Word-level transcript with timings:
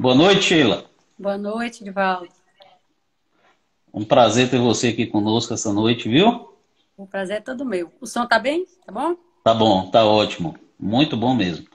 Boa 0.00 0.14
noite, 0.14 0.44
Sheila. 0.44 0.86
Boa 1.18 1.36
noite, 1.36 1.84
Divaldo. 1.84 2.26
Um 3.92 4.02
prazer 4.02 4.48
ter 4.48 4.58
você 4.58 4.88
aqui 4.88 5.04
conosco 5.04 5.52
essa 5.52 5.74
noite, 5.74 6.08
viu? 6.08 6.54
O 6.96 7.06
prazer 7.06 7.36
é 7.36 7.40
todo 7.42 7.66
meu. 7.66 7.92
O 8.00 8.06
som 8.06 8.26
tá 8.26 8.38
bem? 8.38 8.64
Tá 8.86 8.90
bom? 8.90 9.14
Tá 9.44 9.52
bom, 9.52 9.90
tá 9.90 10.02
ótimo. 10.06 10.56
Muito 10.78 11.18
bom 11.18 11.34
mesmo. 11.34 11.66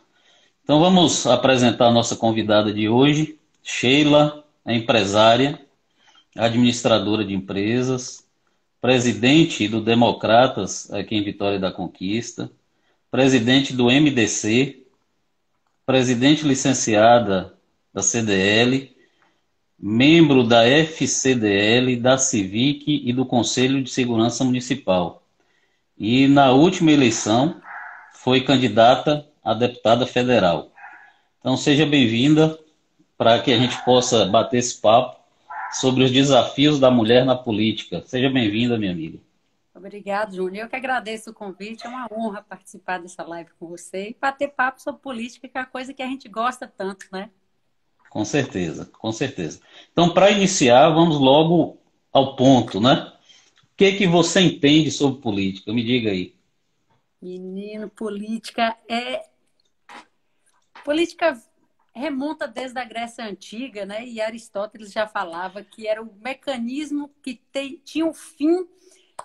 Então 0.64 0.80
vamos 0.80 1.28
apresentar 1.28 1.90
a 1.90 1.92
nossa 1.92 2.16
convidada 2.16 2.74
de 2.74 2.90
hoje, 2.90 3.38
Sheila, 3.62 4.44
é 4.66 4.74
empresária, 4.74 5.64
administradora 6.36 7.24
de 7.24 7.36
empresas, 7.36 8.28
presidente 8.82 9.68
do 9.68 9.80
Democratas 9.80 10.92
aqui 10.92 11.16
em 11.16 11.24
Vitória 11.24 11.60
da 11.60 11.72
Conquista, 11.72 12.52
presidente 13.12 13.72
do 13.72 13.86
MDC, 13.86 14.84
presidente 15.86 16.44
licenciada 16.44 17.55
da 17.96 18.02
CDL, 18.02 18.94
membro 19.80 20.44
da 20.44 20.68
FCDL, 20.68 21.96
da 21.96 22.18
Civic 22.18 23.02
e 23.08 23.14
do 23.14 23.26
Conselho 23.26 23.82
de 23.82 23.90
Segurança 23.90 24.44
Municipal. 24.44 25.24
E 25.98 26.28
na 26.28 26.52
última 26.52 26.92
eleição 26.92 27.62
foi 28.12 28.42
candidata 28.42 29.26
a 29.42 29.54
deputada 29.54 30.06
federal. 30.06 30.74
Então 31.40 31.56
seja 31.56 31.86
bem-vinda 31.86 32.60
para 33.18 33.42
que 33.42 33.54
a 33.54 33.58
gente 33.58 33.82
possa 33.86 34.26
bater 34.26 34.58
esse 34.58 34.82
papo 34.82 35.18
sobre 35.72 36.04
os 36.04 36.12
desafios 36.12 36.82
da 36.82 36.92
mulher 36.92 37.24
na 37.24 37.36
política. 37.36 38.04
Seja 38.06 38.30
bem-vinda, 38.30 38.78
minha 38.78 38.92
amiga. 38.92 39.20
Obrigada, 39.74 40.36
Júnior. 40.36 40.66
Eu 40.66 40.70
que 40.70 40.76
agradeço 40.76 41.30
o 41.30 41.34
convite. 41.34 41.86
É 41.86 41.90
uma 41.90 42.10
honra 42.12 42.42
participar 42.42 43.00
dessa 43.00 43.24
live 43.24 43.52
com 43.58 43.68
você 43.68 44.10
e 44.10 44.18
bater 44.20 44.50
papo 44.50 44.82
sobre 44.82 45.00
política, 45.00 45.48
que 45.48 45.58
é 45.58 45.62
uma 45.62 45.66
coisa 45.66 45.94
que 45.94 46.04
a 46.04 46.08
gente 46.08 46.28
gosta 46.28 46.68
tanto, 46.68 47.06
né? 47.10 47.30
Com 48.16 48.24
certeza, 48.24 48.86
com 48.86 49.12
certeza. 49.12 49.60
Então, 49.92 50.14
para 50.14 50.32
iniciar, 50.32 50.88
vamos 50.88 51.20
logo 51.20 51.78
ao 52.14 52.34
ponto, 52.38 52.80
né? 52.80 53.12
O 53.74 53.76
que, 53.76 53.92
que 53.92 54.08
você 54.08 54.40
entende 54.40 54.90
sobre 54.90 55.22
política? 55.22 55.74
Me 55.74 55.84
diga 55.84 56.12
aí. 56.12 56.34
Menino, 57.22 57.90
política 57.90 58.78
é. 58.88 59.22
Política 60.86 61.38
remonta 61.94 62.48
desde 62.48 62.80
a 62.80 62.86
Grécia 62.86 63.26
Antiga, 63.26 63.86
né? 63.86 64.08
E 64.08 64.22
Aristóteles 64.22 64.94
já 64.94 65.06
falava 65.06 65.62
que 65.62 65.86
era 65.86 66.02
o 66.02 66.16
mecanismo 66.16 67.14
que 67.22 67.42
tem, 67.52 67.82
tinha 67.84 68.06
o 68.06 68.14
fim 68.14 68.66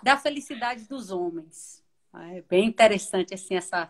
da 0.03 0.17
felicidade 0.17 0.83
dos 0.83 1.11
homens. 1.11 1.81
É 2.13 2.41
bem 2.41 2.67
interessante 2.67 3.33
assim 3.33 3.55
essa 3.55 3.89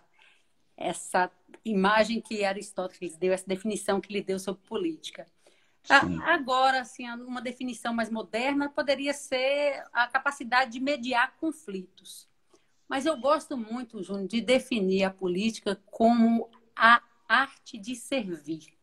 essa 0.78 1.32
imagem 1.64 2.22
que 2.22 2.44
Aristóteles 2.44 3.18
deu, 3.18 3.34
essa 3.34 3.48
definição 3.48 4.00
que 4.02 4.12
ele 4.12 4.24
deu 4.24 4.40
sobre 4.40 4.62
política. 4.68 5.26
Sim. 5.84 6.22
Agora, 6.24 6.82
assim, 6.82 7.10
uma 7.10 7.42
definição 7.42 7.94
mais 7.94 8.10
moderna 8.10 8.70
poderia 8.70 9.14
ser 9.14 9.84
a 9.92 10.08
capacidade 10.08 10.72
de 10.72 10.80
mediar 10.80 11.36
conflitos. 11.38 12.28
Mas 12.88 13.06
eu 13.06 13.18
gosto 13.18 13.58
muito, 13.58 14.04
Júnior, 14.04 14.28
de 14.28 14.42
definir 14.42 15.06
a 15.06 15.10
política 15.10 15.82
como 15.86 16.50
a 16.76 17.02
arte 17.28 17.78
de 17.78 17.96
servir. 17.96 18.78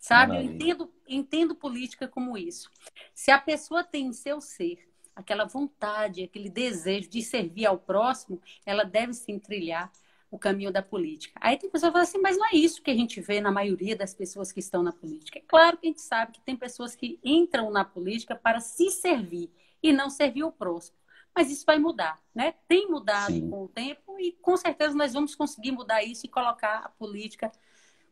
Sabe? 0.00 0.36
Eu 0.36 0.42
entendo, 0.42 0.92
entendo 1.06 1.54
política 1.54 2.08
como 2.08 2.38
isso. 2.38 2.70
Se 3.14 3.30
a 3.30 3.38
pessoa 3.38 3.84
tem 3.84 4.06
em 4.06 4.12
seu 4.12 4.40
ser 4.40 4.88
aquela 5.14 5.44
vontade, 5.44 6.22
aquele 6.22 6.48
desejo 6.48 7.08
de 7.08 7.22
servir 7.22 7.66
ao 7.66 7.78
próximo, 7.78 8.40
ela 8.64 8.84
deve 8.84 9.14
se 9.14 9.38
trilhar 9.38 9.90
o 10.36 10.38
caminho 10.38 10.70
da 10.70 10.82
política. 10.82 11.38
Aí 11.42 11.56
tem 11.56 11.70
pessoa 11.70 11.90
que 11.90 11.94
fala 11.94 12.04
assim, 12.04 12.18
mas 12.18 12.36
não 12.36 12.46
é 12.46 12.54
isso 12.54 12.82
que 12.82 12.90
a 12.90 12.94
gente 12.94 13.20
vê 13.20 13.40
na 13.40 13.50
maioria 13.50 13.96
das 13.96 14.14
pessoas 14.14 14.52
que 14.52 14.60
estão 14.60 14.82
na 14.82 14.92
política. 14.92 15.38
É 15.38 15.42
claro 15.46 15.78
que 15.78 15.86
a 15.86 15.90
gente 15.90 16.02
sabe 16.02 16.32
que 16.32 16.40
tem 16.40 16.54
pessoas 16.54 16.94
que 16.94 17.18
entram 17.24 17.70
na 17.70 17.84
política 17.84 18.36
para 18.36 18.60
se 18.60 18.90
servir 18.90 19.50
e 19.82 19.92
não 19.92 20.10
servir 20.10 20.44
o 20.44 20.52
próximo. 20.52 20.96
Mas 21.34 21.50
isso 21.50 21.64
vai 21.66 21.78
mudar, 21.78 22.18
né? 22.34 22.54
Tem 22.68 22.88
mudado 22.88 23.32
Sim. 23.32 23.50
com 23.50 23.64
o 23.64 23.68
tempo 23.68 24.18
e 24.18 24.32
com 24.32 24.56
certeza 24.56 24.94
nós 24.94 25.12
vamos 25.12 25.34
conseguir 25.34 25.72
mudar 25.72 26.02
isso 26.02 26.24
e 26.24 26.28
colocar 26.28 26.78
a 26.78 26.88
política 26.88 27.50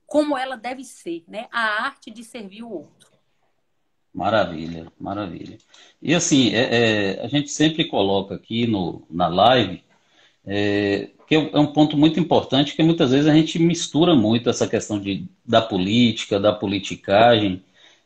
como 0.07 0.37
ela 0.37 0.57
deve 0.57 0.85
ser, 0.85 1.25
né? 1.29 1.47
A 1.51 1.85
arte 1.85 2.11
de 2.11 2.23
servir 2.25 2.63
o 2.63 2.71
outro. 2.71 3.11
Maravilha, 4.13 4.93
maravilha. 4.99 5.59
E 6.01 6.15
assim, 6.15 6.55
é, 6.55 7.17
é, 7.17 7.25
a 7.25 7.29
gente 7.29 7.51
sempre 7.51 7.89
coloca 7.89 8.35
aqui 8.35 8.67
no, 8.67 9.07
na 9.11 9.27
live 9.27 9.83
é, 10.47 11.11
que 11.27 11.35
é 11.35 11.59
um 11.59 11.67
ponto 11.67 11.97
muito 11.97 12.21
importante, 12.21 12.75
que 12.75 12.83
muitas 12.83 13.11
vezes 13.11 13.27
a 13.27 13.35
gente 13.35 13.59
mistura 13.59 14.15
muito 14.15 14.51
essa 14.51 14.67
questão 14.67 14.99
de, 14.99 15.27
da 15.45 15.63
política, 15.63 16.39
da 16.39 16.53
politicagem, 16.53 17.63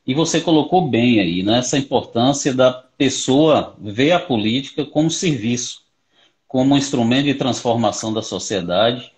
e 0.07 0.15
você 0.15 0.41
colocou 0.41 0.89
bem 0.89 1.21
aí, 1.21 1.43
né, 1.43 1.59
essa 1.59 1.77
importância 1.77 2.55
da 2.55 2.73
pessoa 2.73 3.77
ver 3.79 4.13
a 4.13 4.21
política 4.21 4.85
como 4.85 5.11
serviço, 5.11 5.83
como 6.47 6.75
um 6.75 6.79
instrumento 6.79 7.27
de 7.27 7.35
transformação 7.35 8.13
da 8.13 8.23
sociedade, 8.23 9.13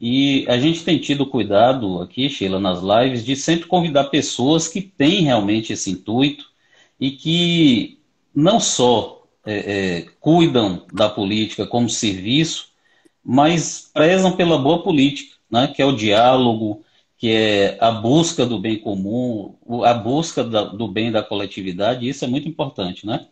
e 0.00 0.44
a 0.48 0.58
gente 0.58 0.84
tem 0.84 0.98
tido 0.98 1.26
cuidado 1.26 2.00
aqui, 2.02 2.28
Sheila, 2.28 2.60
nas 2.60 2.80
lives, 2.82 3.24
de 3.24 3.34
sempre 3.34 3.66
convidar 3.66 4.04
pessoas 4.04 4.68
que 4.68 4.82
têm 4.82 5.22
realmente 5.22 5.72
esse 5.72 5.90
intuito 5.90 6.44
e 7.00 7.10
que 7.10 7.98
não 8.34 8.60
só 8.60 9.26
é, 9.44 9.54
é, 9.54 10.06
cuidam 10.20 10.84
da 10.92 11.08
política 11.08 11.66
como 11.66 11.88
serviço, 11.88 12.68
mas 13.28 13.90
prezam 13.92 14.36
pela 14.36 14.56
boa 14.56 14.84
política, 14.84 15.36
né, 15.50 15.66
que 15.66 15.82
é 15.82 15.84
o 15.84 15.96
diálogo, 15.96 16.84
que 17.18 17.28
é 17.28 17.76
a 17.80 17.90
busca 17.90 18.46
do 18.46 18.60
bem 18.60 18.78
comum, 18.78 19.58
a 19.84 19.92
busca 19.92 20.44
do 20.44 20.86
bem 20.86 21.10
da 21.10 21.24
coletividade, 21.24 22.08
isso 22.08 22.24
é 22.24 22.28
muito 22.28 22.48
importante, 22.48 23.04
né? 23.04 23.26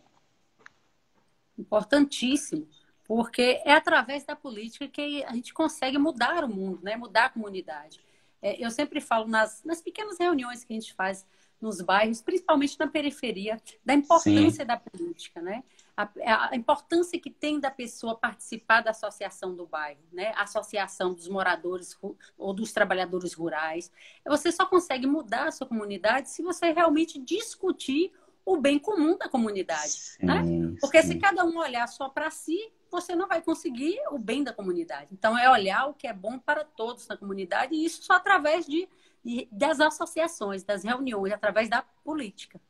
Importantíssimo, 1.57 2.67
porque 3.05 3.61
é 3.63 3.71
através 3.71 4.25
da 4.25 4.35
política 4.35 4.85
que 4.85 5.23
a 5.23 5.33
gente 5.33 5.53
consegue 5.53 5.97
mudar 5.97 6.43
o 6.43 6.49
mundo, 6.49 6.79
né? 6.83 6.97
mudar 6.97 7.25
a 7.25 7.29
comunidade. 7.29 8.01
É, 8.41 8.61
eu 8.61 8.69
sempre 8.71 8.99
falo 8.99 9.27
nas, 9.27 9.63
nas 9.63 9.81
pequenas 9.81 10.17
reuniões 10.19 10.65
que 10.65 10.73
a 10.73 10.75
gente 10.75 10.93
faz 10.93 11.25
nos 11.61 11.81
bairros, 11.81 12.21
principalmente 12.21 12.77
na 12.79 12.87
periferia, 12.87 13.61
da 13.83 13.93
importância 13.93 14.63
Sim. 14.63 14.65
da 14.65 14.77
política, 14.77 15.41
né? 15.41 15.63
a, 15.95 16.49
a, 16.49 16.55
importância 16.55 17.19
que 17.19 17.29
tem 17.29 17.59
da 17.59 17.71
pessoa 17.71 18.15
participar 18.15 18.81
da 18.81 18.91
associação 18.91 19.55
do 19.55 19.65
bairro, 19.65 20.01
né? 20.11 20.33
A 20.35 20.43
associação 20.43 21.13
dos 21.13 21.29
moradores 21.29 21.97
ou 22.37 22.53
dos 22.53 22.73
trabalhadores 22.73 23.33
rurais. 23.33 23.91
Você 24.27 24.51
só 24.51 24.65
consegue 24.65 25.07
mudar 25.07 25.47
a 25.47 25.51
sua 25.51 25.67
comunidade 25.67 26.29
se 26.29 26.43
você 26.43 26.71
realmente 26.71 27.17
discutir 27.19 28.11
o 28.45 28.57
bem 28.57 28.77
comum 28.77 29.17
da 29.17 29.29
comunidade, 29.29 29.89
sim, 29.89 30.25
né? 30.25 30.43
Porque 30.81 31.01
sim. 31.01 31.13
se 31.13 31.19
cada 31.19 31.45
um 31.45 31.57
olhar 31.57 31.87
só 31.87 32.09
para 32.09 32.29
si, 32.29 32.71
você 32.91 33.15
não 33.15 33.27
vai 33.27 33.41
conseguir 33.41 33.97
o 34.11 34.19
bem 34.19 34.43
da 34.43 34.53
comunidade. 34.53 35.07
Então 35.11 35.37
é 35.37 35.49
olhar 35.49 35.87
o 35.87 35.93
que 35.93 36.07
é 36.07 36.13
bom 36.13 36.37
para 36.37 36.63
todos 36.63 37.07
na 37.07 37.17
comunidade 37.17 37.73
e 37.73 37.85
isso 37.85 38.03
só 38.03 38.13
através 38.13 38.65
de, 38.65 38.87
de 39.25 39.47
das 39.51 39.79
associações, 39.79 40.63
das 40.63 40.83
reuniões, 40.83 41.33
através 41.33 41.67
da 41.67 41.83
política. 42.03 42.61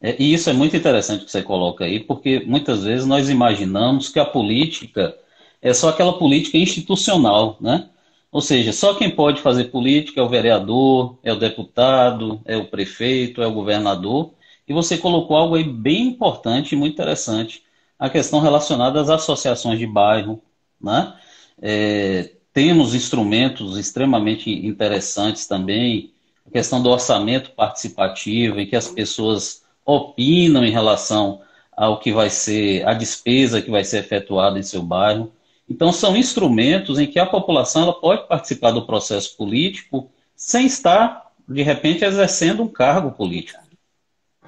É, 0.00 0.16
e 0.20 0.32
isso 0.32 0.48
é 0.50 0.52
muito 0.52 0.76
interessante 0.76 1.24
que 1.24 1.30
você 1.30 1.42
coloca 1.42 1.84
aí, 1.84 2.00
porque 2.00 2.40
muitas 2.40 2.84
vezes 2.84 3.06
nós 3.06 3.28
imaginamos 3.28 4.08
que 4.08 4.18
a 4.18 4.24
política 4.24 5.16
é 5.60 5.72
só 5.74 5.90
aquela 5.90 6.18
política 6.18 6.56
institucional, 6.56 7.56
né? 7.60 7.90
Ou 8.30 8.40
seja, 8.40 8.72
só 8.72 8.94
quem 8.94 9.10
pode 9.14 9.40
fazer 9.40 9.64
política 9.64 10.20
é 10.20 10.22
o 10.22 10.28
vereador, 10.28 11.18
é 11.22 11.32
o 11.32 11.38
deputado, 11.38 12.40
é 12.44 12.56
o 12.56 12.66
prefeito, 12.68 13.42
é 13.42 13.46
o 13.46 13.52
governador. 13.52 14.34
E 14.66 14.72
você 14.72 14.98
colocou 14.98 15.36
algo 15.36 15.54
aí 15.54 15.64
bem 15.64 16.08
importante 16.08 16.74
e 16.74 16.78
muito 16.78 16.94
interessante, 16.94 17.62
a 17.98 18.10
questão 18.10 18.40
relacionada 18.40 19.00
às 19.00 19.08
associações 19.10 19.78
de 19.78 19.86
bairro, 19.86 20.42
né? 20.80 21.14
É, 21.60 22.37
temos 22.58 22.92
instrumentos 22.92 23.78
extremamente 23.78 24.50
interessantes 24.50 25.46
também, 25.46 26.12
a 26.44 26.50
questão 26.50 26.82
do 26.82 26.90
orçamento 26.90 27.52
participativo, 27.52 28.58
em 28.58 28.66
que 28.66 28.74
as 28.74 28.88
pessoas 28.88 29.64
opinam 29.86 30.64
em 30.64 30.70
relação 30.72 31.40
ao 31.70 32.00
que 32.00 32.12
vai 32.12 32.28
ser 32.28 32.84
a 32.84 32.94
despesa 32.94 33.62
que 33.62 33.70
vai 33.70 33.84
ser 33.84 33.98
efetuada 33.98 34.58
em 34.58 34.64
seu 34.64 34.82
bairro. 34.82 35.32
Então, 35.70 35.92
são 35.92 36.16
instrumentos 36.16 36.98
em 36.98 37.06
que 37.06 37.20
a 37.20 37.26
população 37.26 37.82
ela 37.82 38.00
pode 38.00 38.26
participar 38.26 38.72
do 38.72 38.84
processo 38.84 39.36
político 39.36 40.10
sem 40.34 40.66
estar, 40.66 41.30
de 41.48 41.62
repente, 41.62 42.04
exercendo 42.04 42.64
um 42.64 42.68
cargo 42.68 43.12
político. 43.12 43.62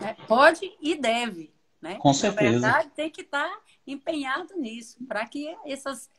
É, 0.01 0.15
pode 0.27 0.69
e 0.83 0.97
deve. 0.97 1.53
Né? 1.81 1.95
Com 1.95 2.13
certeza. 2.13 2.59
Na 2.59 2.73
verdade, 2.73 2.91
tem 2.97 3.09
que 3.09 3.21
estar 3.21 3.49
empenhado 3.87 4.57
nisso, 4.57 4.97
para 5.07 5.25
que 5.29 5.55
essas, 5.65 6.11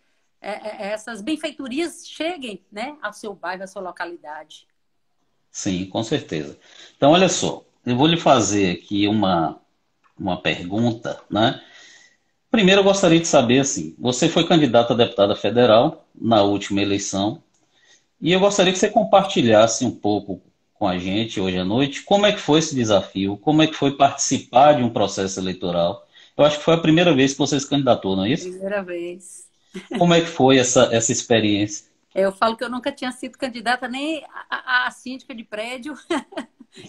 é, 0.41 0.87
é, 0.87 0.91
essas 0.91 1.21
benfeitorias 1.21 2.07
cheguem 2.07 2.65
né, 2.71 2.97
ao 3.01 3.13
seu 3.13 3.35
bairro, 3.35 3.63
à 3.63 3.67
sua 3.67 3.81
localidade. 3.81 4.67
Sim, 5.51 5.85
com 5.85 6.03
certeza. 6.03 6.57
Então, 6.97 7.11
olha 7.11 7.29
só, 7.29 7.63
eu 7.85 7.95
vou 7.95 8.07
lhe 8.07 8.17
fazer 8.17 8.71
aqui 8.71 9.07
uma, 9.07 9.61
uma 10.17 10.41
pergunta, 10.41 11.21
né? 11.29 11.61
Primeiro, 12.49 12.81
eu 12.81 12.85
gostaria 12.85 13.19
de 13.19 13.27
saber, 13.27 13.59
assim, 13.59 13.95
você 13.97 14.27
foi 14.27 14.47
candidato 14.47 14.91
a 14.91 14.95
deputada 14.95 15.35
federal 15.35 16.05
na 16.13 16.41
última 16.43 16.81
eleição, 16.81 17.41
e 18.19 18.31
eu 18.31 18.39
gostaria 18.39 18.73
que 18.73 18.79
você 18.79 18.89
compartilhasse 18.89 19.85
um 19.85 19.91
pouco 19.91 20.41
com 20.73 20.87
a 20.87 20.97
gente 20.97 21.39
hoje 21.39 21.57
à 21.57 21.63
noite. 21.63 22.03
Como 22.03 22.25
é 22.25 22.31
que 22.31 22.39
foi 22.39 22.59
esse 22.59 22.75
desafio? 22.75 23.37
Como 23.37 23.61
é 23.61 23.67
que 23.67 23.73
foi 23.73 23.95
participar 23.95 24.73
de 24.73 24.83
um 24.83 24.89
processo 24.89 25.39
eleitoral? 25.39 26.07
Eu 26.37 26.43
acho 26.43 26.57
que 26.57 26.63
foi 26.63 26.73
a 26.73 26.79
primeira 26.79 27.13
vez 27.13 27.33
que 27.33 27.39
você 27.39 27.59
se 27.59 27.69
candidatou, 27.69 28.15
não 28.15 28.25
é 28.25 28.31
isso? 28.31 28.49
Primeira 28.49 28.83
vez. 28.83 29.50
Como 29.97 30.13
é 30.13 30.21
que 30.21 30.27
foi 30.27 30.57
essa, 30.57 30.89
essa 30.93 31.11
experiência? 31.11 31.91
Eu 32.13 32.31
falo 32.31 32.57
que 32.57 32.63
eu 32.63 32.69
nunca 32.69 32.91
tinha 32.91 33.11
sido 33.11 33.37
candidata 33.37 33.87
nem 33.87 34.25
a, 34.49 34.87
a 34.87 34.91
síndica 34.91 35.33
de 35.33 35.43
prédio 35.43 35.93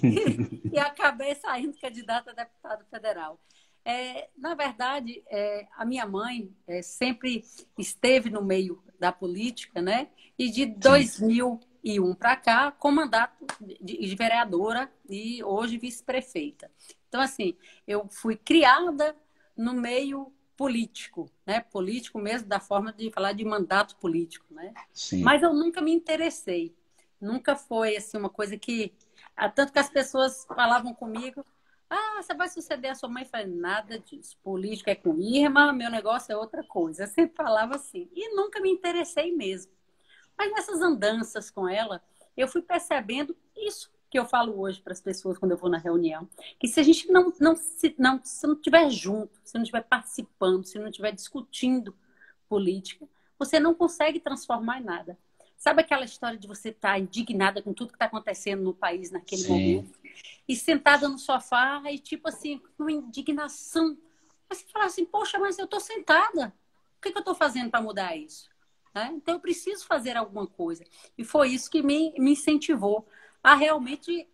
e, 0.02 0.70
e, 0.74 0.78
acabei 0.78 1.34
saindo 1.36 1.78
candidata 1.80 2.32
a 2.32 2.34
deputada 2.34 2.84
federal. 2.90 3.38
É, 3.84 4.28
na 4.36 4.54
verdade, 4.54 5.22
é, 5.28 5.66
a 5.76 5.84
minha 5.84 6.06
mãe 6.06 6.52
é, 6.66 6.82
sempre 6.82 7.44
esteve 7.78 8.30
no 8.30 8.42
meio 8.42 8.82
da 8.98 9.12
política, 9.12 9.80
né? 9.80 10.08
E 10.38 10.50
de 10.50 10.66
2001 10.66 12.14
para 12.14 12.36
cá, 12.36 12.72
com 12.72 12.90
mandato 12.90 13.44
de, 13.60 13.98
de 13.98 14.14
vereadora 14.14 14.90
e 15.08 15.42
hoje 15.42 15.78
vice-prefeita. 15.78 16.70
Então, 17.08 17.20
assim, 17.20 17.56
eu 17.86 18.08
fui 18.08 18.36
criada 18.36 19.16
no 19.56 19.72
meio 19.72 20.32
político, 20.62 21.28
né? 21.44 21.58
Político 21.58 22.20
mesmo, 22.20 22.46
da 22.46 22.60
forma 22.60 22.92
de 22.92 23.10
falar 23.10 23.32
de 23.32 23.44
mandato 23.44 23.96
político, 23.96 24.46
né? 24.54 24.72
Sim. 24.92 25.20
Mas 25.20 25.42
eu 25.42 25.52
nunca 25.52 25.80
me 25.80 25.92
interessei. 25.92 26.72
Nunca 27.20 27.56
foi, 27.56 27.96
assim, 27.96 28.16
uma 28.16 28.30
coisa 28.30 28.56
que... 28.56 28.94
Ah, 29.36 29.48
tanto 29.48 29.72
que 29.72 29.80
as 29.80 29.90
pessoas 29.90 30.44
falavam 30.46 30.94
comigo, 30.94 31.44
ah, 31.90 32.22
você 32.22 32.32
vai 32.32 32.48
suceder 32.48 32.92
a 32.92 32.94
sua 32.94 33.08
mãe? 33.08 33.24
Eu 33.24 33.28
falei, 33.28 33.48
nada 33.48 33.98
disso. 33.98 34.38
Política 34.40 34.92
é 34.92 34.94
com 34.94 35.18
Irma, 35.18 35.72
meu 35.72 35.90
negócio 35.90 36.30
é 36.30 36.36
outra 36.36 36.62
coisa. 36.62 37.02
Eu 37.02 37.08
sempre 37.08 37.34
falava 37.34 37.74
assim. 37.74 38.08
E 38.14 38.32
nunca 38.36 38.60
me 38.60 38.70
interessei 38.70 39.34
mesmo. 39.34 39.72
Mas 40.38 40.52
nessas 40.52 40.80
andanças 40.80 41.50
com 41.50 41.68
ela, 41.68 42.00
eu 42.36 42.46
fui 42.46 42.62
percebendo 42.62 43.36
isso 43.56 43.90
que 44.12 44.18
eu 44.18 44.26
falo 44.26 44.60
hoje 44.60 44.78
para 44.78 44.92
as 44.92 45.00
pessoas 45.00 45.38
quando 45.38 45.52
eu 45.52 45.56
vou 45.56 45.70
na 45.70 45.78
reunião, 45.78 46.28
que 46.60 46.68
se 46.68 46.78
a 46.78 46.82
gente 46.82 47.10
não 47.10 47.32
não 47.40 47.56
se 47.56 47.94
não 47.98 48.20
se 48.22 48.46
não 48.46 48.52
estiver 48.52 48.90
junto, 48.90 49.40
se 49.42 49.54
não 49.54 49.62
estiver 49.62 49.80
participando, 49.84 50.66
se 50.66 50.78
não 50.78 50.88
estiver 50.88 51.12
discutindo 51.12 51.96
política, 52.46 53.08
você 53.38 53.58
não 53.58 53.72
consegue 53.72 54.20
transformar 54.20 54.82
em 54.82 54.84
nada. 54.84 55.18
Sabe 55.56 55.80
aquela 55.80 56.04
história 56.04 56.36
de 56.36 56.46
você 56.46 56.68
estar 56.68 56.90
tá 56.90 56.98
indignada 56.98 57.62
com 57.62 57.72
tudo 57.72 57.88
que 57.88 57.96
está 57.96 58.04
acontecendo 58.04 58.62
no 58.62 58.74
país 58.74 59.10
naquele 59.10 59.44
Sim. 59.44 59.48
momento 59.48 59.98
e 60.46 60.54
sentada 60.54 61.08
no 61.08 61.18
sofá 61.18 61.82
e 61.90 61.98
tipo 61.98 62.28
assim 62.28 62.60
com 62.76 62.90
indignação, 62.90 63.96
mas 64.46 64.58
você 64.58 64.66
fala 64.66 64.84
assim, 64.84 65.06
poxa, 65.06 65.38
mas 65.38 65.58
eu 65.58 65.64
estou 65.64 65.80
sentada, 65.80 66.54
o 66.98 67.00
que, 67.00 67.10
que 67.10 67.16
eu 67.16 67.20
estou 67.20 67.34
fazendo 67.34 67.70
para 67.70 67.80
mudar 67.80 68.14
isso? 68.14 68.50
Né? 68.94 69.10
Então 69.14 69.36
eu 69.36 69.40
preciso 69.40 69.86
fazer 69.86 70.18
alguma 70.18 70.46
coisa 70.46 70.84
e 71.16 71.24
foi 71.24 71.48
isso 71.48 71.70
que 71.70 71.82
me, 71.82 72.12
me 72.18 72.32
incentivou 72.32 73.08
a 73.42 73.54
realmente 73.54 74.28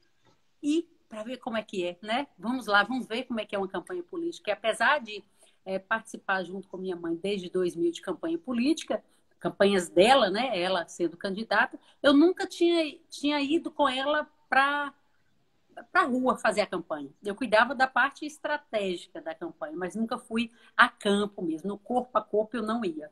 ir 0.63 0.89
para 1.09 1.23
ver 1.23 1.39
como 1.39 1.57
é 1.57 1.63
que 1.63 1.85
é, 1.85 1.99
né? 2.03 2.27
Vamos 2.39 2.67
lá, 2.67 2.83
vamos 2.83 3.07
ver 3.07 3.25
como 3.25 3.41
é 3.41 3.45
que 3.47 3.55
é 3.55 3.59
uma 3.59 3.69
campanha 3.69 4.03
política. 4.03 4.51
E 4.51 4.53
apesar 4.53 5.01
de 5.01 5.25
é, 5.65 5.79
participar 5.79 6.45
junto 6.45 6.69
com 6.69 6.77
minha 6.77 6.97
mãe 6.97 7.15
desde 7.15 7.49
2000 7.49 7.93
de 7.93 8.01
campanha 8.03 8.39
política, 8.39 9.03
campanhas 9.39 9.89
dela, 9.89 10.29
né? 10.31 10.61
Ela 10.61 10.87
sendo 10.87 11.17
candidata, 11.17 11.79
eu 12.03 12.13
nunca 12.13 12.47
tinha, 12.47 12.99
tinha 13.09 13.41
ido 13.41 13.71
com 13.71 13.89
ela 13.89 14.29
para 14.49 14.93
para 15.93 16.03
a 16.03 16.07
rua 16.07 16.37
fazer 16.37 16.61
a 16.61 16.67
campanha. 16.67 17.09
Eu 17.25 17.37
cuidava 17.37 17.73
da 17.73 17.87
parte 17.87 18.27
estratégica 18.27 19.21
da 19.21 19.33
campanha, 19.33 19.77
mas 19.77 19.95
nunca 19.95 20.19
fui 20.19 20.51
a 20.77 20.89
campo 20.89 21.41
mesmo, 21.41 21.69
no 21.69 21.79
corpo 21.79 22.19
a 22.19 22.21
corpo 22.21 22.57
eu 22.57 22.63
não 22.63 22.85
ia. 22.85 23.09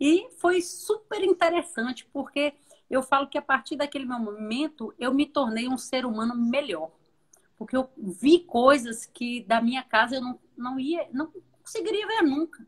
E 0.00 0.28
foi 0.38 0.60
super 0.60 1.22
interessante 1.22 2.04
porque 2.12 2.54
eu 2.90 3.02
falo 3.02 3.28
que 3.28 3.38
a 3.38 3.42
partir 3.42 3.76
daquele 3.76 4.04
momento 4.04 4.94
eu 4.98 5.12
me 5.12 5.26
tornei 5.26 5.68
um 5.68 5.78
ser 5.78 6.06
humano 6.06 6.34
melhor. 6.34 6.90
Porque 7.56 7.76
eu 7.76 7.90
vi 7.96 8.40
coisas 8.40 9.04
que 9.04 9.42
da 9.42 9.60
minha 9.60 9.82
casa 9.82 10.16
eu 10.16 10.20
não, 10.20 10.38
não 10.56 10.80
ia, 10.80 11.08
não 11.12 11.32
conseguiria 11.62 12.06
ver 12.06 12.22
nunca. 12.22 12.66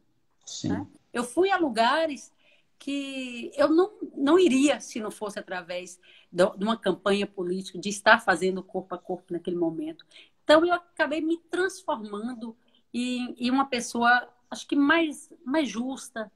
Né? 0.64 0.86
Eu 1.12 1.24
fui 1.24 1.50
a 1.50 1.56
lugares 1.56 2.32
que 2.78 3.52
eu 3.54 3.68
não, 3.68 3.92
não 4.16 4.38
iria 4.38 4.80
se 4.80 5.00
não 5.00 5.10
fosse 5.10 5.38
através 5.38 6.00
de 6.32 6.44
uma 6.64 6.76
campanha 6.76 7.26
política, 7.26 7.78
de 7.78 7.88
estar 7.88 8.20
fazendo 8.20 8.62
corpo 8.62 8.94
a 8.94 8.98
corpo 8.98 9.32
naquele 9.32 9.56
momento. 9.56 10.04
Então 10.42 10.64
eu 10.64 10.74
acabei 10.74 11.20
me 11.20 11.36
transformando 11.36 12.56
em, 12.92 13.34
em 13.38 13.50
uma 13.50 13.66
pessoa, 13.66 14.28
acho 14.50 14.66
que 14.66 14.74
mais, 14.74 15.32
mais 15.44 15.68
justa, 15.68 16.32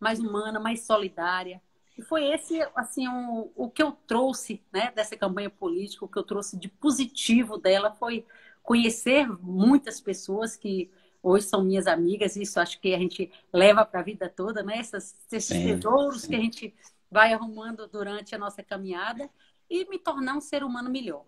mais 0.00 0.18
humana, 0.18 0.58
mais 0.58 0.84
solidária. 0.84 1.62
E 1.96 2.02
foi 2.02 2.30
esse, 2.30 2.60
assim, 2.74 3.08
o, 3.08 3.50
o 3.56 3.70
que 3.70 3.82
eu 3.82 3.92
trouxe, 4.06 4.62
né, 4.72 4.92
dessa 4.94 5.16
campanha 5.16 5.48
política, 5.48 6.04
o 6.04 6.08
que 6.08 6.18
eu 6.18 6.22
trouxe 6.22 6.58
de 6.58 6.68
positivo 6.68 7.56
dela 7.56 7.90
foi 7.90 8.24
conhecer 8.62 9.26
muitas 9.40 10.00
pessoas 10.00 10.56
que 10.56 10.90
hoje 11.22 11.46
são 11.46 11.64
minhas 11.64 11.86
amigas, 11.86 12.36
isso 12.36 12.60
acho 12.60 12.80
que 12.80 12.94
a 12.94 12.98
gente 12.98 13.30
leva 13.52 13.84
para 13.84 14.00
a 14.00 14.02
vida 14.02 14.28
toda, 14.28 14.62
né? 14.62 14.78
Essas, 14.78 15.16
esses 15.32 15.56
sim, 15.56 15.64
tesouros 15.64 16.22
sim. 16.22 16.28
que 16.28 16.36
a 16.36 16.40
gente 16.40 16.74
vai 17.10 17.32
arrumando 17.32 17.86
durante 17.86 18.34
a 18.34 18.38
nossa 18.38 18.62
caminhada 18.62 19.30
e 19.70 19.88
me 19.88 19.98
tornar 19.98 20.36
um 20.36 20.40
ser 20.40 20.62
humano 20.62 20.90
melhor. 20.90 21.24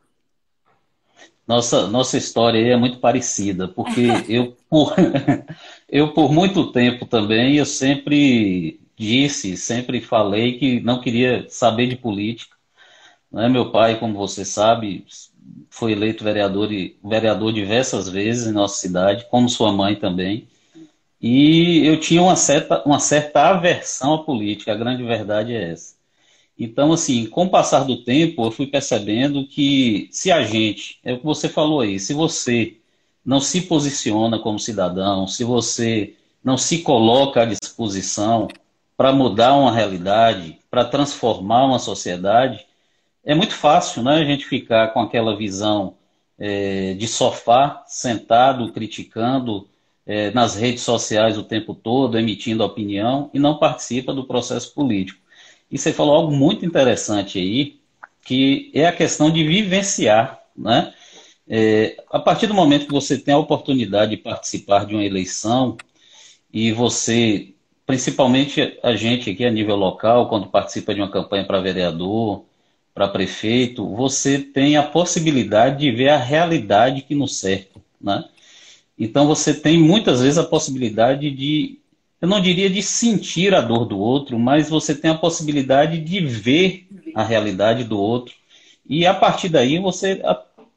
Nossa, 1.47 1.87
nossa 1.87 2.17
história 2.17 2.59
é 2.59 2.77
muito 2.77 2.99
parecida, 2.99 3.67
porque 3.67 4.07
eu 4.29 4.57
por, 4.69 4.95
eu 5.89 6.13
por 6.13 6.33
muito 6.33 6.71
tempo 6.71 7.07
também, 7.07 7.57
eu 7.57 7.67
sempre 7.67 8.81
disse, 8.99 9.57
sempre 9.57 10.01
falei 10.01 10.59
que 10.59 10.81
não 10.81 11.01
queria 11.01 11.47
saber 11.49 11.87
de 11.87 11.97
política. 11.97 12.57
Né? 13.31 13.49
Meu 13.49 13.71
pai, 13.71 13.99
como 13.99 14.15
você 14.15 14.45
sabe, 14.45 15.07
foi 15.71 15.93
eleito 15.93 16.25
vereador, 16.25 16.69
vereador 17.05 17.53
diversas 17.53 18.09
vezes 18.09 18.47
em 18.47 18.53
nossa 18.53 18.81
cidade, 18.81 19.27
como 19.31 19.49
sua 19.49 19.73
mãe 19.73 19.97
também. 19.97 20.49
E 21.21 21.85
eu 21.87 21.99
tinha 21.99 22.23
uma 22.23 22.37
certa, 22.37 22.83
uma 22.85 23.01
certa 23.01 23.49
aversão 23.51 24.15
à 24.15 24.19
política, 24.25 24.73
a 24.73 24.77
grande 24.77 25.03
verdade 25.03 25.55
é 25.55 25.73
essa. 25.73 25.97
Então, 26.59 26.93
assim, 26.93 27.27
com 27.27 27.45
o 27.45 27.51
passar 27.51 27.85
do 27.85 28.03
tempo, 28.03 28.45
eu 28.45 28.51
fui 28.51 28.67
percebendo 28.67 29.47
que 29.47 30.09
se 30.11 30.33
a 30.33 30.43
gente, 30.43 30.99
é 31.05 31.13
o 31.13 31.19
que 31.19 31.25
você 31.25 31.49
falou 31.49 31.81
aí, 31.81 32.01
se 32.01 32.13
você 32.13 32.77
não 33.25 33.41
se 33.41 33.63
posiciona 33.63 34.39
como 34.39 34.59
cidadão, 34.59 35.27
se 35.27 35.45
você 35.45 36.15
não 36.43 36.57
se 36.57 36.79
coloca 36.79 37.43
à 37.43 37.45
disposição 37.45 38.49
para 38.99 39.13
mudar 39.13 39.55
uma 39.55 39.73
realidade, 39.73 40.59
para 40.69 40.85
transformar 40.85 41.67
uma 41.67 41.79
sociedade, 41.79 42.67
é 43.25 43.33
muito 43.33 43.55
fácil 43.55 44.03
né, 44.03 44.17
a 44.17 44.25
gente 44.25 44.45
ficar 44.45 44.89
com 44.89 44.99
aquela 44.99 45.37
visão 45.37 45.95
é, 46.37 46.95
de 46.95 47.07
sofá, 47.07 47.85
sentado, 47.87 48.73
criticando 48.73 49.69
é, 50.05 50.33
nas 50.33 50.57
redes 50.57 50.83
sociais 50.83 51.39
o 51.39 51.45
tempo 51.45 51.77
todo, 51.77 52.19
emitindo 52.19 52.65
opinião 52.65 53.31
e 53.33 53.39
não 53.39 53.61
participa 53.61 54.13
do 54.13 54.27
processo 54.27 54.75
político. 54.75 55.21
E 55.71 55.79
você 55.79 55.93
falou 55.93 56.17
algo 56.17 56.33
muito 56.33 56.67
interessante 56.67 57.39
aí, 57.39 57.79
que 58.23 58.69
é 58.75 58.89
a 58.89 58.93
questão 58.93 59.31
de 59.31 59.45
vivenciar. 59.45 60.43
Né? 60.57 60.93
É, 61.47 62.03
a 62.11 62.19
partir 62.19 62.49
do 62.49 62.55
momento 62.55 62.87
que 62.87 62.93
você 62.93 63.17
tem 63.17 63.33
a 63.33 63.39
oportunidade 63.39 64.17
de 64.17 64.17
participar 64.17 64.87
de 64.87 64.95
uma 64.95 65.05
eleição 65.05 65.77
e 66.53 66.73
você 66.73 67.55
principalmente 67.89 68.79
a 68.83 68.95
gente 68.95 69.31
aqui 69.31 69.47
a 69.47 69.51
nível 69.51 69.75
local, 69.75 70.29
quando 70.29 70.47
participa 70.47 70.95
de 70.95 71.01
uma 71.01 71.11
campanha 71.11 71.47
para 71.47 71.59
vereador, 71.59 72.45
para 72.93 73.09
prefeito, 73.09 73.89
você 73.97 74.39
tem 74.39 74.77
a 74.77 74.83
possibilidade 74.83 75.79
de 75.79 75.91
ver 75.91 76.11
a 76.11 76.19
realidade 76.19 77.01
que 77.01 77.15
nos 77.15 77.39
cerca, 77.39 77.81
né? 77.99 78.29
Então 78.99 79.27
você 79.27 79.55
tem 79.55 79.79
muitas 79.79 80.21
vezes 80.21 80.37
a 80.37 80.45
possibilidade 80.45 81.31
de, 81.31 81.79
eu 82.21 82.29
não 82.29 82.43
diria 82.43 82.69
de 82.69 82.83
sentir 82.83 83.55
a 83.55 83.63
dor 83.63 83.87
do 83.87 83.99
outro, 83.99 84.39
mas 84.39 84.69
você 84.69 84.95
tem 84.95 85.11
a 85.11 85.17
possibilidade 85.19 85.99
de 85.99 86.21
ver 86.21 86.87
a 87.15 87.25
realidade 87.25 87.85
do 87.85 87.99
outro 87.99 88.35
e 88.87 89.07
a 89.07 89.15
partir 89.15 89.49
daí 89.49 89.79
você 89.79 90.21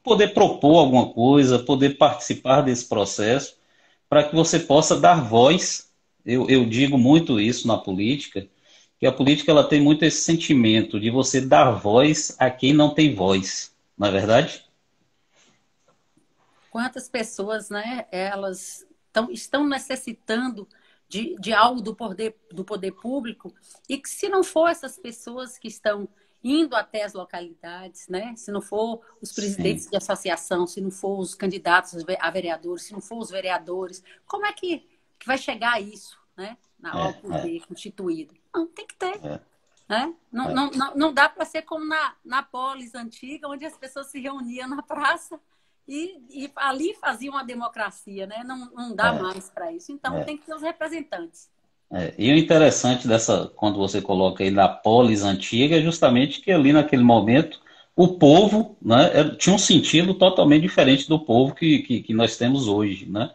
poder 0.02 0.30
propor 0.30 0.78
alguma 0.78 1.10
coisa, 1.10 1.60
poder 1.60 1.98
participar 1.98 2.62
desse 2.62 2.86
processo 2.86 3.56
para 4.08 4.24
que 4.24 4.34
você 4.34 4.60
possa 4.60 4.98
dar 4.98 5.22
voz 5.28 5.91
eu, 6.26 6.50
eu 6.50 6.66
digo 6.66 6.98
muito 6.98 7.40
isso 7.40 7.68
na 7.68 7.78
política, 7.78 8.48
que 9.00 9.06
a 9.06 9.12
política 9.12 9.52
ela 9.52 9.68
tem 9.68 9.82
muito 9.82 10.06
esse 10.06 10.22
sentimento 10.22 11.00
de 11.00 11.10
você 11.10 11.42
dar 11.42 11.72
voz 11.72 12.36
a 12.40 12.50
quem 12.50 12.74
não 12.74 12.94
tem 12.94 13.16
voz, 13.16 13.76
não 13.98 14.08
é 14.08 14.12
verdade? 14.12 14.66
Quantas 16.70 17.10
pessoas, 17.10 17.70
né, 17.70 18.06
elas 18.12 18.86
tão, 19.12 19.32
estão 19.32 19.68
necessitando 19.68 20.68
de, 21.10 21.36
de 21.40 21.52
algo 21.52 21.82
do 21.82 21.96
poder, 21.96 22.38
do 22.52 22.64
poder 22.64 22.92
público 22.94 23.54
e 23.90 23.98
que 23.98 24.10
se 24.10 24.30
não 24.30 24.44
for 24.44 24.70
essas 24.70 24.98
pessoas 24.98 25.58
que 25.58 25.68
estão 25.68 26.08
indo 26.44 26.76
até 26.76 27.04
as 27.04 27.14
localidades, 27.14 28.08
né? 28.08 28.34
Se 28.36 28.52
não 28.52 28.62
for 28.62 29.02
os 29.22 29.32
presidentes 29.32 29.84
Sim. 29.84 29.90
de 29.92 29.98
associação, 29.98 30.66
se 30.66 30.82
não 30.82 30.90
for 30.90 31.20
os 31.20 31.36
candidatos 31.36 31.96
a 32.20 32.32
vereadores, 32.32 32.84
se 32.84 32.94
não 32.94 33.02
for 33.02 33.20
os 33.20 33.30
vereadores, 33.30 34.04
como 34.26 34.46
é 34.46 34.54
que 34.54 34.88
que 35.22 35.28
vai 35.28 35.38
chegar 35.38 35.74
a 35.74 35.80
isso, 35.80 36.18
né? 36.36 36.58
Na 36.80 37.10
é, 37.10 37.14
poder 37.14 37.58
é. 37.58 37.60
constituído. 37.60 38.34
Não, 38.54 38.66
tem 38.66 38.88
que 38.88 38.96
ter. 38.96 39.20
É. 39.24 39.40
Né? 39.88 40.14
Não, 40.32 40.50
é. 40.50 40.54
não, 40.54 40.72
não, 40.72 40.96
não 40.96 41.14
dá 41.14 41.30
para 41.30 41.46
ser 41.46 41.62
como 41.62 41.86
na, 41.86 42.16
na 42.26 42.42
polis 42.42 42.96
antiga, 42.96 43.48
onde 43.48 43.66
as 43.66 43.78
pessoas 43.78 44.08
se 44.08 44.20
reuniam 44.20 44.68
na 44.68 44.82
praça 44.82 45.40
e, 45.88 46.18
e 46.30 46.52
ali 46.56 46.96
faziam 46.96 47.36
uma 47.36 47.44
democracia, 47.44 48.26
né? 48.26 48.44
Não, 48.44 48.72
não 48.72 48.96
dá 48.96 49.14
é. 49.14 49.22
mais 49.22 49.50
para 49.50 49.72
isso. 49.72 49.92
Então 49.92 50.18
é. 50.18 50.24
tem 50.24 50.38
que 50.38 50.46
ter 50.46 50.56
os 50.56 50.64
representantes. 50.64 51.50
É, 51.92 52.16
e 52.18 52.32
o 52.32 52.38
interessante 52.38 53.08
dessa, 53.08 53.52
quando 53.56 53.78
você 53.78 54.02
coloca 54.02 54.44
aí 54.44 54.50
na 54.50 54.68
polis 54.68 55.24
antiga, 55.24 55.78
é 55.78 55.82
justamente 55.82 56.42
que 56.42 56.52
ali 56.52 56.74
naquele 56.74 57.04
momento 57.04 57.60
o 57.96 58.18
povo 58.18 58.78
né, 58.82 59.36
tinha 59.38 59.54
um 59.54 59.60
sentido 59.60 60.14
totalmente 60.14 60.62
diferente 60.62 61.08
do 61.08 61.20
povo 61.20 61.54
que, 61.54 61.80
que, 61.80 62.02
que, 62.02 62.14
nós 62.14 62.38
temos 62.38 62.68
hoje. 62.68 63.06
Né? 63.06 63.30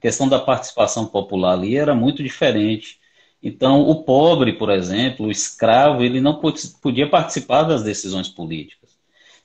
Questão 0.00 0.28
da 0.28 0.38
participação 0.38 1.06
popular 1.06 1.52
ali 1.52 1.76
era 1.76 1.94
muito 1.94 2.22
diferente. 2.22 2.98
Então, 3.42 3.82
o 3.82 4.02
pobre, 4.02 4.54
por 4.54 4.70
exemplo, 4.70 5.26
o 5.26 5.30
escravo, 5.30 6.02
ele 6.02 6.20
não 6.20 6.40
podia 6.82 7.08
participar 7.08 7.64
das 7.64 7.82
decisões 7.82 8.28
políticas. 8.28 8.90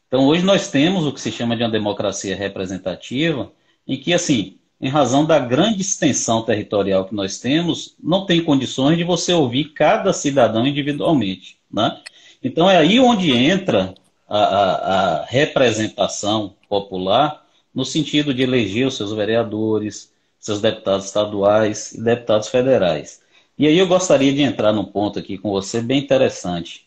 Então, 0.08 0.28
hoje 0.28 0.44
nós 0.44 0.70
temos 0.70 1.06
o 1.06 1.12
que 1.12 1.22
se 1.22 1.32
chama 1.32 1.56
de 1.56 1.64
uma 1.64 1.70
democracia 1.70 2.36
representativa, 2.36 3.52
em 3.88 3.98
que, 3.98 4.14
assim, 4.14 4.58
em 4.80 4.90
razão 4.90 5.26
da 5.26 5.40
grande 5.40 5.82
extensão 5.82 6.44
territorial 6.44 7.06
que 7.06 7.16
nós 7.16 7.40
temos, 7.40 7.96
não 8.02 8.26
tem 8.26 8.44
condições 8.44 8.98
de 8.98 9.04
você 9.04 9.34
ouvir 9.34 9.74
cada 9.74 10.12
cidadão 10.12 10.68
individualmente. 10.68 11.58
Né? 11.72 12.02
Então 12.44 12.70
é 12.70 12.78
aí 12.78 13.00
onde 13.00 13.32
entra 13.32 13.96
a, 14.28 14.38
a, 14.38 15.22
a 15.22 15.26
representação 15.26 16.56
popular, 16.68 17.46
no 17.74 17.86
sentido 17.86 18.34
de 18.34 18.42
eleger 18.42 18.88
os 18.88 18.96
seus 18.96 19.12
vereadores, 19.12 20.14
seus 20.46 20.62
deputados 20.62 21.08
estaduais 21.08 21.94
e 21.94 22.02
deputados 22.02 22.50
federais. 22.50 23.20
E 23.58 23.66
aí 23.66 23.80
eu 23.80 23.88
gostaria 23.88 24.32
de 24.32 24.44
entrar 24.44 24.72
num 24.72 24.86
ponto 24.86 25.18
aqui 25.18 25.40
com 25.40 25.50
você 25.50 25.82
bem 25.82 26.00
interessante. 26.00 26.86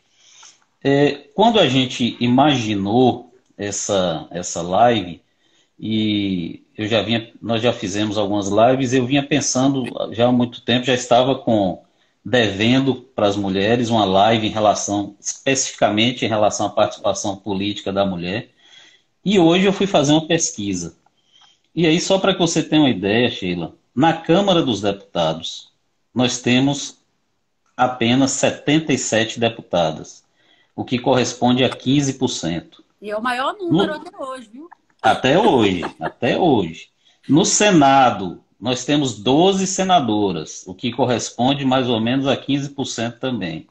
É, 0.82 1.24
quando 1.34 1.58
a 1.58 1.68
gente 1.68 2.16
imaginou 2.20 3.34
essa, 3.56 4.28
essa 4.30 4.62
live, 4.62 5.20
e 5.76 6.62
eu 6.76 6.86
já 6.86 7.02
vinha, 7.02 7.32
nós 7.42 7.60
já 7.60 7.72
fizemos 7.72 8.16
algumas 8.16 8.46
lives, 8.48 8.92
eu 8.92 9.04
vinha 9.04 9.26
pensando 9.26 9.84
já 10.12 10.28
há 10.28 10.32
muito 10.32 10.60
tempo, 10.60 10.86
já 10.86 10.94
estava 10.94 11.34
com 11.34 11.82
devendo 12.24 12.94
para 12.94 13.26
as 13.26 13.34
mulheres 13.34 13.90
uma 13.90 14.04
live 14.04 14.46
em 14.46 14.50
relação, 14.50 15.16
especificamente 15.18 16.24
em 16.24 16.28
relação 16.28 16.66
à 16.66 16.70
participação 16.70 17.34
política 17.34 17.92
da 17.92 18.06
mulher. 18.06 18.50
E 19.24 19.36
hoje 19.40 19.64
eu 19.64 19.72
fui 19.72 19.88
fazer 19.88 20.12
uma 20.12 20.28
pesquisa. 20.28 20.96
E 21.78 21.86
aí, 21.86 22.00
só 22.00 22.18
para 22.18 22.32
que 22.32 22.40
você 22.40 22.60
tenha 22.60 22.82
uma 22.82 22.90
ideia, 22.90 23.30
Sheila, 23.30 23.72
na 23.94 24.12
Câmara 24.12 24.64
dos 24.64 24.80
Deputados, 24.80 25.70
nós 26.12 26.40
temos 26.40 26.98
apenas 27.76 28.32
77 28.32 29.38
deputadas, 29.38 30.24
o 30.74 30.84
que 30.84 30.98
corresponde 30.98 31.62
a 31.62 31.70
15%. 31.70 32.80
E 33.00 33.12
é 33.12 33.16
o 33.16 33.22
maior 33.22 33.56
número 33.56 33.92
no... 33.92 34.00
até 34.00 34.18
hoje, 34.18 34.50
viu? 34.52 34.68
Até 35.00 35.38
hoje, 35.38 35.84
até 36.00 36.36
hoje. 36.36 36.88
No 37.28 37.44
Senado, 37.44 38.42
nós 38.60 38.84
temos 38.84 39.16
12 39.16 39.64
senadoras, 39.68 40.64
o 40.66 40.74
que 40.74 40.90
corresponde 40.90 41.64
mais 41.64 41.88
ou 41.88 42.00
menos 42.00 42.26
a 42.26 42.36
15% 42.36 43.20
também. 43.20 43.68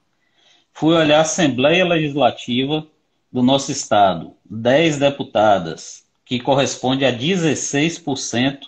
Fui 0.72 0.96
olhar 0.96 1.18
a 1.18 1.24
Assembleia 1.24 1.84
Legislativa 1.84 2.88
do 3.30 3.44
nosso 3.44 3.70
estado, 3.70 4.32
10 4.46 4.98
deputadas, 4.98 6.07
que 6.28 6.40
corresponde 6.40 7.06
a 7.06 7.12
16% 7.12 8.60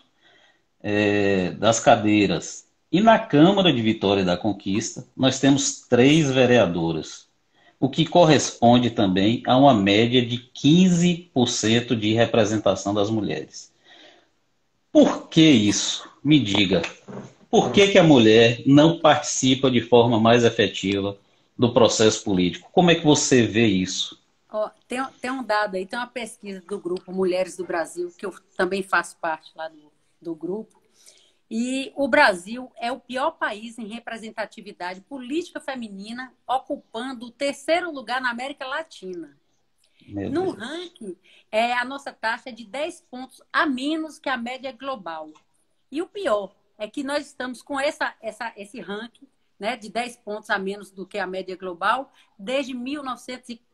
é, 0.82 1.52
das 1.52 1.80
cadeiras. 1.80 2.66
E 2.92 3.02
na 3.02 3.20
Câmara 3.20 3.72
de 3.72 3.82
Vitória 3.82 4.24
da 4.24 4.38
Conquista, 4.38 5.06
nós 5.16 5.40
temos 5.40 5.82
três 5.88 6.32
vereadoras 6.32 7.30
o 7.80 7.88
que 7.88 8.06
corresponde 8.06 8.90
também 8.90 9.42
a 9.48 9.56
uma 9.56 9.74
média 9.74 10.24
de 10.26 10.38
15% 10.38 11.96
de 11.96 12.14
representação 12.14 12.94
das 12.94 13.10
mulheres. 13.10 13.72
Por 14.92 15.30
que 15.30 15.42
isso? 15.42 16.10
Me 16.22 16.40
diga. 16.40 16.82
Por 17.50 17.72
que, 17.72 17.88
que 17.88 17.98
a 17.98 18.04
mulher 18.04 18.62
não 18.66 19.00
participa 19.00 19.72
de 19.72 19.82
forma 19.82 20.20
mais 20.20 20.44
efetiva 20.44 21.18
do 21.58 21.72
processo 21.72 22.24
político? 22.24 22.70
Como 22.72 22.92
é 22.92 22.96
que 22.96 23.06
você 23.06 23.44
vê 23.44 23.66
isso? 23.66 24.19
Tem, 24.88 25.06
tem 25.22 25.32
um 25.32 25.44
dado 25.44 25.76
aí, 25.76 25.86
tem 25.86 26.00
uma 26.00 26.08
pesquisa 26.08 26.62
do 26.62 26.80
grupo 26.80 27.12
Mulheres 27.12 27.56
do 27.56 27.66
Brasil, 27.66 28.12
que 28.18 28.26
eu 28.26 28.34
também 28.58 28.82
faço 28.82 29.18
parte 29.18 29.52
lá 29.56 29.68
do, 29.68 29.92
do 30.20 30.34
grupo, 30.34 30.80
e 31.50 31.92
o 31.96 32.08
Brasil 32.08 32.72
é 32.76 32.92
o 32.92 33.00
pior 33.00 33.32
país 33.32 33.80
em 33.80 33.88
representatividade 33.88 35.02
política 35.02 35.60
feminina, 35.60 36.32
ocupando 36.48 37.26
o 37.26 37.32
terceiro 37.32 37.92
lugar 37.92 38.22
na 38.22 38.30
América 38.30 38.68
Latina. 38.68 39.36
Meu 40.08 40.30
no 40.30 40.44
Deus. 40.44 40.58
ranking, 40.58 41.18
é, 41.52 41.74
a 41.74 41.84
nossa 41.84 42.12
taxa 42.12 42.50
é 42.50 42.52
de 42.52 42.66
10 42.66 43.02
pontos 43.10 43.42
a 43.52 43.66
menos 43.66 44.20
que 44.20 44.30
a 44.30 44.38
média 44.38 44.72
global. 44.72 45.32
E 45.92 46.02
o 46.02 46.08
pior 46.08 46.56
é 46.78 46.88
que 46.88 47.04
nós 47.04 47.26
estamos 47.26 47.62
com 47.62 47.80
essa, 47.80 48.16
essa, 48.22 48.54
esse 48.56 48.80
ranking 48.80 49.28
né, 49.60 49.76
de 49.76 49.90
10 49.90 50.18
pontos 50.18 50.50
a 50.50 50.58
menos 50.58 50.92
do 50.92 51.06
que 51.06 51.18
a 51.18 51.28
média 51.28 51.56
global 51.56 52.12
desde 52.38 52.74
1940. 52.74 53.69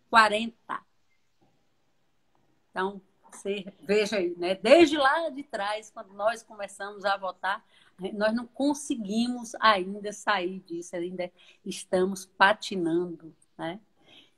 Então, 2.72 3.02
você 3.32 3.66
veja 3.82 4.18
aí, 4.18 4.36
né? 4.38 4.56
Desde 4.56 4.98
lá 4.98 5.30
de 5.30 5.44
trás, 5.44 5.92
quando 5.92 6.14
nós 6.14 6.44
começamos 6.44 7.06
a 7.06 7.18
votar, 7.18 7.66
nós 8.14 8.34
não 8.34 8.46
conseguimos 8.46 9.54
ainda 9.60 10.12
sair 10.12 10.60
disso, 10.60 10.96
ainda 10.96 11.32
estamos 11.66 12.26
patinando, 12.26 13.34
né? 13.58 13.80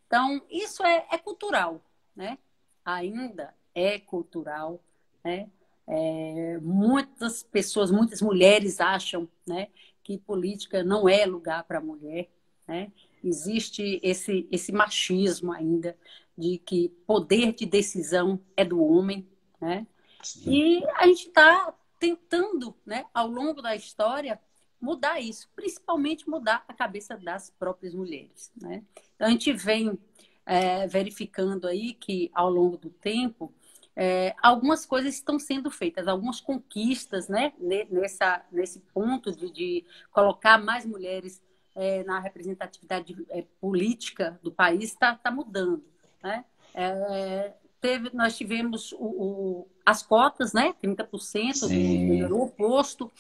Então, 0.06 0.42
isso 0.50 0.84
é, 0.84 1.06
é 1.12 1.18
cultural, 1.18 1.82
né? 2.16 2.38
Ainda 2.86 3.54
é 3.74 4.00
cultural, 4.00 4.80
né? 5.24 5.50
É, 5.88 6.60
muitas 6.62 7.44
pessoas, 7.44 7.90
muitas 7.90 8.22
mulheres 8.22 8.82
acham, 8.82 9.28
né, 9.48 9.70
que 10.04 10.18
política 10.18 10.84
não 10.84 11.08
é 11.08 11.26
lugar 11.26 11.64
para 11.64 11.80
mulher, 11.80 12.28
né? 12.68 12.92
Existe 13.28 14.00
esse 14.04 14.48
esse 14.52 14.72
machismo 14.72 15.52
ainda 15.52 15.98
de 16.38 16.58
que 16.60 16.90
poder 17.06 17.54
de 17.54 17.66
decisão 17.66 18.40
é 18.56 18.64
do 18.64 18.84
homem, 18.84 19.28
né? 19.60 19.88
Sim. 20.24 20.52
E 20.52 20.86
a 20.96 21.08
gente 21.08 21.28
está 21.28 21.74
tentando, 22.00 22.76
né, 22.86 23.06
ao 23.14 23.28
longo 23.28 23.62
da 23.62 23.76
história, 23.76 24.40
mudar 24.80 25.20
isso, 25.20 25.50
principalmente 25.56 26.30
mudar 26.30 26.64
a 26.68 26.74
cabeça 26.74 27.18
das 27.18 27.50
próprias 27.50 27.94
mulheres, 27.94 28.52
né? 28.56 28.84
Então 29.16 29.28
a 29.28 29.32
gente 29.32 29.52
vem 29.52 29.98
é, 30.46 30.88
verificando 30.88 31.68
aí 31.68 31.94
que 31.94 32.30
ao 32.34 32.50
longo 32.50 32.78
do 32.78 32.90
tempo 32.90 33.52
é, 33.96 34.36
algumas 34.44 34.86
coisas 34.86 35.16
estão 35.16 35.40
sendo 35.40 35.72
feitas, 35.72 36.08
algumas 36.08 36.40
conquistas, 36.40 37.28
né, 37.28 37.52
nessa, 37.90 38.46
nesse 38.52 38.80
ponto 38.94 39.36
de, 39.36 39.50
de 39.50 39.86
colocar 40.12 40.60
mais 40.60 40.86
mulheres 40.86 41.42
é, 41.78 42.04
na 42.04 42.20
representatividade 42.20 43.16
é, 43.30 43.46
política 43.62 44.40
do 44.42 44.52
país 44.52 44.86
está 44.86 45.16
tá 45.16 45.30
mudando. 45.30 45.84
Né? 46.24 46.44
É, 46.74 47.54
teve, 47.80 48.10
nós 48.14 48.36
tivemos 48.36 48.92
o, 48.94 48.98
o, 48.98 49.68
as 49.86 50.02
cotas, 50.02 50.54
né? 50.54 50.74
30% 50.84 51.54
Sim. 51.54 52.28
do 52.28 52.42
oposto, 52.42 53.12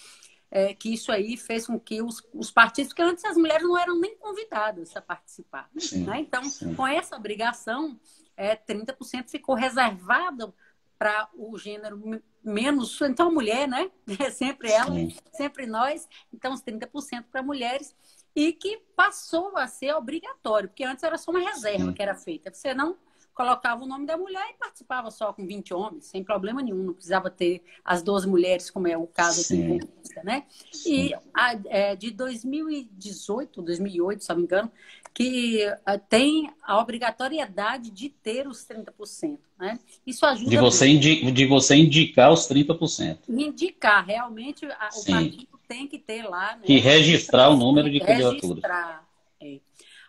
é, 0.50 0.74
que 0.74 0.92
isso 0.92 1.12
aí 1.12 1.38
fez 1.38 1.68
com 1.68 1.80
que 1.80 2.02
os, 2.02 2.28
os, 2.34 2.50
partidos, 2.50 2.90
porque 2.90 3.04
antes 3.04 3.24
as 3.26 3.38
mulheres 3.38 3.64
não 3.64 3.78
eram 3.78 4.00
nem 4.00 4.18
convidadas 4.18 4.96
a 4.98 5.02
participar. 5.02 5.70
Sim, 5.78 6.06
né? 6.06 6.20
Então, 6.20 6.44
sim. 6.44 6.74
com 6.74 6.88
essa 6.88 7.16
obrigação, 7.16 8.00
é, 8.36 8.56
30% 8.56 9.30
ficou 9.30 9.54
reservado 9.54 10.54
para 10.98 11.30
o 11.34 11.58
gênero 11.58 12.22
menos, 12.44 13.00
então 13.01 13.27
a 13.27 13.32
mulher, 13.32 13.68
né? 13.68 13.92
É 14.20 14.32
sempre 14.32 14.72
ela, 14.72 14.94
sim. 14.94 15.16
sempre 15.34 15.66
nós, 15.66 16.08
então 16.34 16.54
os 16.54 16.62
30% 16.62 17.25
para 17.32 17.44
mulheres, 17.44 17.96
e 18.36 18.54
que 18.54 18.77
passou 18.96 19.58
a 19.58 19.68
ser 19.68 19.94
obrigatório, 19.94 20.70
porque 20.70 20.84
antes 20.84 21.04
era 21.04 21.18
só 21.18 21.32
uma 21.32 21.39
reserva 21.39 21.92
que 21.92 22.01
era 22.01 22.16
feita. 22.16 22.54
Você 22.54 22.74
não 22.74 22.96
colocava 23.38 23.84
o 23.84 23.88
nome 23.88 24.08
da 24.08 24.17
mulher 24.17 24.50
e 24.50 24.58
participava 24.58 25.12
só 25.12 25.32
com 25.32 25.46
20 25.46 25.72
homens, 25.72 26.06
sem 26.06 26.24
problema 26.24 26.60
nenhum, 26.60 26.82
não 26.82 26.94
precisava 26.94 27.29
ter 27.29 27.62
as 27.86 28.01
12 28.01 28.27
mulheres, 28.27 28.72
como 28.72 28.88
é 28.88 28.98
o 28.98 29.06
caso 29.06 29.44
Sim. 29.44 29.75
aqui 29.75 29.86
em 29.86 30.24
né? 30.24 30.44
E 30.84 31.13
a, 31.32 31.56
é, 31.67 31.96
de 31.96 32.10
2018, 32.10 33.62
2008, 33.62 34.24
se 34.24 34.29
não 34.29 34.38
me 34.38 34.44
engano, 34.44 34.72
que 35.13 35.63
a, 35.86 36.00
tem 36.00 36.50
a 36.63 36.79
obrigatoriedade 36.79 37.91
de 37.91 38.10
ter 38.10 38.48
os 38.48 38.65
30%, 38.65 39.38
né? 39.60 39.79
Isso 40.06 40.25
ajuda... 40.25 40.50
De 40.50 40.58
você, 40.58 40.88
indi 40.88 41.32
de 41.32 41.46
você 41.46 41.75
indicar 41.75 42.32
os 42.34 42.50
30%. 42.50 43.20
Indicar, 43.29 44.03
realmente, 44.03 44.65
a, 44.65 44.89
o 44.96 45.06
partido 45.06 45.60
tem 45.67 45.88
que 45.88 46.00
ter 46.00 46.24
lá... 46.24 46.56
Né? 46.56 46.63
Que 46.65 46.79
registrar 46.79 47.50
o 47.50 47.56
número 47.56 47.88
de 47.88 48.00
candidaturas. 48.00 48.41
Registrar, 48.41 49.08
é. 49.39 49.60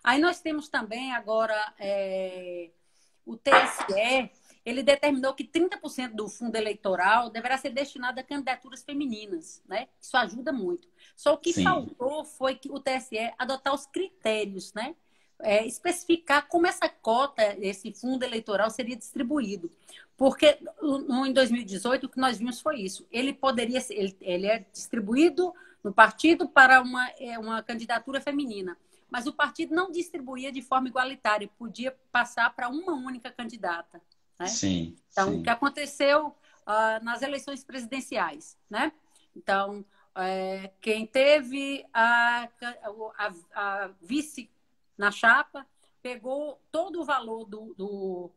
Aí 0.02 0.18
nós 0.18 0.40
temos 0.40 0.70
também 0.70 1.12
agora... 1.12 1.74
É, 1.78 2.70
o 3.28 3.36
TSE 3.36 4.30
ele 4.64 4.82
determinou 4.82 5.32
que 5.34 5.44
30% 5.44 6.14
do 6.14 6.28
fundo 6.28 6.56
eleitoral 6.56 7.30
deverá 7.30 7.56
ser 7.56 7.70
destinado 7.70 8.20
a 8.20 8.22
candidaturas 8.22 8.82
femininas, 8.82 9.62
né? 9.66 9.88
Isso 10.00 10.16
ajuda 10.16 10.52
muito. 10.52 10.88
Só 11.16 11.34
o 11.34 11.38
que 11.38 11.52
Sim. 11.52 11.64
faltou 11.64 12.24
foi 12.24 12.56
que 12.56 12.70
o 12.70 12.78
TSE 12.78 13.32
adotar 13.38 13.72
os 13.72 13.86
critérios, 13.86 14.74
né? 14.74 14.94
é, 15.40 15.64
especificar 15.66 16.46
como 16.48 16.66
essa 16.66 16.88
cota, 16.88 17.56
esse 17.60 17.92
fundo 17.92 18.24
eleitoral 18.24 18.70
seria 18.70 18.96
distribuído. 18.96 19.70
Porque 20.16 20.58
no, 20.82 21.26
em 21.26 21.32
2018 21.32 22.04
o 22.04 22.08
que 22.08 22.18
nós 22.18 22.38
vimos 22.38 22.60
foi 22.60 22.80
isso. 22.80 23.06
Ele 23.10 23.32
poderia 23.32 23.80
ser, 23.80 23.94
ele, 23.94 24.16
ele 24.20 24.46
é 24.46 24.64
distribuído 24.72 25.54
no 25.82 25.92
partido 25.92 26.48
para 26.48 26.80
uma, 26.82 27.08
é, 27.18 27.38
uma 27.38 27.62
candidatura 27.62 28.20
feminina. 28.20 28.76
Mas 29.10 29.26
o 29.26 29.32
partido 29.32 29.74
não 29.74 29.90
distribuía 29.90 30.52
de 30.52 30.60
forma 30.60 30.88
igualitária, 30.88 31.48
podia 31.58 31.96
passar 32.12 32.54
para 32.54 32.68
uma 32.68 32.92
única 32.92 33.30
candidata. 33.30 34.00
Né? 34.38 34.46
Sim. 34.46 34.96
Então, 35.10 35.30
sim. 35.30 35.40
o 35.40 35.42
que 35.42 35.50
aconteceu 35.50 36.28
uh, 36.28 37.04
nas 37.04 37.22
eleições 37.22 37.64
presidenciais, 37.64 38.56
né? 38.68 38.92
Então, 39.34 39.84
é, 40.14 40.72
quem 40.80 41.06
teve 41.06 41.86
a, 41.92 42.48
a, 43.16 43.32
a, 43.54 43.90
vice 44.02 44.50
na 44.96 45.10
chapa 45.10 45.64
pegou 46.02 46.60
todo 46.72 47.00
o 47.00 47.04
valor 47.04 47.44
do, 47.44 47.74
do, 47.74 48.32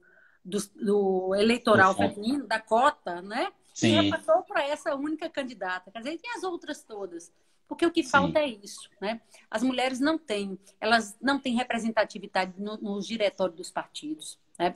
do, 0.46 0.60
do 0.76 1.36
eleitoral 1.36 1.96
feminino, 1.96 2.46
da 2.46 2.60
cota, 2.60 3.22
né? 3.22 3.52
Sim. 3.74 3.88
E 3.88 4.02
repassou 4.02 4.44
para 4.44 4.64
essa 4.64 4.96
única 4.96 5.30
candidata. 5.30 5.92
Quer 5.92 6.00
dizer, 6.00 6.20
e 6.24 6.38
as 6.38 6.44
outras 6.44 6.84
todas? 6.84 7.34
Porque 7.72 7.86
o 7.86 7.92
que 7.92 8.04
falta 8.04 8.38
Sim. 8.38 8.46
é 8.46 8.50
isso, 8.66 8.90
né? 9.00 9.22
As 9.50 9.64
mulheres 9.64 10.02
não 10.02 10.18
têm, 10.18 10.60
elas 10.78 11.16
não 11.22 11.40
têm 11.40 11.56
representatividade 11.56 12.52
no, 12.58 12.76
no 12.76 13.00
diretório 13.00 13.56
dos 13.56 13.72
partidos, 13.72 14.38
né? 14.60 14.76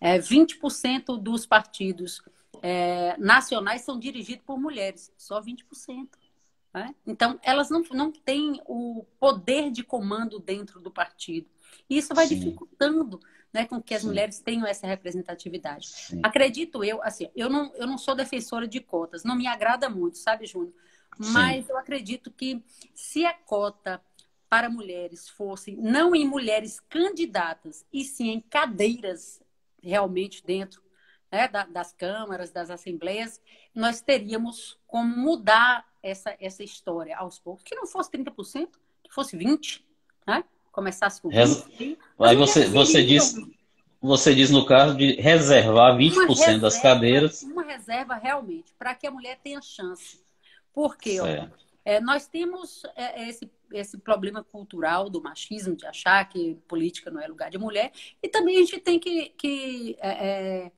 É, 0.00 0.18
20% 0.18 1.22
dos 1.22 1.46
partidos 1.46 2.20
é, 2.60 3.16
nacionais 3.16 3.82
são 3.82 3.96
dirigidos 3.96 4.44
por 4.44 4.58
mulheres, 4.58 5.12
só 5.16 5.40
20%. 5.40 6.08
Né? 6.74 6.96
Então, 7.06 7.38
elas 7.44 7.70
não, 7.70 7.84
não 7.92 8.10
têm 8.10 8.60
o 8.66 9.06
poder 9.20 9.70
de 9.70 9.84
comando 9.84 10.40
dentro 10.40 10.80
do 10.80 10.90
partido. 10.90 11.48
E 11.88 11.96
isso 11.96 12.12
vai 12.12 12.26
Sim. 12.26 12.40
dificultando 12.40 13.20
né, 13.52 13.66
com 13.66 13.80
que 13.80 13.94
as 13.94 14.00
Sim. 14.02 14.08
mulheres 14.08 14.40
tenham 14.40 14.66
essa 14.66 14.88
representatividade. 14.88 15.86
Sim. 15.86 16.20
Acredito 16.24 16.82
eu, 16.82 17.00
assim, 17.04 17.30
eu 17.36 17.48
não, 17.48 17.72
eu 17.76 17.86
não 17.86 17.96
sou 17.96 18.16
defensora 18.16 18.66
de 18.66 18.80
cotas, 18.80 19.22
não 19.22 19.36
me 19.36 19.46
agrada 19.46 19.88
muito, 19.88 20.18
sabe, 20.18 20.44
Júnior? 20.44 20.74
Mas 21.18 21.68
eu 21.68 21.76
acredito 21.76 22.30
que 22.30 22.62
se 22.94 23.24
a 23.24 23.32
cota 23.32 24.00
para 24.48 24.68
mulheres 24.68 25.28
fosse 25.28 25.76
não 25.76 26.14
em 26.14 26.26
mulheres 26.26 26.80
candidatas, 26.80 27.84
e 27.92 28.04
sim 28.04 28.30
em 28.30 28.40
cadeiras 28.40 29.40
realmente 29.82 30.44
dentro 30.44 30.82
né, 31.30 31.48
das 31.70 31.92
câmaras, 31.92 32.50
das 32.50 32.70
assembleias, 32.70 33.40
nós 33.74 34.00
teríamos 34.00 34.78
como 34.86 35.16
mudar 35.16 35.84
essa, 36.02 36.36
essa 36.40 36.62
história 36.62 37.16
aos 37.16 37.38
poucos. 37.38 37.64
Que 37.64 37.74
não 37.74 37.86
fosse 37.86 38.10
30%, 38.10 38.68
que 39.02 39.12
fosse 39.12 39.36
20%, 39.36 39.82
né? 40.26 40.44
Começasse 40.72 41.20
com 41.20 41.28
20%. 41.28 41.96
Aí 42.20 42.36
você, 42.36 42.66
você 42.66 43.04
diz. 43.04 43.34
Você 43.98 44.34
diz, 44.34 44.50
no 44.50 44.64
caso, 44.66 44.94
de 44.94 45.14
reservar 45.14 45.96
20% 45.96 46.28
reserva, 46.28 46.58
das 46.60 46.80
cadeiras. 46.80 47.42
Uma 47.42 47.64
reserva 47.64 48.14
realmente, 48.14 48.72
para 48.78 48.94
que 48.94 49.06
a 49.06 49.10
mulher 49.10 49.40
tenha 49.42 49.60
chance. 49.60 50.20
Porque 50.76 51.18
ó, 51.18 51.26
é, 51.86 52.00
nós 52.02 52.28
temos 52.28 52.82
é, 52.94 53.22
é, 53.22 53.28
esse, 53.30 53.50
esse 53.72 53.96
problema 53.96 54.44
cultural 54.44 55.08
do 55.08 55.22
machismo, 55.22 55.74
de 55.74 55.86
achar 55.86 56.28
que 56.28 56.56
política 56.68 57.10
não 57.10 57.18
é 57.18 57.26
lugar 57.26 57.48
de 57.48 57.56
mulher, 57.56 57.90
e 58.22 58.28
também 58.28 58.56
a 58.56 58.60
gente 58.60 58.78
tem 58.80 59.00
que, 59.00 59.30
que 59.30 59.96
é, 59.98 60.10
é 60.66 60.72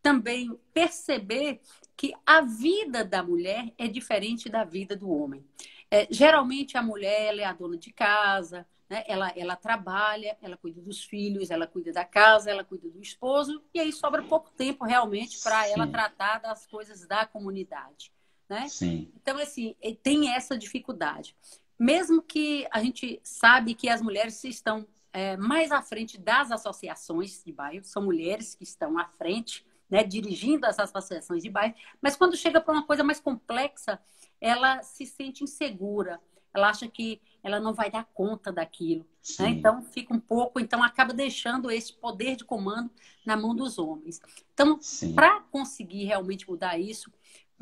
também 0.00 0.58
perceber 0.72 1.60
que 1.94 2.14
a 2.24 2.40
vida 2.40 3.04
da 3.04 3.22
mulher 3.22 3.70
é 3.76 3.86
diferente 3.86 4.48
da 4.48 4.64
vida 4.64 4.96
do 4.96 5.10
homem. 5.10 5.44
É, 5.90 6.08
geralmente 6.10 6.78
a 6.78 6.82
mulher 6.82 7.38
é 7.38 7.44
a 7.44 7.52
dona 7.52 7.76
de 7.76 7.92
casa, 7.92 8.66
né? 8.88 9.04
ela, 9.06 9.30
ela 9.36 9.56
trabalha, 9.56 10.38
ela 10.40 10.56
cuida 10.56 10.80
dos 10.80 11.04
filhos, 11.04 11.50
ela 11.50 11.66
cuida 11.66 11.92
da 11.92 12.04
casa, 12.06 12.50
ela 12.50 12.64
cuida 12.64 12.88
do 12.88 13.02
esposo, 13.02 13.62
e 13.74 13.78
aí 13.78 13.92
sobra 13.92 14.22
pouco 14.22 14.50
tempo 14.52 14.86
realmente 14.86 15.38
para 15.42 15.68
ela 15.68 15.86
tratar 15.86 16.38
das 16.38 16.66
coisas 16.66 17.06
da 17.06 17.26
comunidade. 17.26 18.10
Né? 18.52 18.68
Sim. 18.68 19.10
Então, 19.16 19.38
assim, 19.38 19.74
tem 20.02 20.34
essa 20.34 20.58
dificuldade. 20.58 21.34
Mesmo 21.78 22.20
que 22.20 22.68
a 22.70 22.82
gente 22.82 23.18
sabe 23.24 23.74
que 23.74 23.88
as 23.88 24.02
mulheres 24.02 24.44
estão 24.44 24.86
é, 25.10 25.38
mais 25.38 25.72
à 25.72 25.80
frente 25.80 26.18
das 26.18 26.52
associações 26.52 27.42
de 27.42 27.50
bairro, 27.50 27.82
são 27.82 28.02
mulheres 28.02 28.54
que 28.54 28.62
estão 28.62 28.98
à 28.98 29.06
frente, 29.06 29.64
né, 29.88 30.04
dirigindo 30.04 30.66
as 30.66 30.78
associações 30.78 31.42
de 31.42 31.48
bairro, 31.48 31.74
mas 32.02 32.14
quando 32.14 32.36
chega 32.36 32.60
para 32.60 32.74
uma 32.74 32.86
coisa 32.86 33.02
mais 33.02 33.18
complexa, 33.18 33.98
ela 34.38 34.82
se 34.82 35.06
sente 35.06 35.42
insegura, 35.42 36.20
ela 36.52 36.68
acha 36.68 36.86
que 36.86 37.22
ela 37.42 37.58
não 37.58 37.72
vai 37.72 37.90
dar 37.90 38.04
conta 38.12 38.52
daquilo. 38.52 39.06
Né? 39.40 39.48
Então, 39.48 39.82
fica 39.82 40.12
um 40.12 40.20
pouco, 40.20 40.60
então 40.60 40.82
acaba 40.82 41.14
deixando 41.14 41.70
esse 41.70 41.94
poder 41.94 42.36
de 42.36 42.44
comando 42.44 42.90
na 43.24 43.34
mão 43.34 43.54
dos 43.54 43.78
homens. 43.78 44.20
Então, 44.52 44.78
para 45.14 45.40
conseguir 45.40 46.04
realmente 46.04 46.46
mudar 46.46 46.78
isso, 46.78 47.10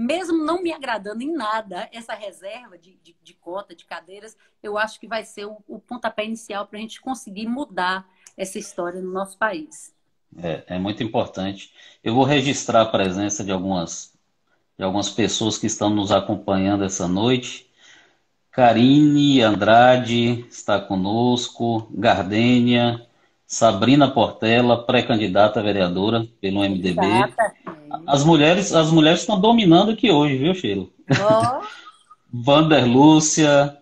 mesmo 0.01 0.43
não 0.43 0.63
me 0.63 0.73
agradando 0.73 1.23
em 1.23 1.31
nada 1.31 1.87
essa 1.93 2.15
reserva 2.15 2.79
de, 2.79 2.99
de, 3.03 3.15
de 3.23 3.35
cota, 3.35 3.75
de 3.75 3.85
cadeiras, 3.85 4.35
eu 4.63 4.79
acho 4.79 4.99
que 4.99 5.07
vai 5.07 5.25
ser 5.25 5.45
o, 5.45 5.59
o 5.69 5.79
pontapé 5.79 6.25
inicial 6.25 6.67
para 6.67 6.79
a 6.79 6.81
gente 6.81 7.03
conseguir 7.03 7.47
mudar 7.47 8.09
essa 8.35 8.59
história 8.59 9.03
no 9.03 9.13
nosso 9.13 9.37
país. 9.37 9.95
É, 10.39 10.65
é 10.69 10.79
muito 10.79 11.03
importante. 11.03 11.75
Eu 12.03 12.15
vou 12.15 12.25
registrar 12.25 12.81
a 12.81 12.87
presença 12.87 13.45
de 13.45 13.53
algumas, 13.53 14.17
de 14.79 14.85
algumas 14.85 15.11
pessoas 15.11 15.59
que 15.59 15.67
estão 15.67 15.91
nos 15.91 16.11
acompanhando 16.11 16.83
essa 16.83 17.07
noite. 17.07 17.71
Karine 18.51 19.43
Andrade 19.43 20.47
está 20.49 20.81
conosco, 20.81 21.87
Gardênia, 21.91 23.07
Sabrina 23.47 24.11
Portela, 24.11 24.87
pré-candidata 24.87 25.61
a 25.61 25.63
vereadora 25.63 26.27
pelo 26.41 26.61
MDB. 26.61 27.01
As 28.07 28.25
mulheres, 28.25 28.73
as 28.73 28.91
mulheres 28.91 29.21
estão 29.21 29.41
dominando 29.41 29.91
aqui 29.91 30.11
hoje, 30.11 30.37
viu, 30.37 30.55
Sheila? 30.55 30.87
Oh. 31.11 31.65
Vander 32.33 32.87
Lúcia, 32.87 33.77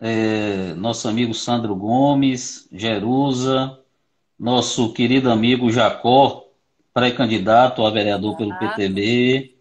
é, 0.00 0.74
nosso 0.74 1.08
amigo 1.08 1.32
Sandro 1.32 1.74
Gomes, 1.76 2.68
Jerusa, 2.72 3.78
nosso 4.38 4.92
querido 4.92 5.30
amigo 5.30 5.70
Jacó, 5.70 6.48
pré-candidato 6.92 7.84
a 7.84 7.90
vereador 7.90 8.36
pelo 8.36 8.58
PTB, 8.58 9.54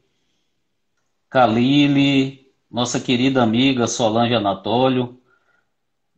Kalile, 1.29 2.47
nossa 2.69 2.99
querida 2.99 3.43
amiga 3.43 3.87
Solange 3.87 4.33
Anatólio, 4.33 5.19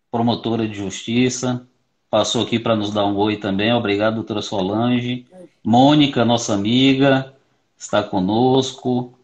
promotora 0.10 0.68
de 0.68 0.76
justiça, 0.76 1.68
passou 2.10 2.44
aqui 2.44 2.58
para 2.58 2.76
nos 2.76 2.92
dar 2.94 3.06
um 3.06 3.18
oi 3.18 3.36
também. 3.36 3.74
Obrigado, 3.74 4.16
doutora 4.16 4.42
Solange. 4.42 5.26
Mônica, 5.66 6.24
nossa 6.24 6.54
amiga, 6.54 7.34
está 7.76 8.04
conosco. 8.04 9.18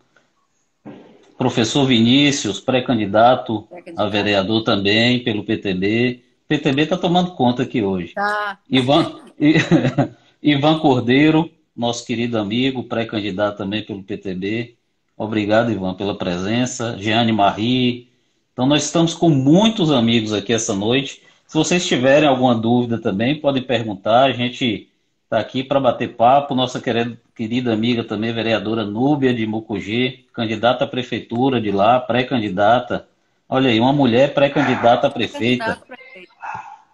Professor 1.37 1.85
Vinícius, 1.85 2.59
pré-candidato 2.59 3.67
pré 3.69 3.93
a 3.95 4.05
vereador 4.07 4.63
também 4.63 5.23
pelo 5.23 5.43
PTB. 5.43 6.23
PTB 6.47 6.81
está 6.81 6.97
tomando 6.97 7.35
conta 7.35 7.61
aqui 7.61 7.83
hoje. 7.83 8.13
Tá. 8.13 8.57
Ivan, 8.67 9.19
Ivan 10.41 10.79
Cordeiro, 10.79 11.47
nosso 11.77 12.05
querido 12.05 12.39
amigo, 12.39 12.83
pré-candidato 12.83 13.57
também 13.57 13.83
pelo 13.83 14.01
PTB. 14.01 14.75
Obrigado, 15.15 15.71
Ivan, 15.71 15.93
pela 15.93 16.17
presença. 16.17 16.97
Jeane 16.97 17.31
Marie. 17.31 18.09
Então, 18.51 18.65
nós 18.65 18.83
estamos 18.83 19.13
com 19.13 19.29
muitos 19.29 19.91
amigos 19.91 20.33
aqui 20.33 20.53
essa 20.53 20.73
noite. 20.73 21.21
Se 21.47 21.55
vocês 21.55 21.87
tiverem 21.87 22.27
alguma 22.27 22.55
dúvida 22.55 22.99
também, 22.99 23.39
podem 23.39 23.61
perguntar. 23.61 24.23
A 24.23 24.33
gente 24.33 24.90
está 25.31 25.39
aqui 25.39 25.63
para 25.63 25.79
bater 25.79 26.09
papo. 26.17 26.53
Nossa 26.53 26.81
querida 26.81 27.71
amiga 27.71 28.03
também, 28.03 28.33
vereadora 28.33 28.83
Núbia 28.83 29.33
de 29.33 29.47
Mucugê, 29.47 30.25
candidata 30.33 30.83
à 30.83 30.87
prefeitura 30.87 31.61
de 31.61 31.71
lá, 31.71 32.01
pré-candidata. 32.01 33.07
Olha 33.47 33.69
aí, 33.69 33.79
uma 33.79 33.93
mulher 33.93 34.33
pré-candidata 34.33 35.07
a 35.07 35.09
prefeita. 35.09 35.81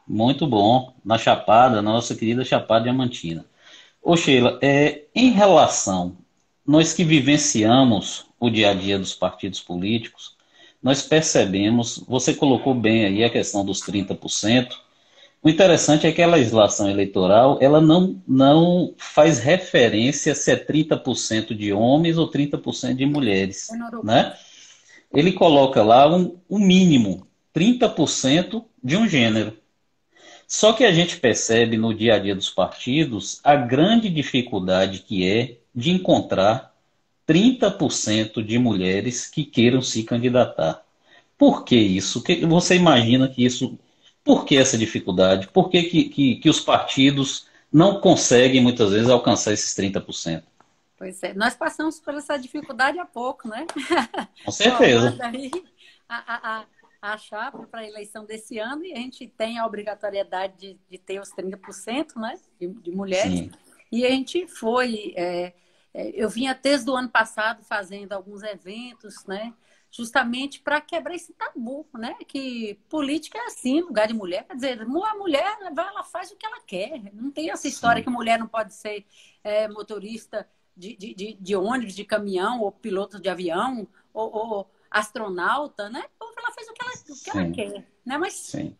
Muito 0.07 0.45
bom. 0.45 0.93
Na 1.03 1.17
Chapada, 1.17 1.81
nossa 1.81 2.13
querida 2.13 2.45
Chapada 2.45 2.83
Diamantina. 2.83 3.43
Ô 4.03 4.15
Sheila, 4.15 4.59
é, 4.61 5.05
em 5.15 5.31
relação, 5.31 6.15
nós 6.65 6.93
que 6.93 7.03
vivenciamos 7.03 8.27
o 8.39 8.51
dia 8.51 8.69
a 8.69 8.73
dia 8.75 8.99
dos 8.99 9.15
partidos 9.15 9.59
políticos, 9.59 10.35
nós 10.81 11.01
percebemos, 11.01 12.03
você 12.07 12.35
colocou 12.35 12.75
bem 12.75 13.03
aí 13.03 13.23
a 13.23 13.31
questão 13.31 13.65
dos 13.65 13.81
30%. 13.81 14.69
O 15.47 15.49
interessante 15.49 16.05
é 16.05 16.11
que 16.11 16.21
a 16.21 16.27
legislação 16.27 16.89
eleitoral, 16.89 17.57
ela 17.61 17.79
não, 17.79 18.21
não 18.27 18.93
faz 18.97 19.39
referência 19.39 20.35
se 20.35 20.51
é 20.51 20.57
30% 20.57 21.55
de 21.55 21.71
homens 21.71 22.17
ou 22.17 22.29
30% 22.29 22.95
de 22.95 23.05
mulheres, 23.05 23.69
né? 24.03 24.35
Ele 25.09 25.31
coloca 25.31 25.81
lá 25.81 26.13
um, 26.13 26.37
um 26.49 26.59
mínimo, 26.59 27.25
30% 27.55 28.65
de 28.83 28.97
um 28.97 29.07
gênero. 29.07 29.55
Só 30.45 30.73
que 30.73 30.83
a 30.83 30.91
gente 30.91 31.15
percebe 31.15 31.77
no 31.77 31.93
dia 31.93 32.15
a 32.15 32.19
dia 32.19 32.35
dos 32.35 32.49
partidos 32.49 33.39
a 33.41 33.55
grande 33.55 34.09
dificuldade 34.09 34.99
que 34.99 35.25
é 35.25 35.59
de 35.73 35.91
encontrar 35.91 36.75
30% 37.25 38.43
de 38.43 38.59
mulheres 38.59 39.27
que 39.27 39.45
queiram 39.45 39.81
se 39.81 40.03
candidatar. 40.03 40.83
Por 41.37 41.63
que 41.63 41.77
isso? 41.77 42.21
Você 42.49 42.75
imagina 42.75 43.29
que 43.29 43.45
isso 43.45 43.79
Por 44.27 44.43
que 44.43 44.57
essa 44.57 44.77
dificuldade? 44.77 45.47
Por 45.47 45.69
que, 45.69 45.83
que, 45.83 46.09
que, 46.09 46.35
que 46.35 46.49
os 46.49 46.59
partidos 46.59 47.47
não 47.71 48.01
conseguem, 48.01 48.61
muitas 48.61 48.91
vezes, 48.91 49.09
alcançar 49.09 49.53
esses 49.53 49.73
30%? 49.73 50.43
Pois 50.97 51.23
é, 51.23 51.33
nós 51.33 51.55
passamos 51.55 51.97
por 51.97 52.13
essa 52.13 52.35
dificuldade 52.35 52.99
há 52.99 53.05
pouco, 53.05 53.47
né? 53.47 53.65
Com 54.43 54.51
certeza. 54.51 55.17
a, 56.09 56.59
a, 56.59 56.65
a 57.01 57.17
chapa 57.17 57.65
para 57.71 57.79
a 57.79 57.87
eleição 57.87 58.25
desse 58.25 58.59
ano 58.59 58.83
e 58.83 58.91
a 58.91 58.97
gente 58.97 59.25
tem 59.29 59.59
a 59.59 59.65
obrigatoriedade 59.65 60.57
de, 60.57 60.79
de 60.89 60.97
ter 60.97 61.21
os 61.21 61.29
30% 61.29 62.17
né, 62.17 62.37
de, 62.59 62.67
de 62.67 62.91
mulheres. 62.91 63.31
Sim. 63.31 63.51
E 63.89 64.05
a 64.05 64.09
gente 64.09 64.45
foi. 64.45 65.13
É, 65.15 65.53
é, 65.93 66.09
eu 66.13 66.29
vinha 66.29 66.53
desde 66.61 66.89
o 66.89 66.95
ano 66.97 67.07
passado 67.07 67.63
fazendo 67.63 68.11
alguns 68.11 68.43
eventos, 68.43 69.25
né? 69.25 69.53
Justamente 69.89 70.59
para 70.59 70.81
quebrar 70.81 71.15
esse 71.15 71.33
tabu, 71.33 71.87
né? 71.93 72.15
Que 72.27 72.79
política 72.89 73.37
é 73.37 73.45
assim, 73.45 73.81
lugar 73.81 74.07
de 74.07 74.13
mulher. 74.13 74.45
Quer 74.45 74.55
dizer, 74.55 74.81
a 74.81 75.15
mulher 75.15 75.57
ela 75.61 76.03
faz 76.03 76.31
o 76.31 76.35
que 76.35 76.45
ela 76.45 76.59
quer. 76.61 77.13
Não 77.13 77.31
tem 77.31 77.49
essa 77.49 77.67
história 77.67 78.01
Sim. 78.01 78.03
que 78.03 78.09
mulher 78.09 78.37
não 78.37 78.47
pode 78.47 78.73
ser 78.73 79.05
é, 79.43 79.67
motorista 79.67 80.47
de, 80.75 80.95
de, 80.95 81.33
de, 81.33 81.55
ônibus, 81.55 81.95
de 81.95 82.05
caminhão, 82.05 82.61
ou 82.61 82.71
piloto 82.71 83.19
de 83.19 83.29
avião, 83.29 83.87
ou, 84.13 84.35
ou 84.35 84.71
astronauta, 84.91 85.89
né? 85.89 86.03
Ela 86.21 86.51
faz 86.51 86.67
o 86.67 86.73
que 86.73 86.83
ela, 86.83 86.93
o 86.93 87.23
que 87.23 87.29
ela 87.29 87.51
quer, 87.51 87.87
né? 88.05 88.17
Mas 88.17 88.33
Sim. 88.33 88.77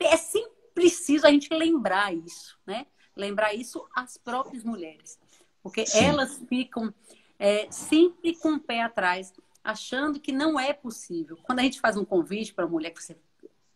é 0.00 0.16
sempre 0.16 0.56
preciso 0.74 1.26
a 1.26 1.30
gente 1.30 1.52
lembrar 1.52 2.14
isso, 2.14 2.58
né? 2.66 2.86
Lembrar 3.14 3.54
isso 3.54 3.86
às 3.94 4.16
próprias 4.16 4.62
mulheres, 4.64 5.18
porque 5.62 5.86
Sim. 5.86 6.04
elas 6.04 6.42
ficam 6.48 6.92
é, 7.38 7.70
sempre 7.70 8.34
com 8.36 8.54
o 8.54 8.60
pé 8.60 8.82
atrás, 8.82 9.32
achando 9.66 10.20
que 10.20 10.30
não 10.30 10.58
é 10.58 10.72
possível. 10.72 11.36
Quando 11.42 11.58
a 11.58 11.62
gente 11.62 11.80
faz 11.80 11.96
um 11.96 12.04
convite 12.04 12.54
para 12.54 12.64
a 12.64 12.68
mulher, 12.68 12.90
que 12.90 13.02
você... 13.02 13.16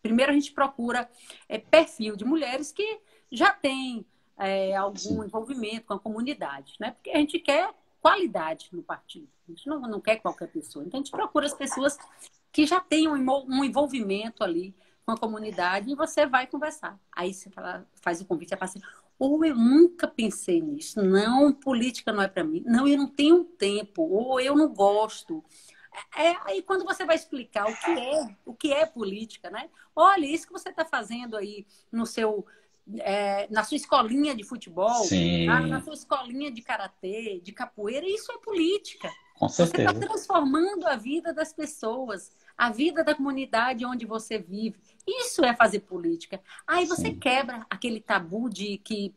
primeiro 0.01 0.31
a 0.31 0.33
gente 0.33 0.53
procura 0.53 1.09
é, 1.49 1.57
perfil 1.57 2.15
de 2.15 2.23
mulheres 2.23 2.71
que 2.71 2.99
já 3.29 3.51
têm 3.51 4.05
é, 4.37 4.75
algum 4.75 4.97
Sim. 4.97 5.25
envolvimento 5.25 5.87
com 5.87 5.93
a 5.93 5.99
comunidade, 5.99 6.75
né? 6.79 6.91
Porque 6.91 7.11
a 7.11 7.17
gente 7.17 7.37
quer 7.39 7.73
qualidade 8.01 8.69
no 8.71 8.81
partido. 8.81 9.27
A 9.47 9.51
gente 9.51 9.67
não, 9.67 9.81
não 9.81 9.99
quer 9.99 10.15
qualquer 10.15 10.47
pessoa. 10.47 10.83
Então, 10.85 10.99
a 10.99 11.03
gente 11.03 11.11
procura 11.11 11.45
as 11.45 11.53
pessoas 11.53 11.97
que 12.51 12.65
já 12.65 12.79
têm 12.79 13.07
um 13.07 13.63
envolvimento 13.63 14.43
ali 14.43 14.73
com 15.05 15.11
a 15.11 15.17
comunidade 15.17 15.91
e 15.91 15.95
você 15.95 16.25
vai 16.25 16.47
conversar. 16.47 16.99
Aí 17.11 17.33
você 17.33 17.49
fala, 17.49 17.85
faz 18.01 18.21
o 18.21 18.25
convite 18.25 18.53
e 18.53 18.57
fala 18.57 18.69
assim, 18.69 18.81
ou 19.19 19.45
eu 19.45 19.55
nunca 19.55 20.07
pensei 20.07 20.59
nisso, 20.61 21.01
não, 21.01 21.53
política 21.53 22.11
não 22.11 22.23
é 22.23 22.27
para 22.27 22.43
mim, 22.43 22.63
não, 22.65 22.87
eu 22.87 22.97
não 22.97 23.07
tenho 23.07 23.43
tempo, 23.43 24.01
ou 24.01 24.39
eu 24.39 24.55
não 24.55 24.73
gosto. 24.73 25.43
É, 26.15 26.35
aí 26.45 26.61
quando 26.61 26.85
você 26.85 27.05
vai 27.05 27.15
explicar 27.15 27.69
o 27.69 27.75
que 27.75 27.91
é, 27.91 28.35
o 28.45 28.53
que 28.53 28.73
é 28.73 28.85
política, 28.85 29.49
né? 29.49 29.69
Olha, 29.95 30.25
isso 30.25 30.47
que 30.47 30.53
você 30.53 30.69
está 30.69 30.85
fazendo 30.85 31.35
aí 31.35 31.65
no 31.91 32.05
seu 32.05 32.45
é, 32.99 33.47
na 33.49 33.63
sua 33.63 33.77
escolinha 33.77 34.35
de 34.35 34.43
futebol, 34.43 35.05
na, 35.45 35.59
na, 35.61 35.81
sua 35.81 35.93
escolinha 35.93 36.51
de 36.51 36.61
karatê, 36.61 37.39
de 37.41 37.51
capoeira, 37.51 38.05
isso 38.05 38.31
é 38.31 38.37
política. 38.39 39.09
Com 39.35 39.47
certeza. 39.49 39.89
Você 39.89 39.97
está 39.97 40.07
transformando 40.07 40.87
a 40.87 40.95
vida 40.95 41.33
das 41.33 41.53
pessoas, 41.53 42.31
a 42.57 42.69
vida 42.69 43.03
da 43.03 43.15
comunidade 43.15 43.85
onde 43.85 44.05
você 44.05 44.37
vive. 44.37 44.79
Isso 45.07 45.43
é 45.43 45.55
fazer 45.55 45.79
política. 45.81 46.41
Aí 46.65 46.85
você 46.85 47.07
Sim. 47.07 47.19
quebra 47.19 47.65
aquele 47.69 47.99
tabu 47.99 48.49
de 48.49 48.77
que 48.77 49.15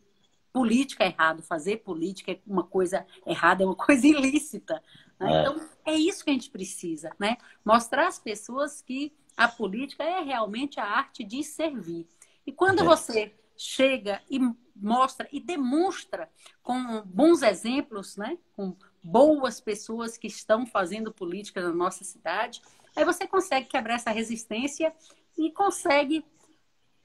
política 0.53 1.05
é 1.05 1.09
errado, 1.09 1.43
fazer 1.43 1.79
política 1.79 2.33
é 2.33 2.39
uma 2.47 2.63
coisa 2.63 3.05
errada, 3.27 3.65
é 3.65 3.67
uma 3.67 3.75
coisa 3.75 4.07
ilícita. 4.09 4.83
Né? 5.19 5.33
É. 5.33 5.41
Então, 5.41 5.69
é 5.85 5.95
isso 5.95 6.25
que 6.25 6.31
a 6.31 6.33
gente 6.35 6.51
precisa, 6.51 7.11
né? 7.19 7.37
Mostrar 7.65 8.09
às 8.09 8.19
pessoas 8.19 8.81
que 8.81 9.13
a 9.37 9.49
política 9.49 10.05
é 10.05 10.21
realmente 10.21 10.79
a 10.79 10.85
arte 10.85 11.25
de 11.25 11.43
servir. 11.43 12.07
E 12.47 12.53
quando 12.53 12.81
é. 12.81 12.85
você 12.85 13.35
chega 13.57 14.21
e 14.29 14.41
mostra 14.75 15.29
e 15.31 15.41
demonstra 15.41 16.29
com 16.63 17.03
bons 17.03 17.43
exemplos, 17.43 18.17
né? 18.17 18.39
com 18.57 18.77
boas 19.03 19.61
pessoas 19.61 20.17
que 20.17 20.27
estão 20.27 20.67
fazendo 20.67 21.13
política 21.13 21.63
na 21.63 21.73
nossa 21.73 22.05
cidade, 22.05 22.63
aí 22.97 23.05
você 23.05 23.27
consegue 23.27 23.69
quebrar 23.69 23.95
essa 23.95 24.11
resistência 24.11 24.95
e 25.37 25.51
consegue 25.51 26.25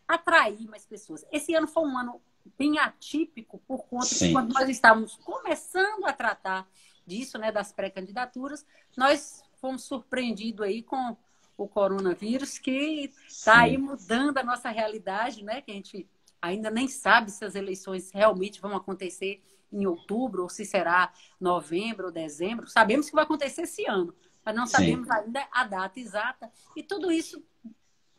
atrair 0.08 0.68
mais 0.68 0.86
pessoas. 0.86 1.26
Esse 1.32 1.54
ano 1.54 1.68
foi 1.68 1.84
um 1.84 1.98
ano 1.98 2.22
bem 2.58 2.80
atípico 2.80 3.60
por 3.68 3.84
conta 3.86 4.06
Sim. 4.06 4.28
de 4.28 4.34
quando 4.34 4.54
nós 4.54 4.68
estávamos 4.70 5.16
começando 5.18 6.06
a 6.06 6.14
tratar 6.14 6.68
disso, 7.10 7.40
né, 7.40 7.52
das 7.52 7.74
pré-candidaturas, 7.74 8.66
nós 8.96 9.44
fomos 9.60 9.84
surpreendidos 9.84 10.66
aí 10.66 10.84
com 10.84 11.18
o 11.58 11.68
coronavírus 11.68 12.58
que 12.58 13.12
está 13.28 13.62
aí 13.62 13.78
mudando 13.78 14.38
a 14.38 14.44
nossa 14.44 14.70
realidade, 14.70 15.44
né, 15.44 15.62
que 15.62 15.72
a 15.72 15.74
gente 15.74 16.08
ainda 16.42 16.70
nem 16.70 16.88
sabe 16.88 17.32
se 17.32 17.44
as 17.44 17.56
eleições 17.56 18.12
realmente 18.12 18.62
vão 18.62 18.78
acontecer 18.78 19.44
em 19.72 19.86
outubro, 19.86 20.44
ou 20.44 20.50
se 20.50 20.64
será 20.66 21.12
novembro 21.40 22.06
ou 22.06 22.12
dezembro. 22.12 22.68
Sabemos 22.68 23.08
que 23.10 23.16
vai 23.16 23.24
acontecer 23.24 23.64
esse 23.64 23.86
ano, 23.86 24.16
mas 24.46 24.56
não 24.56 24.66
sabemos 24.66 25.08
Sim. 25.08 25.14
ainda 25.14 25.48
a 25.52 25.64
data 25.66 26.00
exata. 26.00 26.52
E 26.76 26.82
tudo 26.82 27.12
isso 27.12 27.44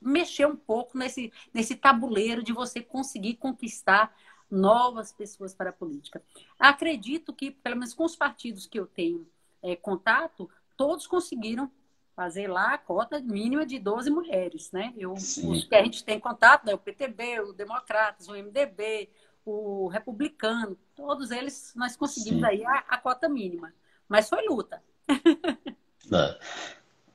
mexeu 0.00 0.48
um 0.50 0.56
pouco 0.56 0.96
nesse, 0.96 1.32
nesse 1.52 1.76
tabuleiro 1.76 2.42
de 2.42 2.52
você 2.52 2.80
conseguir 2.80 3.34
conquistar 3.34 4.14
novas 4.50 5.12
pessoas 5.12 5.54
para 5.54 5.70
a 5.70 5.72
política. 5.72 6.22
Acredito 6.58 7.32
que, 7.32 7.50
pelo 7.50 7.76
menos 7.76 7.94
com 7.94 8.04
os 8.04 8.16
partidos 8.16 8.66
que 8.66 8.78
eu 8.78 8.86
tenho 8.86 9.26
é, 9.62 9.76
contato, 9.76 10.50
todos 10.76 11.06
conseguiram 11.06 11.70
fazer 12.16 12.48
lá 12.48 12.74
a 12.74 12.78
cota 12.78 13.20
mínima 13.20 13.64
de 13.64 13.78
12 13.78 14.10
mulheres, 14.10 14.70
né? 14.72 14.92
Eu, 14.96 15.12
os 15.12 15.64
que 15.64 15.74
a 15.74 15.82
gente 15.82 16.04
tem 16.04 16.20
contato, 16.20 16.66
né? 16.66 16.74
o 16.74 16.78
PTB, 16.78 17.40
o 17.40 17.52
Democratas, 17.52 18.28
o 18.28 18.34
MDB, 18.34 19.08
o 19.44 19.88
Republicano, 19.88 20.76
todos 20.94 21.30
eles 21.30 21.72
nós 21.74 21.96
conseguimos 21.96 22.40
Sim. 22.40 22.46
aí 22.46 22.64
a, 22.64 22.84
a, 22.88 22.98
cota 22.98 23.28
mínima. 23.28 23.72
Mas 24.08 24.28
foi 24.28 24.46
luta. 24.46 24.82
É. 26.12 26.38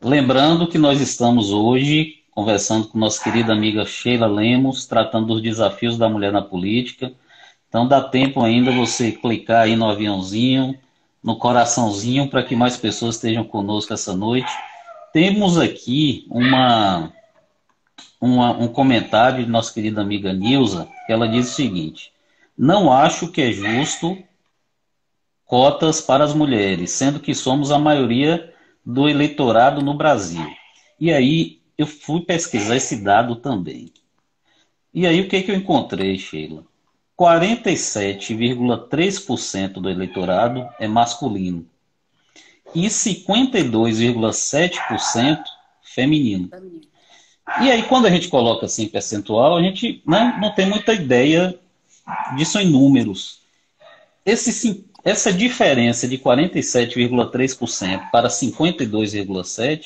Lembrando 0.01 0.69
que 0.69 0.77
nós 0.77 1.01
estamos 1.01 1.51
hoje 1.51 2.23
conversando 2.31 2.87
com 2.87 2.97
nossa 2.97 3.21
querida 3.21 3.51
amiga 3.51 3.85
Sheila 3.85 4.25
Lemos, 4.25 4.85
tratando 4.85 5.27
dos 5.27 5.41
desafios 5.41 5.97
da 5.97 6.07
mulher 6.07 6.31
na 6.31 6.41
política. 6.41 7.13
Então 7.75 7.89
dá 7.89 8.01
tempo 8.01 8.41
ainda 8.41 8.71
você 8.71 9.11
clicar 9.11 9.63
aí 9.63 9.75
no 9.75 9.89
aviãozinho, 9.89 10.79
no 11.21 11.37
coraçãozinho, 11.37 12.29
para 12.29 12.41
que 12.41 12.55
mais 12.55 12.77
pessoas 12.77 13.15
estejam 13.15 13.43
conosco 13.43 13.93
essa 13.93 14.15
noite. 14.15 14.49
Temos 15.11 15.57
aqui 15.57 16.25
uma, 16.29 17.11
uma, 18.21 18.51
um 18.51 18.69
comentário 18.69 19.43
de 19.43 19.51
nossa 19.51 19.73
querida 19.73 19.99
amiga 19.99 20.31
Nilza, 20.31 20.87
que 21.05 21.11
ela 21.11 21.27
diz 21.27 21.51
o 21.51 21.53
seguinte: 21.53 22.13
Não 22.57 22.93
acho 22.93 23.29
que 23.29 23.41
é 23.41 23.51
justo 23.51 24.17
cotas 25.43 25.99
para 25.99 26.23
as 26.23 26.33
mulheres, 26.33 26.91
sendo 26.91 27.19
que 27.19 27.35
somos 27.35 27.73
a 27.73 27.77
maioria 27.77 28.53
do 28.85 29.09
eleitorado 29.09 29.81
no 29.81 29.95
Brasil. 29.95 30.49
E 30.97 31.11
aí 31.11 31.59
eu 31.77 31.85
fui 31.85 32.21
pesquisar 32.21 32.77
esse 32.77 33.03
dado 33.03 33.35
também. 33.35 33.91
E 34.93 35.05
aí 35.05 35.19
o 35.19 35.27
que, 35.27 35.41
que 35.41 35.51
eu 35.51 35.55
encontrei, 35.55 36.17
Sheila? 36.17 36.63
47,3% 37.17 39.73
do 39.73 39.89
eleitorado 39.89 40.69
é 40.79 40.87
masculino 40.87 41.67
e 42.73 42.87
52,7% 42.87 45.43
feminino. 45.81 46.49
E 47.61 47.69
aí, 47.71 47.83
quando 47.83 48.07
a 48.07 48.09
gente 48.09 48.27
coloca 48.27 48.65
assim 48.65 48.87
percentual, 48.87 49.55
a 49.55 49.61
gente 49.61 50.01
né, 50.05 50.37
não 50.41 50.53
tem 50.53 50.67
muita 50.67 50.93
ideia 50.93 51.57
disso 52.35 52.59
em 52.59 52.69
números. 52.69 53.39
Esse, 54.25 54.83
essa 55.03 55.31
diferença 55.31 56.07
de 56.07 56.17
47,3% 56.17 58.09
para 58.11 58.27
52,7%, 58.27 59.85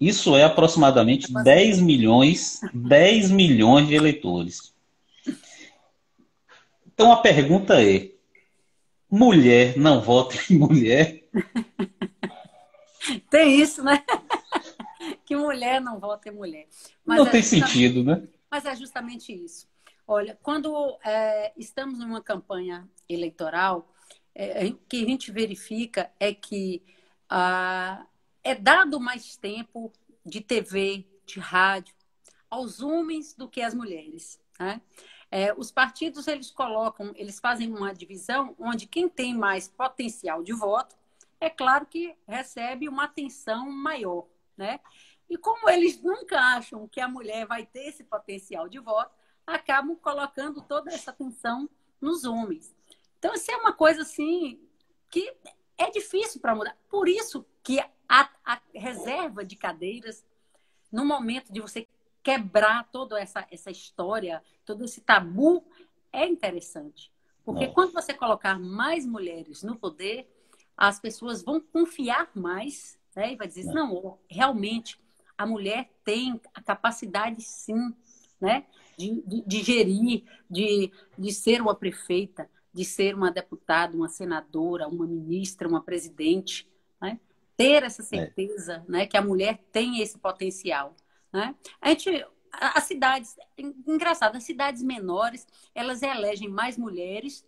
isso 0.00 0.36
é 0.36 0.44
aproximadamente 0.44 1.32
10 1.32 1.80
milhões, 1.80 2.60
10 2.72 3.30
milhões 3.30 3.86
de 3.86 3.94
eleitores. 3.94 4.72
Então 6.98 7.12
a 7.12 7.22
pergunta 7.22 7.80
é: 7.80 8.10
mulher 9.08 9.78
não 9.78 10.00
vota 10.00 10.34
em 10.50 10.58
mulher? 10.58 11.22
Tem 13.30 13.60
isso, 13.60 13.84
né? 13.84 14.04
que 15.24 15.36
mulher 15.36 15.80
não 15.80 16.00
vota 16.00 16.28
em 16.28 16.32
mulher. 16.32 16.66
Mas 17.06 17.18
não 17.18 17.26
é 17.28 17.30
tem 17.30 17.40
sentido, 17.40 18.02
né? 18.02 18.26
Mas 18.50 18.64
é 18.64 18.74
justamente 18.74 19.32
isso. 19.32 19.68
Olha, 20.08 20.36
quando 20.42 20.98
é, 21.04 21.52
estamos 21.56 22.00
numa 22.00 22.20
campanha 22.20 22.90
eleitoral, 23.08 23.94
é, 24.34 24.66
o 24.66 24.74
que 24.88 25.04
a 25.04 25.06
gente 25.06 25.30
verifica 25.30 26.10
é 26.18 26.34
que 26.34 26.82
ah, 27.30 28.04
é 28.42 28.56
dado 28.56 28.98
mais 28.98 29.36
tempo 29.36 29.92
de 30.26 30.40
TV, 30.40 31.06
de 31.24 31.38
rádio, 31.38 31.94
aos 32.50 32.80
homens 32.80 33.34
do 33.34 33.48
que 33.48 33.62
às 33.62 33.72
mulheres. 33.72 34.40
Né? 34.58 34.80
É, 35.30 35.52
os 35.54 35.70
partidos 35.70 36.26
eles 36.26 36.50
colocam, 36.50 37.12
eles 37.14 37.38
fazem 37.38 37.70
uma 37.70 37.92
divisão 37.92 38.54
onde 38.58 38.86
quem 38.86 39.08
tem 39.08 39.34
mais 39.34 39.68
potencial 39.68 40.42
de 40.42 40.52
voto 40.52 40.96
é 41.40 41.48
claro 41.48 41.86
que 41.86 42.16
recebe 42.26 42.88
uma 42.88 43.04
atenção 43.04 43.70
maior, 43.70 44.26
né? 44.56 44.80
E 45.30 45.36
como 45.36 45.68
eles 45.68 46.00
nunca 46.02 46.38
acham 46.56 46.88
que 46.88 47.00
a 47.00 47.08
mulher 47.08 47.46
vai 47.46 47.64
ter 47.64 47.88
esse 47.88 48.02
potencial 48.02 48.68
de 48.68 48.78
voto, 48.78 49.14
acabam 49.46 49.94
colocando 49.96 50.62
toda 50.62 50.92
essa 50.92 51.10
atenção 51.10 51.68
nos 52.00 52.24
homens. 52.24 52.74
Então, 53.18 53.34
isso 53.34 53.50
é 53.50 53.56
uma 53.56 53.72
coisa 53.72 54.02
assim 54.02 54.60
que 55.10 55.34
é 55.76 55.90
difícil 55.90 56.40
para 56.40 56.54
mudar. 56.54 56.76
Por 56.88 57.08
isso 57.08 57.46
que 57.62 57.78
a, 58.08 58.30
a, 58.44 58.60
reserva 58.74 59.44
de 59.44 59.56
cadeiras, 59.56 60.24
no 60.90 61.04
momento 61.04 61.52
de 61.52 61.60
você 61.60 61.86
quebrar 62.28 62.86
toda 62.92 63.18
essa, 63.18 63.46
essa 63.50 63.70
história, 63.70 64.42
todo 64.66 64.84
esse 64.84 65.00
tabu, 65.00 65.64
é 66.12 66.26
interessante. 66.26 67.10
Porque 67.42 67.62
Nossa. 67.62 67.74
quando 67.74 67.92
você 67.94 68.12
colocar 68.12 68.58
mais 68.58 69.06
mulheres 69.06 69.62
no 69.62 69.78
poder, 69.78 70.30
as 70.76 71.00
pessoas 71.00 71.42
vão 71.42 71.58
confiar 71.58 72.30
mais 72.34 72.98
né? 73.16 73.32
e 73.32 73.36
vai 73.36 73.48
dizer, 73.48 73.64
não, 73.64 74.18
realmente 74.28 75.00
a 75.38 75.46
mulher 75.46 75.90
tem 76.04 76.38
a 76.52 76.60
capacidade 76.60 77.40
sim, 77.40 77.94
né? 78.38 78.66
De, 78.98 79.22
de, 79.22 79.42
de 79.46 79.62
gerir, 79.62 80.24
de, 80.50 80.92
de 81.16 81.32
ser 81.32 81.62
uma 81.62 81.74
prefeita, 81.74 82.50
de 82.74 82.84
ser 82.84 83.14
uma 83.14 83.30
deputada, 83.30 83.96
uma 83.96 84.08
senadora, 84.08 84.86
uma 84.86 85.06
ministra, 85.06 85.66
uma 85.66 85.80
presidente, 85.80 86.68
né? 87.00 87.18
ter 87.56 87.84
essa 87.84 88.02
é. 88.02 88.04
certeza 88.04 88.84
é. 88.86 88.90
né, 88.90 89.06
que 89.06 89.16
a 89.16 89.22
mulher 89.22 89.64
tem 89.72 90.02
esse 90.02 90.18
potencial. 90.18 90.94
Né? 91.32 91.54
A 91.80 91.90
gente, 91.90 92.26
as 92.52 92.84
cidades, 92.84 93.36
engraçado, 93.86 94.36
as 94.36 94.44
cidades 94.44 94.82
menores, 94.82 95.46
elas 95.74 96.02
elegem 96.02 96.48
mais 96.48 96.76
mulheres 96.76 97.46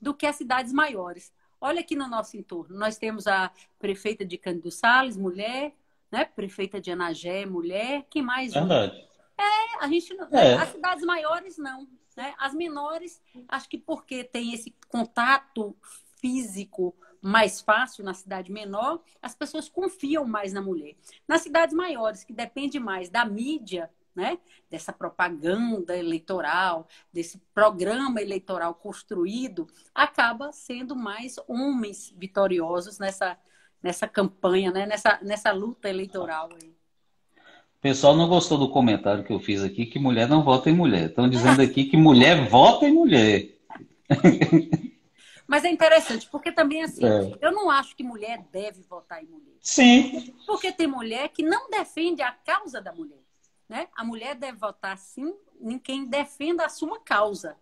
do 0.00 0.14
que 0.14 0.26
as 0.26 0.36
cidades 0.36 0.72
maiores. 0.72 1.32
Olha 1.60 1.80
aqui 1.80 1.96
no 1.96 2.06
nosso 2.06 2.36
entorno, 2.36 2.76
nós 2.76 2.98
temos 2.98 3.26
a 3.26 3.50
prefeita 3.78 4.24
de 4.24 4.36
Cândido 4.36 4.70
Salles, 4.70 5.16
mulher, 5.16 5.74
né? 6.10 6.24
Prefeita 6.24 6.80
de 6.80 6.90
Anagé, 6.90 7.46
mulher, 7.46 8.06
que 8.10 8.20
mais? 8.20 8.52
Verdade. 8.52 8.96
É, 9.36 9.84
a 9.84 9.88
gente 9.88 10.14
é. 10.32 10.54
as 10.54 10.68
cidades 10.68 11.04
maiores 11.04 11.56
não, 11.56 11.88
né? 12.16 12.34
As 12.38 12.54
menores, 12.54 13.20
acho 13.48 13.68
que 13.68 13.78
porque 13.78 14.22
tem 14.22 14.52
esse 14.52 14.74
contato 14.88 15.74
físico 16.20 16.94
mais 17.24 17.62
fácil 17.62 18.04
na 18.04 18.12
cidade 18.12 18.52
menor, 18.52 19.00
as 19.22 19.34
pessoas 19.34 19.66
confiam 19.66 20.26
mais 20.26 20.52
na 20.52 20.60
mulher. 20.60 20.94
Nas 21.26 21.40
cidades 21.40 21.74
maiores, 21.74 22.22
que 22.22 22.34
depende 22.34 22.78
mais 22.78 23.08
da 23.08 23.24
mídia, 23.24 23.90
né? 24.14 24.38
Dessa 24.70 24.92
propaganda 24.92 25.96
eleitoral, 25.96 26.86
desse 27.10 27.38
programa 27.54 28.20
eleitoral 28.20 28.74
construído, 28.74 29.66
acaba 29.94 30.52
sendo 30.52 30.94
mais 30.94 31.36
homens 31.48 32.14
vitoriosos 32.14 32.98
nessa, 32.98 33.38
nessa 33.82 34.06
campanha, 34.06 34.70
né? 34.70 34.84
nessa, 34.84 35.18
nessa 35.22 35.50
luta 35.50 35.88
eleitoral. 35.88 36.50
Aí. 36.52 36.68
O 36.68 37.80
pessoal 37.80 38.14
não 38.14 38.28
gostou 38.28 38.58
do 38.58 38.68
comentário 38.68 39.24
que 39.24 39.32
eu 39.32 39.40
fiz 39.40 39.62
aqui, 39.62 39.86
que 39.86 39.98
mulher 39.98 40.28
não 40.28 40.42
vota 40.42 40.68
em 40.68 40.74
mulher. 40.74 41.08
Estão 41.08 41.26
dizendo 41.26 41.62
aqui 41.62 41.86
que 41.86 41.96
mulher 41.96 42.46
vota 42.50 42.84
em 42.84 42.92
mulher. 42.92 43.48
Mas 45.46 45.64
é 45.64 45.68
interessante, 45.68 46.28
porque 46.30 46.50
também, 46.50 46.82
assim, 46.82 47.04
é. 47.04 47.38
eu 47.40 47.52
não 47.52 47.70
acho 47.70 47.94
que 47.94 48.02
mulher 48.02 48.42
deve 48.50 48.82
votar 48.82 49.22
em 49.22 49.26
mulher. 49.26 49.56
Sim. 49.60 50.34
Porque 50.46 50.72
tem 50.72 50.86
mulher 50.86 51.28
que 51.28 51.42
não 51.42 51.68
defende 51.68 52.22
a 52.22 52.32
causa 52.32 52.80
da 52.80 52.92
mulher. 52.92 53.22
Né? 53.68 53.88
A 53.94 54.04
mulher 54.04 54.34
deve 54.34 54.58
votar, 54.58 54.96
sim, 54.96 55.34
em 55.60 55.78
quem 55.78 56.06
defenda 56.06 56.64
a 56.64 56.68
sua 56.68 56.98
causa. 57.00 57.56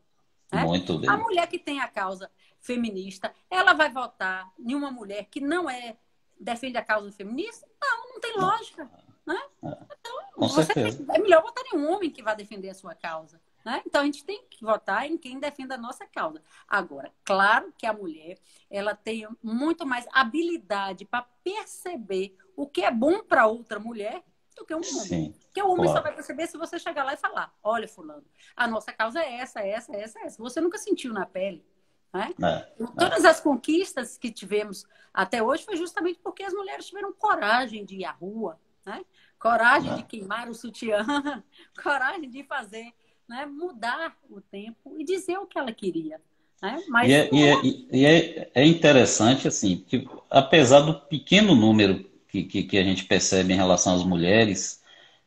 Né? 0.53 0.63
Muito 0.65 0.99
bem. 0.99 1.09
A 1.11 1.17
mulher 1.17 1.47
que 1.49 1.59
tem 1.59 1.81
a 1.81 1.89
causa 1.89 2.31
feminista, 2.61 3.35
ela 3.51 3.73
vai 3.73 3.91
votar 3.91 4.53
em 4.59 4.75
uma 4.75 4.91
mulher 4.91 5.27
que 5.31 5.41
não 5.41 5.69
é 5.69 5.97
defende 6.39 6.77
a 6.77 6.85
causa 6.85 7.11
feminista? 7.13 7.67
Não, 7.81 8.09
não 8.11 8.21
tem 8.21 8.37
lógica. 8.37 8.91
Né? 9.25 9.41
É. 9.63 9.69
Então, 9.69 10.23
Com 10.35 10.49
você 10.49 10.75
tem, 10.75 10.85
é 10.85 11.19
melhor 11.19 11.43
votar 11.43 11.65
em 11.67 11.77
um 11.77 11.91
homem 11.91 12.11
que 12.11 12.23
vai 12.23 12.35
defender 12.35 12.71
a 12.71 12.75
sua 12.75 12.95
causa. 12.95 13.41
Né? 13.65 13.83
Então 13.87 14.01
a 14.01 14.05
gente 14.05 14.25
tem 14.25 14.45
que 14.51 14.65
votar 14.65 15.07
em 15.07 15.17
quem 15.17 15.39
defenda 15.39 15.77
a 15.77 15.79
nossa 15.79 16.05
causa. 16.07 16.43
Agora, 16.67 17.13
claro 17.25 17.73
que 17.77 17.87
a 17.87 17.93
mulher 17.93 18.39
ela 18.71 18.95
tem 18.95 19.27
muito 19.43 19.87
mais 19.87 20.07
habilidade 20.13 21.05
para 21.05 21.27
perceber 21.45 22.37
o 22.57 22.67
que 22.67 22.83
é 22.83 22.91
bom 22.91 23.23
para 23.23 23.47
outra 23.47 23.79
mulher 23.79 24.23
do 24.57 24.65
que 24.65 24.75
um 24.75 24.79
homem. 24.79 25.07
Sim, 25.07 25.35
Porque 25.45 25.63
o 25.63 25.71
homem 25.71 25.85
claro. 25.85 25.99
só 25.99 26.03
vai 26.03 26.15
perceber 26.15 26.47
se 26.47 26.59
você 26.59 26.79
chegar 26.79 27.05
lá 27.05 27.15
e 27.15 27.17
falar: 27.17 27.55
olha, 27.63 27.89
fulano, 27.89 28.25
a 28.57 28.67
nossa 28.67 28.93
causa 28.93 29.21
é 29.21 29.37
essa, 29.37 29.61
essa, 29.61 29.95
essa, 29.95 30.21
essa. 30.21 30.43
Você 30.43 30.61
nunca 30.61 30.79
sentiu 30.79 31.13
na 31.13 31.25
pele. 31.25 31.65
Né? 32.13 32.35
É, 32.43 32.85
Todas 32.99 33.25
é. 33.25 33.29
as 33.29 33.41
conquistas 33.41 34.19
que 34.19 34.31
tivemos 34.31 34.85
até 35.15 35.43
hoje 35.43 35.65
foi 35.65 35.77
justamente 35.77 36.19
porque 36.23 36.43
as 36.43 36.53
mulheres 36.53 36.87
tiveram 36.87 37.13
coragem 37.13 37.85
de 37.87 37.97
ir 37.97 38.05
à 38.05 38.11
rua, 38.11 38.61
né? 38.85 39.03
coragem 39.39 39.93
é. 39.93 39.97
de 39.97 40.03
queimar 40.05 40.49
o 40.49 40.55
sutiã, 40.55 41.03
coragem 41.83 42.29
de 42.29 42.45
fazer 42.45 42.93
né, 43.29 43.47
mudar 43.47 44.17
o 44.31 44.41
tempo 44.41 44.95
e 44.99 45.05
dizer 45.05 45.39
o 45.39 45.47
que 45.47 45.59
ela 45.59 45.73
queria. 45.73 46.21
Né? 46.61 46.83
Mas 46.89 47.11
e, 47.11 47.15
é, 47.15 47.31
e, 47.33 47.43
é, 47.43 47.63
e 47.93 48.07
é, 48.07 48.51
é, 48.55 48.67
interessante, 48.67 49.49
assim, 49.49 49.85
que 49.87 50.09
apesar 50.31 50.81
do 50.81 50.95
pequeno 50.95 51.55
número 51.55 52.05
que, 52.29 52.45
que, 52.45 52.63
que, 52.63 52.79
a 52.79 52.85
gente 52.85 53.05
percebe 53.05 53.53
em 53.53 53.57
relação 53.57 53.95
às 53.95 54.05
mulheres 54.05 54.81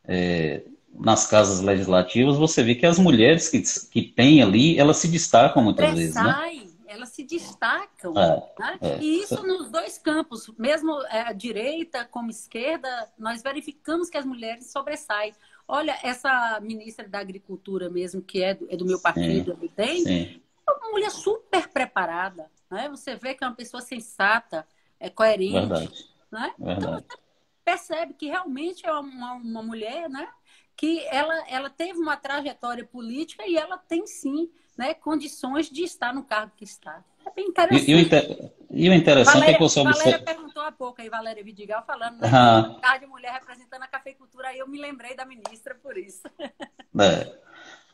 é, 0.06 0.64
nas 0.94 1.28
casas 1.28 1.62
legislativas, 1.62 2.38
você 2.38 2.64
vê 2.64 2.74
que 2.74 2.86
as 2.86 2.98
mulheres 2.98 3.50
que, 3.50 3.62
que 3.90 4.02
têm 4.02 4.42
ali, 4.42 4.80
elas 4.80 4.98
se 4.98 5.08
destacam 5.08 5.62
muitas 5.62 5.94
vezes, 5.94 6.16
né? 6.16 6.66
elas 6.96 7.10
se 7.10 7.24
destacam. 7.24 8.18
É, 8.18 8.54
né? 8.60 8.80
é. 8.82 9.00
E 9.00 9.22
isso 9.22 9.46
nos 9.46 9.70
dois 9.70 9.98
campos, 9.98 10.50
mesmo 10.58 10.94
a 11.10 11.34
direita 11.34 12.06
como 12.06 12.30
esquerda, 12.30 13.12
nós 13.18 13.44
verificamos 13.44 14.10
que 14.10 14.18
as 14.18 14.26
mulheres 14.26 14.72
sobressaem. 14.72 15.34
Olha, 15.68 15.98
essa 16.04 16.60
ministra 16.62 17.08
da 17.08 17.20
Agricultura 17.20 17.90
mesmo, 17.90 18.22
que 18.22 18.44
é 18.44 18.54
do, 18.54 18.68
é 18.70 18.78
do 18.78 18.86
meu 18.86 19.00
partido, 19.00 19.58
sim, 19.60 19.68
tem, 19.70 20.42
é 20.68 20.72
uma 20.72 20.92
mulher 20.92 21.10
super 21.10 21.68
preparada. 21.70 22.52
Né? 22.70 22.88
Você 22.90 23.16
vê 23.16 23.34
que 23.34 23.44
é 23.44 23.48
uma 23.48 23.56
pessoa 23.56 23.82
sensata, 23.82 24.68
é 25.00 25.10
coerente. 25.10 25.54
Verdade. 25.54 26.10
Né? 26.32 26.54
Então 26.60 26.94
você 26.94 27.18
percebe 27.64 28.14
que 28.14 28.28
realmente 28.28 28.86
é 28.86 28.92
uma, 28.92 29.34
uma 29.34 29.64
mulher 29.64 30.10
né? 30.10 30.28
que 30.76 31.04
ela, 31.08 31.34
ela 31.50 31.70
teve 31.70 31.98
uma 31.98 32.18
trajetória 32.18 32.86
política 32.86 33.48
e 33.48 33.58
ela 33.58 33.78
tem 33.78 34.06
sim 34.06 34.50
né, 34.78 34.94
condições 34.94 35.70
de 35.70 35.84
estar 35.84 36.14
no 36.14 36.24
cargo 36.24 36.52
que 36.56 36.66
está. 36.66 37.04
É 37.26 37.32
bem 37.32 37.48
interessante. 37.48 37.90
E, 37.90 37.94
e, 37.94 37.96
o, 37.96 38.00
inter... 38.00 38.54
e 38.76 38.90
o, 38.90 38.94
interessante 38.94 39.34
Valéria, 39.34 39.52
é 39.52 39.58
que 39.58 39.64
você 39.64 39.80
observa. 39.80 40.04
Valéria 40.04 40.26
perguntou 40.26 40.64
há 40.64 40.72
pouco 40.72 41.02
aí, 41.02 41.10
Valéria 41.10 41.44
Vidigal, 41.44 41.84
falando 41.88 42.20
né, 42.20 42.30
ah. 42.32 42.76
cargo 42.82 43.06
de 43.06 43.12
mulher 43.12 43.32
representando 43.32 43.84
a 43.84 43.88
cafeicultura, 43.88 44.50
aí 44.50 44.60
eu 44.60 44.68
me 44.68 44.80
lembrei 44.80 45.16
da 45.16 45.26
ministra 45.26 45.76
por 45.76 45.98
isso. 45.98 46.24
É. 46.98 47.30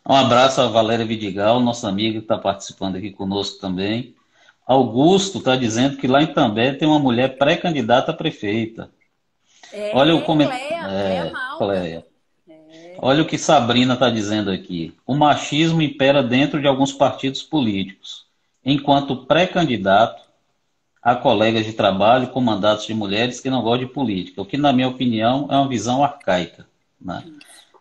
Um 0.08 0.14
abraço 0.14 0.62
a 0.62 0.68
Valéria 0.68 1.04
Vidigal, 1.04 1.60
nossa 1.60 1.90
amiga 1.90 2.20
que 2.20 2.26
está 2.26 2.38
participando 2.38 2.98
aqui 2.98 3.12
conosco 3.12 3.60
também. 3.60 4.16
Augusto 4.66 5.40
está 5.40 5.56
dizendo 5.56 5.98
que 5.98 6.08
lá 6.08 6.22
em 6.22 6.28
També 6.28 6.74
tem 6.74 6.88
uma 6.88 7.00
mulher 7.00 7.36
pré-candidata 7.36 8.12
a 8.12 8.16
prefeita. 8.16 8.92
É, 9.74 9.92
Olha 9.96 10.16
o 10.16 10.24
comentário. 10.24 10.96
É, 10.96 11.32
Cleia. 11.58 12.06
Olha 13.00 13.24
o 13.24 13.26
que 13.26 13.38
Sabrina 13.38 13.96
está 13.96 14.10
dizendo 14.10 14.52
aqui. 14.52 14.96
O 15.06 15.16
machismo 15.16 15.82
impera 15.82 16.22
dentro 16.22 16.62
de 16.62 16.68
alguns 16.68 16.94
partidos 16.94 17.42
políticos. 17.42 18.28
Enquanto 18.64 19.26
pré-candidato, 19.26 20.22
há 21.02 21.16
colegas 21.16 21.66
de 21.66 21.74
trabalho 21.74 22.28
com 22.28 22.40
mandatos 22.40 22.86
de 22.86 22.94
mulheres 22.94 23.40
que 23.40 23.50
não 23.50 23.62
gostam 23.62 23.88
de 23.88 23.94
política, 23.94 24.42
o 24.42 24.46
que, 24.46 24.58
na 24.58 24.72
minha 24.72 24.88
opinião, 24.88 25.48
é 25.50 25.56
uma 25.56 25.68
visão 25.68 26.04
arcaica. 26.04 26.68
Né? 27.00 27.24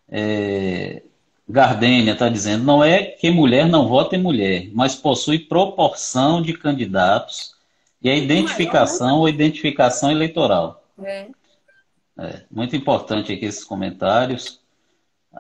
É... 0.09 1.03
Gardênia 1.49 2.13
está 2.13 2.29
dizendo, 2.29 2.65
não 2.65 2.83
é 2.83 3.03
que 3.03 3.29
mulher 3.29 3.67
não 3.67 3.89
vota 3.89 4.15
em 4.15 4.23
mulher, 4.23 4.71
mas 4.73 4.95
possui 4.95 5.39
proporção 5.39 6.41
de 6.41 6.53
candidatos 6.53 7.55
e 8.01 8.09
a 8.09 8.15
identificação 8.15 9.19
ou 9.19 9.29
identificação 9.29 10.13
eleitoral. 10.13 10.85
É. 11.03 11.27
É, 12.19 12.43
muito 12.51 12.77
importante 12.77 13.33
aqui 13.33 13.47
esses 13.47 13.65
comentários. 13.65 14.61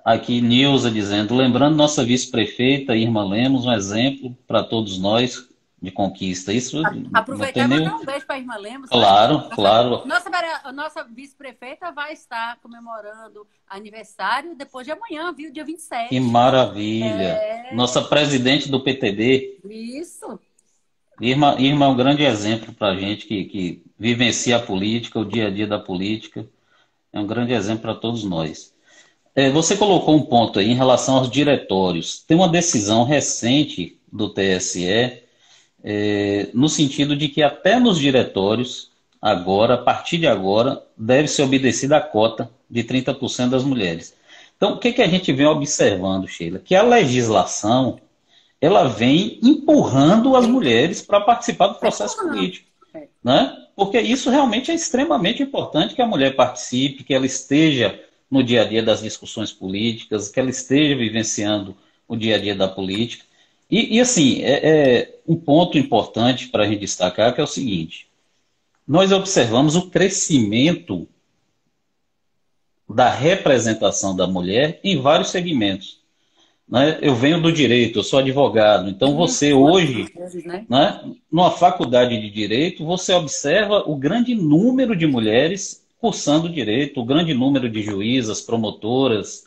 Aqui, 0.04 0.40
Nilza 0.40 0.90
dizendo, 0.90 1.34
lembrando 1.34 1.76
nossa 1.76 2.04
vice-prefeita, 2.04 2.96
Irma 2.96 3.24
Lemos, 3.24 3.66
um 3.66 3.72
exemplo 3.72 4.36
para 4.46 4.64
todos 4.64 4.98
nós 4.98 5.49
de 5.80 5.90
conquista. 5.90 6.52
Isso 6.52 6.82
Aproveitar 7.12 7.64
e 7.64 7.68
mandar 7.68 7.96
um 7.96 8.04
beijo 8.04 8.26
para 8.26 8.36
a 8.36 8.38
Irma 8.38 8.56
Lemos. 8.56 8.90
Claro, 8.90 9.38
né? 9.38 9.48
claro. 9.54 10.06
Nossa, 10.06 10.30
nossa 10.72 11.04
vice-prefeita 11.04 11.90
vai 11.90 12.12
estar 12.12 12.58
comemorando 12.62 13.46
aniversário 13.68 14.54
depois 14.54 14.86
de 14.86 14.92
amanhã, 14.92 15.32
viu? 15.32 15.50
Dia 15.50 15.64
27. 15.64 16.10
Que 16.10 16.20
maravilha. 16.20 17.06
É... 17.08 17.74
Nossa 17.74 18.02
presidente 18.02 18.70
do 18.70 18.80
PTB. 18.80 19.60
Isso. 19.64 20.38
Irma, 21.20 21.56
Irma 21.58 21.86
é 21.86 21.88
um 21.88 21.96
grande 21.96 22.24
exemplo 22.24 22.72
para 22.72 22.88
a 22.88 22.96
gente 22.96 23.26
que, 23.26 23.44
que 23.44 23.82
vivencia 23.98 24.56
a 24.56 24.60
política, 24.60 25.18
o 25.18 25.24
dia 25.24 25.46
a 25.46 25.50
dia 25.50 25.66
da 25.66 25.78
política. 25.78 26.46
É 27.12 27.18
um 27.18 27.26
grande 27.26 27.52
exemplo 27.52 27.82
para 27.82 27.94
todos 27.94 28.22
nós. 28.24 28.74
É, 29.34 29.50
você 29.50 29.76
colocou 29.76 30.14
um 30.14 30.22
ponto 30.22 30.58
aí 30.58 30.70
em 30.70 30.74
relação 30.74 31.16
aos 31.16 31.30
diretórios. 31.30 32.22
Tem 32.26 32.36
uma 32.36 32.48
decisão 32.48 33.04
recente 33.04 33.98
do 34.12 34.28
TSE 34.28 35.22
é, 35.82 36.48
no 36.52 36.68
sentido 36.68 37.16
de 37.16 37.28
que 37.28 37.42
até 37.42 37.78
nos 37.78 37.98
diretórios, 37.98 38.90
agora, 39.20 39.74
a 39.74 39.78
partir 39.78 40.18
de 40.18 40.26
agora, 40.26 40.82
deve 40.96 41.28
ser 41.28 41.42
obedecida 41.42 41.96
a 41.96 42.00
cota 42.00 42.50
de 42.68 42.84
30% 42.84 43.50
das 43.50 43.64
mulheres. 43.64 44.14
Então, 44.56 44.74
o 44.74 44.78
que, 44.78 44.92
que 44.92 45.02
a 45.02 45.08
gente 45.08 45.32
vem 45.32 45.46
observando, 45.46 46.28
Sheila? 46.28 46.58
Que 46.58 46.74
a 46.74 46.82
legislação 46.82 47.98
ela 48.60 48.84
vem 48.84 49.38
empurrando 49.42 50.36
as 50.36 50.46
mulheres 50.46 51.00
para 51.00 51.20
participar 51.20 51.68
do 51.68 51.78
processo 51.78 52.16
político. 52.18 52.68
Né? 53.24 53.56
Porque 53.74 53.98
isso 53.98 54.28
realmente 54.28 54.70
é 54.70 54.74
extremamente 54.74 55.42
importante 55.42 55.94
que 55.94 56.02
a 56.02 56.06
mulher 56.06 56.36
participe, 56.36 57.02
que 57.02 57.14
ela 57.14 57.24
esteja 57.24 57.98
no 58.30 58.42
dia 58.44 58.62
a 58.62 58.64
dia 58.64 58.82
das 58.82 59.00
discussões 59.00 59.50
políticas, 59.50 60.28
que 60.28 60.38
ela 60.38 60.50
esteja 60.50 60.94
vivenciando 60.94 61.74
o 62.06 62.14
dia 62.14 62.36
a 62.36 62.38
dia 62.38 62.54
da 62.54 62.68
política. 62.68 63.24
E, 63.70 63.96
e 63.96 64.00
assim, 64.00 64.42
é, 64.42 64.68
é, 64.68 65.18
um 65.26 65.36
ponto 65.36 65.78
importante 65.78 66.48
para 66.48 66.64
a 66.64 66.66
gente 66.66 66.80
destacar 66.80 67.34
que 67.34 67.40
é 67.40 67.44
o 67.44 67.46
seguinte: 67.46 68.08
nós 68.86 69.12
observamos 69.12 69.76
o 69.76 69.88
crescimento 69.88 71.06
da 72.88 73.08
representação 73.08 74.16
da 74.16 74.26
mulher 74.26 74.80
em 74.82 75.00
vários 75.00 75.30
segmentos. 75.30 76.00
Né? 76.68 76.98
Eu 77.00 77.14
venho 77.14 77.40
do 77.40 77.52
direito, 77.52 77.98
eu 77.98 78.02
sou 78.02 78.18
advogado, 78.18 78.88
então 78.88 79.16
você 79.16 79.52
hoje, 79.52 80.06
né? 80.44 80.64
né, 80.68 81.12
numa 81.30 81.50
faculdade 81.50 82.20
de 82.20 82.30
direito, 82.30 82.84
você 82.84 83.12
observa 83.12 83.84
o 83.86 83.96
grande 83.96 84.34
número 84.34 84.96
de 84.96 85.06
mulheres 85.06 85.84
cursando 86.00 86.48
direito, 86.48 87.00
o 87.00 87.04
grande 87.04 87.34
número 87.34 87.68
de 87.68 87.82
juízas, 87.82 88.40
promotoras, 88.40 89.44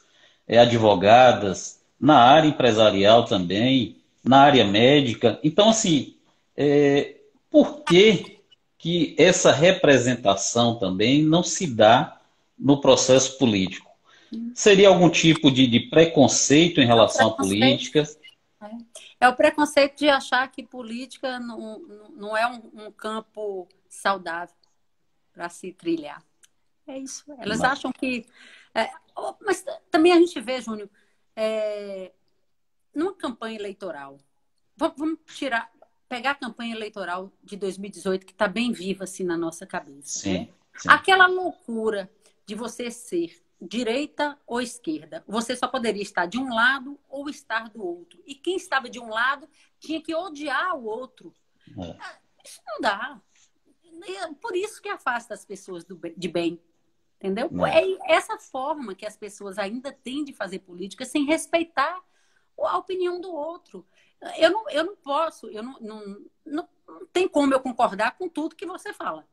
é, 0.48 0.60
advogadas, 0.60 1.82
na 2.00 2.18
área 2.18 2.50
empresarial 2.50 3.24
também, 3.24 3.96
na 4.24 4.42
área 4.42 4.66
médica. 4.66 5.40
Então, 5.44 5.70
assim, 5.70 6.16
é, 6.56 7.18
por 7.50 7.84
que, 7.84 8.40
que 8.78 9.16
essa 9.18 9.52
representação 9.52 10.80
também 10.80 11.24
não 11.24 11.44
se 11.44 11.68
dá 11.68 12.20
no 12.58 12.80
processo 12.80 13.38
político? 13.38 13.92
Seria 14.56 14.88
algum 14.88 15.10
tipo 15.10 15.52
de, 15.52 15.68
de 15.68 15.80
preconceito 15.80 16.82
em 16.82 16.86
relação 16.86 17.28
à 17.30 17.32
política? 17.36 18.04
É. 18.62 19.26
é. 19.26 19.28
o 19.28 19.36
preconceito 19.36 20.00
de 20.00 20.10
achar 20.10 20.48
que 20.52 20.64
política 20.64 21.40
não, 21.40 21.80
não 22.16 22.36
é 22.36 22.48
um, 22.48 22.88
um 22.88 22.92
campo 22.92 23.68
saudável 23.88 24.56
para 25.34 25.50
se 25.50 25.72
trilhar. 25.72 26.24
É 26.88 26.98
isso. 26.98 27.24
Elas 27.40 27.60
mas... 27.60 27.72
acham 27.72 27.92
que. 27.92 28.26
É, 28.74 28.90
mas 29.42 29.64
também 29.92 30.12
a 30.12 30.18
gente 30.18 30.40
vê, 30.42 30.60
Júnior, 30.60 30.90
é, 31.36 32.12
numa 32.94 33.14
campanha 33.14 33.58
eleitoral, 33.58 34.20
vamos, 34.76 35.20
tirar, 35.28 35.72
pegar 36.08 36.32
a 36.32 36.36
campanha 36.36 36.76
eleitoral 36.76 37.32
de 37.44 37.56
2018, 37.56 38.26
que 38.26 38.32
está 38.32 38.48
bem 38.48 38.72
viva 38.72 39.04
assim 39.04 39.24
na 39.24 39.38
nossa 39.38 39.66
cabeça. 39.66 40.20
Sim, 40.20 40.34
né? 40.34 40.50
sim. 40.78 40.90
Aquela 40.90 41.28
loucura 41.28 42.10
de 42.46 42.56
você 42.56 42.92
ser 42.92 43.42
direita 43.60 44.38
ou 44.46 44.62
esquerda. 44.62 45.24
Você 45.28 45.56
só 45.56 45.68
poderia 45.68 46.02
estar 46.02 46.26
de 46.26 46.38
um 46.38 46.54
lado 46.54 47.00
ou 47.10 47.30
estar 47.30 47.70
do 47.70 47.84
outro. 47.84 48.22
E 48.26 48.36
quem 48.36 48.58
estava 48.58 48.90
de 48.90 49.00
um 49.00 49.10
lado 49.10 49.48
tinha 49.80 50.02
que 50.02 50.14
odiar 50.14 50.76
o 50.76 50.84
outro. 50.84 51.34
É. 51.78 51.98
Ah, 52.00 52.18
isso 52.44 52.62
não 52.68 52.82
dá. 52.82 53.22
É 54.06 54.34
por 54.34 54.56
isso 54.56 54.82
que 54.82 54.90
afasta 54.90 55.34
as 55.34 55.46
pessoas 55.46 55.86
do, 55.86 56.00
de 56.16 56.28
bem. 56.28 56.60
Entendeu? 57.18 57.50
É. 57.66 57.86
é 57.86 58.16
essa 58.16 58.38
forma 58.38 58.94
que 58.94 59.06
as 59.06 59.16
pessoas 59.16 59.58
ainda 59.58 59.94
têm 59.94 60.26
de 60.26 60.34
fazer 60.34 60.60
política 60.60 61.06
sem 61.06 61.26
respeitar 61.26 62.02
a 62.60 62.78
opinião 62.78 63.20
do 63.20 63.34
outro. 63.34 63.86
Eu 64.38 64.52
não, 64.52 64.70
eu 64.70 64.86
não 64.86 64.96
posso, 64.96 65.48
eu 65.48 65.62
não, 65.62 65.78
não, 65.80 66.26
não, 66.46 66.70
não 66.88 67.06
tem 67.08 67.28
como 67.28 67.54
eu 67.54 67.60
concordar 67.60 68.18
com 68.18 68.30
tudo 68.30 68.56
que 68.56 68.66
você 68.66 68.94
fala. 68.94 69.28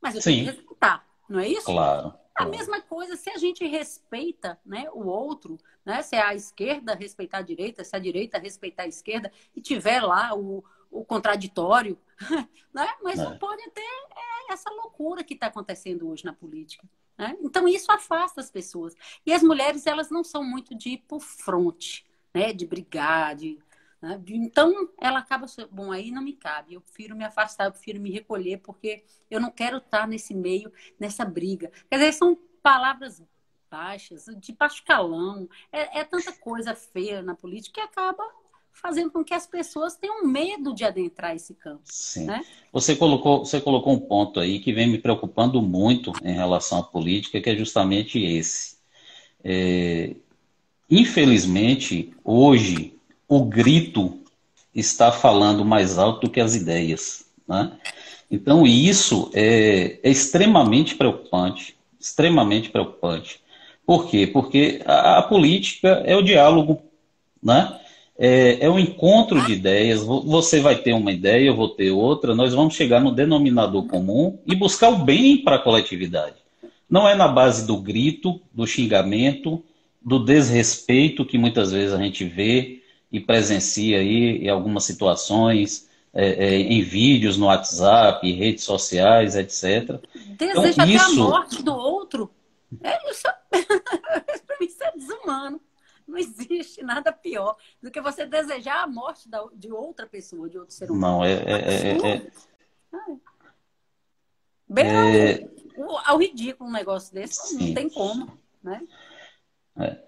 Mas 0.00 0.14
eu 0.14 0.22
Sim. 0.22 0.30
tenho 0.30 0.44
que 0.44 0.56
respeitar, 0.56 1.06
não 1.28 1.40
é 1.40 1.48
isso? 1.48 1.66
Claro. 1.66 2.14
A 2.34 2.44
mesma 2.44 2.82
coisa, 2.82 3.16
se 3.16 3.30
a 3.30 3.38
gente 3.38 3.66
respeita 3.66 4.60
né, 4.64 4.88
o 4.92 5.06
outro, 5.06 5.58
né, 5.84 6.02
se 6.02 6.14
a 6.14 6.34
esquerda 6.34 6.94
respeitar 6.94 7.38
a 7.38 7.42
direita, 7.42 7.82
se 7.82 7.96
a 7.96 7.98
direita 7.98 8.38
respeitar 8.38 8.82
a 8.82 8.88
esquerda, 8.88 9.32
e 9.54 9.60
tiver 9.60 10.02
lá 10.02 10.34
o, 10.36 10.62
o 10.90 11.02
contraditório, 11.02 11.98
né? 12.74 12.88
mas 13.02 13.18
é. 13.18 13.24
não 13.24 13.38
pode 13.38 13.68
ter 13.70 13.80
é, 13.80 14.52
essa 14.52 14.70
loucura 14.70 15.24
que 15.24 15.32
está 15.32 15.46
acontecendo 15.46 16.08
hoje 16.10 16.26
na 16.26 16.32
política. 16.34 16.86
Né? 17.16 17.36
Então, 17.40 17.66
isso 17.66 17.90
afasta 17.90 18.40
as 18.40 18.50
pessoas. 18.50 18.94
E 19.24 19.32
as 19.32 19.42
mulheres, 19.42 19.86
elas 19.86 20.10
não 20.10 20.22
são 20.22 20.44
muito 20.44 20.74
de 20.74 20.90
ir 20.90 20.98
por 21.08 21.20
fronte, 21.20 22.05
né? 22.40 22.52
de 22.52 22.66
brigar, 22.66 23.34
de 23.34 23.58
né? 24.00 24.20
Então, 24.28 24.88
ela 25.00 25.20
acaba, 25.20 25.46
bom, 25.70 25.90
aí 25.90 26.10
não 26.10 26.22
me 26.22 26.34
cabe, 26.34 26.74
eu 26.74 26.80
prefiro 26.80 27.16
me 27.16 27.24
afastar, 27.24 27.64
eu 27.64 27.72
prefiro 27.72 28.00
me 28.00 28.10
recolher, 28.10 28.58
porque 28.58 29.04
eu 29.30 29.40
não 29.40 29.50
quero 29.50 29.78
estar 29.78 30.06
nesse 30.06 30.34
meio, 30.34 30.72
nessa 30.98 31.24
briga. 31.24 31.72
Quer 31.90 31.96
dizer, 31.96 32.12
são 32.12 32.38
palavras 32.62 33.22
baixas, 33.70 34.26
de 34.38 34.52
baixo 34.52 34.84
calão, 34.84 35.48
é, 35.72 36.00
é 36.00 36.04
tanta 36.04 36.32
coisa 36.32 36.74
feia 36.74 37.22
na 37.22 37.34
política 37.34 37.80
que 37.80 37.86
acaba 37.86 38.22
fazendo 38.70 39.10
com 39.10 39.24
que 39.24 39.32
as 39.32 39.46
pessoas 39.46 39.96
tenham 39.96 40.26
medo 40.26 40.74
de 40.74 40.84
adentrar 40.84 41.34
esse 41.34 41.54
campo. 41.54 41.80
Sim. 41.84 42.26
Né? 42.26 42.44
Você, 42.72 42.94
colocou, 42.94 43.44
você 43.44 43.60
colocou 43.60 43.94
um 43.94 43.98
ponto 43.98 44.38
aí 44.38 44.60
que 44.60 44.72
vem 44.72 44.86
me 44.86 44.98
preocupando 44.98 45.62
muito 45.62 46.12
em 46.22 46.34
relação 46.34 46.80
à 46.80 46.82
política, 46.82 47.40
que 47.40 47.48
é 47.48 47.56
justamente 47.56 48.22
esse. 48.22 48.76
É, 49.42 50.14
infelizmente, 50.90 52.12
hoje, 52.24 52.94
o 53.28 53.44
grito 53.44 54.18
está 54.74 55.10
falando 55.10 55.64
mais 55.64 55.98
alto 55.98 56.26
do 56.26 56.30
que 56.30 56.40
as 56.40 56.54
ideias. 56.54 57.24
Né? 57.48 57.72
Então, 58.30 58.66
isso 58.66 59.30
é, 59.34 59.98
é, 60.02 60.10
extremamente 60.10 60.94
preocupante, 60.94 61.76
extremamente 61.98 62.70
preocupante. 62.70 63.40
Por 63.86 64.08
quê? 64.08 64.26
Porque 64.26 64.82
a, 64.84 65.18
a 65.18 65.22
política 65.22 66.02
é 66.04 66.16
o 66.16 66.22
diálogo, 66.22 66.82
né? 67.42 67.80
É, 68.18 68.64
é 68.64 68.70
um 68.70 68.78
encontro 68.78 69.44
de 69.44 69.52
ideias. 69.52 70.02
Você 70.02 70.60
vai 70.60 70.76
ter 70.76 70.94
uma 70.94 71.12
ideia, 71.12 71.48
eu 71.48 71.54
vou 71.54 71.68
ter 71.68 71.90
outra. 71.90 72.34
Nós 72.34 72.54
vamos 72.54 72.74
chegar 72.74 72.98
no 73.00 73.12
denominador 73.12 73.86
comum 73.86 74.38
e 74.46 74.54
buscar 74.54 74.88
o 74.88 75.04
bem 75.04 75.36
para 75.36 75.56
a 75.56 75.62
coletividade. 75.62 76.36
Não 76.88 77.06
é 77.06 77.14
na 77.14 77.28
base 77.28 77.66
do 77.66 77.76
grito, 77.76 78.40
do 78.54 78.66
xingamento, 78.66 79.62
do 80.06 80.20
desrespeito 80.20 81.26
que 81.26 81.36
muitas 81.36 81.72
vezes 81.72 81.92
a 81.92 81.98
gente 82.00 82.24
vê, 82.24 82.80
e 83.10 83.18
presencia 83.18 83.98
aí 83.98 84.44
em 84.44 84.48
algumas 84.48 84.84
situações, 84.84 85.88
é, 86.14 86.28
é, 86.28 86.56
em 86.60 86.80
vídeos 86.80 87.36
no 87.36 87.46
WhatsApp, 87.46 88.30
redes 88.30 88.62
sociais, 88.62 89.34
etc. 89.34 90.00
Deseja 90.38 90.86
então, 90.86 90.86
isso... 90.86 91.22
a 91.22 91.28
morte 91.28 91.60
do 91.60 91.74
outro. 91.74 92.30
É 92.80 93.10
isso. 93.10 93.24
Para 94.46 94.56
mim, 94.60 94.66
isso 94.66 94.84
é 94.84 94.92
desumano. 94.92 95.60
Não 96.06 96.16
existe 96.16 96.84
nada 96.84 97.12
pior 97.12 97.56
do 97.82 97.90
que 97.90 98.00
você 98.00 98.24
desejar 98.24 98.84
a 98.84 98.86
morte 98.86 99.28
de 99.54 99.72
outra 99.72 100.06
pessoa, 100.06 100.48
de 100.48 100.56
outro 100.56 100.72
ser 100.72 100.88
humano. 100.88 101.16
Não, 101.16 101.24
é. 101.24 101.32
é, 101.32 101.52
é, 101.52 102.12
é... 102.12 102.30
Bem 104.68 104.86
é... 104.86 105.50
Ao, 105.76 106.12
ao 106.12 106.18
ridículo 106.18 106.70
um 106.70 106.72
negócio 106.72 107.12
desse, 107.12 107.48
Sim. 107.48 107.68
não 107.68 107.74
tem 107.74 107.90
como. 107.90 108.38
Né? 108.62 108.82
É 109.78 110.06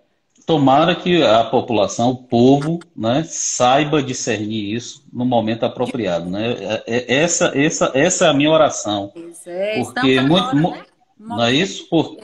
tomara 0.49 0.95
que 0.95 1.23
a 1.23 1.45
população, 1.45 2.09
o 2.13 2.17
povo, 2.17 2.81
né, 2.97 3.23
saiba 3.29 4.03
discernir 4.03 4.75
isso 4.75 5.05
no 5.13 5.27
momento 5.27 5.65
apropriado, 5.65 6.31
né? 6.31 6.57
É, 6.59 6.83
é, 6.87 7.15
essa, 7.17 7.53
essa, 7.55 7.93
essa 7.93 8.25
é 8.25 8.29
a 8.31 8.33
minha 8.33 8.51
oração. 8.51 9.13
É, 9.45 9.85
porque 9.85 10.19
muito, 10.23 10.57
agora, 10.57 10.79
né? 10.79 10.87
não 11.21 11.43
é 11.45 11.53
isso? 11.53 11.87
Por, 11.91 12.17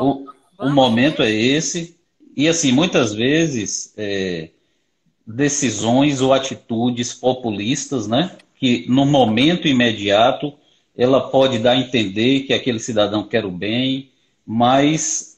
o, 0.00 0.26
o 0.58 0.70
momento 0.70 1.22
é 1.22 1.30
esse 1.30 1.96
e 2.36 2.48
assim 2.48 2.72
muitas 2.72 3.14
vezes 3.14 3.94
é, 3.96 4.48
decisões 5.24 6.20
ou 6.20 6.34
atitudes 6.34 7.14
populistas, 7.14 8.08
né, 8.08 8.32
que 8.56 8.86
no 8.88 9.06
momento 9.06 9.68
imediato 9.68 10.52
ela 10.96 11.30
pode 11.30 11.60
dar 11.60 11.72
a 11.72 11.78
entender 11.78 12.40
que 12.40 12.52
aquele 12.52 12.80
cidadão 12.80 13.22
quer 13.22 13.44
o 13.44 13.52
bem, 13.52 14.10
mas 14.44 15.31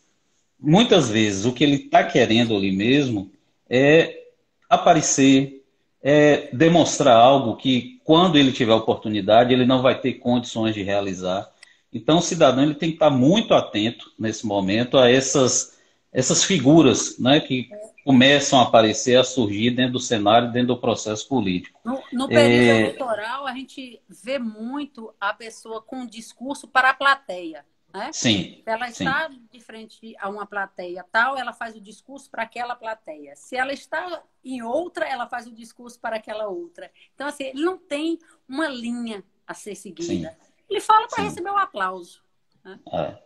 muitas 0.65 1.09
vezes 1.09 1.45
o 1.45 1.53
que 1.53 1.63
ele 1.63 1.77
está 1.77 2.03
querendo 2.03 2.57
ali 2.57 2.73
mesmo 2.73 3.31
é 3.69 4.25
aparecer, 4.69 5.63
é 6.03 6.49
demonstrar 6.53 7.17
algo 7.17 7.57
que 7.57 8.01
quando 8.05 8.37
ele 8.37 8.53
tiver 8.53 8.73
oportunidade 8.73 9.53
ele 9.53 9.67
não 9.67 9.83
vai 9.83 10.01
ter 10.01 10.15
condições 10.15 10.75
de 10.75 10.83
realizar. 10.83 11.51
Então 11.93 12.19
o 12.19 12.23
cidadão 12.23 12.65
ele 12.65 12.75
tem 12.75 12.91
que 12.91 12.97
estar 12.97 13.11
muito 13.11 13.55
atento 13.55 14.13
nesse 14.19 14.47
momento 14.47 14.99
a 14.99 15.11
essas, 15.11 15.79
essas 16.13 16.43
figuras 16.43 17.19
né, 17.19 17.41
que 17.41 17.69
começam 18.05 18.59
a 18.59 18.65
aparecer, 18.65 19.17
a 19.17 19.25
surgir 19.25 19.71
dentro 19.71 19.95
do 19.95 20.01
cenário, 20.01 20.53
dentro 20.53 20.75
do 20.75 20.81
processo 20.81 21.29
político. 21.29 21.81
No, 21.85 22.03
no 22.13 22.29
período 22.29 22.71
é... 22.71 22.81
eleitoral, 22.81 23.47
a 23.47 23.53
gente 23.53 24.01
vê 24.09 24.39
muito 24.39 25.15
a 25.21 25.33
pessoa 25.33 25.81
com 25.81 26.07
discurso 26.07 26.67
para 26.67 26.91
a 26.91 26.95
plateia. 26.95 27.65
Né? 27.95 28.11
Sim. 28.13 28.61
Se 28.63 28.63
ela 28.67 28.89
está 28.89 29.31
sim. 29.31 29.41
de 29.53 29.61
frente 29.61 30.17
a 30.19 30.29
uma 30.29 30.45
plateia 30.45 31.07
tal, 31.13 31.39
ela 31.39 31.53
faz 31.53 31.77
o 31.77 31.81
discurso 31.81 32.29
para 32.29 32.43
aquela 32.43 32.75
plateia. 32.75 33.37
Se 33.37 33.57
ela 33.57 33.73
está 33.73 34.21
em 34.45 34.63
outra, 34.63 35.07
ela 35.07 35.29
faz 35.29 35.47
o 35.47 35.53
discurso 35.53 36.01
para 36.01 36.17
aquela 36.17 36.49
outra. 36.49 36.91
Então, 37.15 37.29
assim, 37.29 37.45
ele 37.45 37.63
não 37.63 37.79
tem 37.79 38.19
uma 38.49 38.67
linha 38.67 39.23
a 39.47 39.55
ser 39.55 39.77
seguida. 39.77 40.31
Sim. 40.31 40.51
Ele 40.69 40.81
fala 40.81 41.07
para 41.07 41.23
receber 41.23 41.51
o 41.51 41.55
um 41.55 41.59
aplauso. 41.59 42.21
Né? 42.65 42.81
É. 42.93 43.17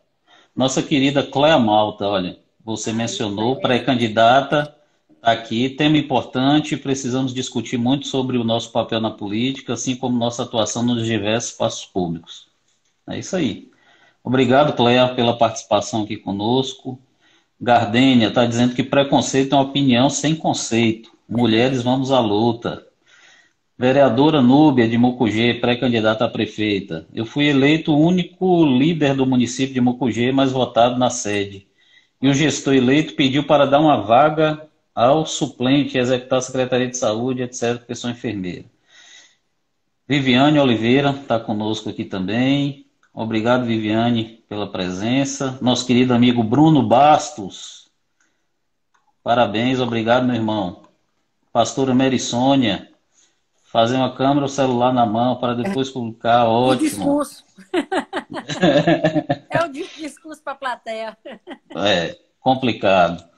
Nossa 0.54 0.82
querida 0.82 1.26
Cléa 1.26 1.58
Malta, 1.58 2.06
olha, 2.06 2.38
você 2.62 2.92
mencionou, 2.92 3.58
pré-candidata, 3.60 4.76
aqui, 5.22 5.70
tema 5.70 5.96
importante, 5.96 6.76
precisamos 6.76 7.32
discutir 7.32 7.78
muito 7.78 8.06
sobre 8.06 8.36
o 8.36 8.44
nosso 8.44 8.70
papel 8.70 9.00
na 9.00 9.10
política, 9.10 9.72
assim 9.72 9.96
como 9.96 10.18
nossa 10.18 10.42
atuação 10.42 10.82
nos 10.82 11.06
diversos 11.06 11.52
espaços 11.52 11.86
públicos. 11.86 12.48
É 13.08 13.18
isso 13.18 13.34
aí. 13.34 13.70
Obrigado, 14.22 14.74
Cléa, 14.74 15.14
pela 15.14 15.36
participação 15.36 16.02
aqui 16.02 16.16
conosco. 16.16 17.00
Gardênia 17.60 18.28
está 18.28 18.46
dizendo 18.46 18.74
que 18.74 18.82
preconceito 18.82 19.54
é 19.54 19.56
uma 19.56 19.64
opinião 19.64 20.08
sem 20.08 20.34
conceito. 20.34 21.10
Mulheres, 21.28 21.82
vamos 21.82 22.12
à 22.12 22.20
luta. 22.20 22.86
Vereadora 23.76 24.42
Núbia 24.42 24.88
de 24.88 24.98
Mucugê, 24.98 25.54
pré-candidata 25.54 26.24
a 26.24 26.28
prefeita. 26.28 27.06
Eu 27.14 27.24
fui 27.24 27.46
eleito 27.46 27.92
o 27.92 28.00
único 28.00 28.64
líder 28.66 29.14
do 29.14 29.24
município 29.24 29.74
de 29.74 29.80
Mucugê, 29.80 30.32
mais 30.32 30.50
votado 30.50 30.98
na 30.98 31.10
sede. 31.10 31.68
E 32.20 32.28
o 32.28 32.34
gestor 32.34 32.74
eleito 32.74 33.14
pediu 33.14 33.44
para 33.44 33.66
dar 33.66 33.78
uma 33.78 33.98
vaga 34.02 34.68
ao 34.92 35.24
suplente 35.24 35.96
executar 35.96 36.40
a 36.40 36.42
Secretaria 36.42 36.88
de 36.88 36.96
Saúde, 36.96 37.42
etc., 37.42 37.78
porque 37.78 37.94
sou 37.94 38.10
enfermeira. 38.10 38.64
Viviane 40.08 40.58
Oliveira 40.58 41.10
está 41.10 41.38
conosco 41.38 41.88
aqui 41.88 42.04
também. 42.04 42.84
Obrigado, 43.20 43.64
Viviane, 43.64 44.44
pela 44.48 44.70
presença. 44.70 45.58
Nosso 45.60 45.84
querido 45.84 46.14
amigo 46.14 46.40
Bruno 46.44 46.84
Bastos. 46.84 47.90
Parabéns, 49.24 49.80
obrigado, 49.80 50.24
meu 50.24 50.36
irmão. 50.36 50.84
Pastora 51.52 51.92
Mary 51.92 52.20
Sônia 52.20 52.88
fazer 53.64 53.96
uma 53.96 54.14
câmera 54.14 54.42
ou 54.42 54.48
celular 54.48 54.94
na 54.94 55.04
mão 55.04 55.34
para 55.34 55.52
depois 55.54 55.90
publicar, 55.90 56.46
ótimo. 56.46 56.76
O 56.76 56.88
discurso. 56.88 57.44
é 59.50 59.64
o 59.64 59.68
discurso 59.68 60.40
para 60.44 60.52
a 60.52 60.56
plateia. 60.56 61.18
É, 61.74 62.16
complicado. 62.38 63.28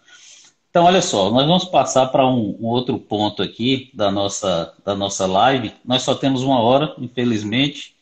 Então, 0.68 0.84
olha 0.84 1.00
só, 1.00 1.30
nós 1.30 1.46
vamos 1.46 1.64
passar 1.64 2.08
para 2.08 2.26
um, 2.26 2.54
um, 2.60 2.66
outro 2.66 2.98
ponto 2.98 3.42
aqui 3.42 3.90
da 3.94 4.10
nossa, 4.10 4.74
da 4.84 4.94
nossa 4.94 5.26
live. 5.26 5.72
Nós 5.82 6.02
só 6.02 6.14
temos 6.14 6.42
uma 6.42 6.60
hora, 6.60 6.94
infelizmente. 6.98 7.96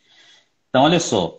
Então, 0.68 0.82
olha 0.82 0.98
só, 0.98 1.38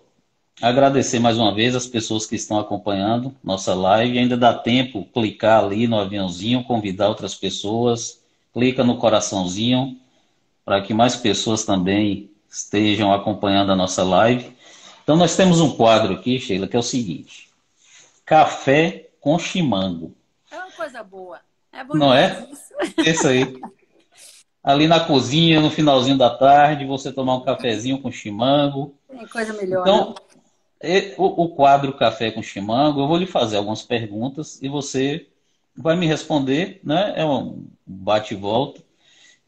agradecer 0.61 1.19
mais 1.19 1.37
uma 1.37 1.53
vez 1.53 1.75
as 1.75 1.87
pessoas 1.87 2.25
que 2.25 2.35
estão 2.35 2.59
acompanhando 2.59 3.33
nossa 3.43 3.73
live. 3.73 4.17
Ainda 4.17 4.37
dá 4.37 4.53
tempo 4.53 5.05
clicar 5.13 5.63
ali 5.63 5.87
no 5.87 5.99
aviãozinho, 5.99 6.63
convidar 6.63 7.09
outras 7.09 7.35
pessoas, 7.35 8.21
clica 8.53 8.83
no 8.83 8.97
coraçãozinho 8.97 9.97
para 10.65 10.81
que 10.81 10.93
mais 10.93 11.15
pessoas 11.15 11.65
também 11.65 12.29
estejam 12.49 13.13
acompanhando 13.13 13.71
a 13.71 13.75
nossa 13.75 14.03
live. 14.03 14.55
Então, 15.03 15.15
nós 15.15 15.35
temos 15.35 15.59
um 15.59 15.75
quadro 15.75 16.13
aqui, 16.13 16.39
Sheila, 16.39 16.67
que 16.67 16.75
é 16.75 16.79
o 16.79 16.83
seguinte: 16.83 17.49
Café 18.25 19.09
com 19.19 19.39
chimango. 19.39 20.15
É 20.51 20.57
uma 20.57 20.71
coisa 20.71 21.03
boa. 21.03 21.39
É 21.71 21.83
Não 21.83 22.13
é? 22.13 22.47
Isso. 22.51 23.09
isso 23.09 23.27
aí. 23.27 23.59
Ali 24.63 24.87
na 24.87 24.99
cozinha, 24.99 25.61
no 25.61 25.71
finalzinho 25.71 26.17
da 26.17 26.29
tarde, 26.29 26.85
você 26.85 27.11
tomar 27.11 27.35
um 27.35 27.41
cafezinho 27.41 27.99
com 27.99 28.11
chimango. 28.11 28.93
Tem 29.09 29.25
coisa 29.27 29.53
melhor. 29.53 29.81
Então, 29.81 30.09
né? 30.09 30.15
O, 31.17 31.43
o 31.43 31.49
quadro 31.55 31.97
Café 31.97 32.31
com 32.31 32.41
Chimango, 32.41 33.01
eu 33.01 33.07
vou 33.07 33.17
lhe 33.17 33.25
fazer 33.25 33.57
algumas 33.57 33.81
perguntas 33.81 34.61
e 34.61 34.69
você 34.69 35.27
vai 35.75 35.95
me 35.95 36.05
responder, 36.05 36.79
né? 36.83 37.13
É 37.15 37.25
um 37.25 37.67
bate 37.85 38.33
e 38.33 38.37
volta. 38.37 38.83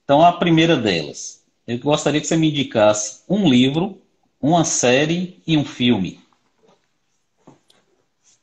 Então, 0.04 0.22
a 0.22 0.34
primeira 0.34 0.76
delas, 0.76 1.46
eu 1.66 1.78
gostaria 1.80 2.20
que 2.20 2.28
você 2.28 2.36
me 2.36 2.50
indicasse 2.50 3.24
um 3.30 3.48
livro, 3.50 4.02
uma 4.42 4.66
série 4.66 5.42
e 5.46 5.58
um 5.58 5.64
filme. 5.64 6.20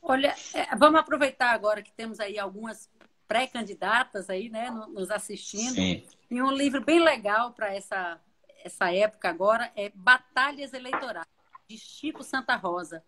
Olha, 0.01 0.33
é, 0.55 0.75
vamos 0.75 0.99
aproveitar 0.99 1.51
agora 1.51 1.83
que 1.83 1.91
temos 1.91 2.19
aí 2.19 2.39
algumas 2.39 2.89
pré-candidatas 3.27 4.27
aí, 4.27 4.49
né, 4.49 4.71
nos 4.91 5.11
assistindo. 5.11 5.75
Sim. 5.75 6.03
E 6.31 6.41
um 6.41 6.51
livro 6.51 6.83
bem 6.83 6.99
legal 6.99 7.51
para 7.51 7.73
essa, 7.75 8.19
essa 8.63 8.91
época 8.91 9.29
agora 9.29 9.71
é 9.75 9.91
Batalhas 9.93 10.73
Eleitorais, 10.73 11.27
de 11.69 11.77
Chico 11.77 12.23
Santa 12.23 12.55
Rosa. 12.55 13.03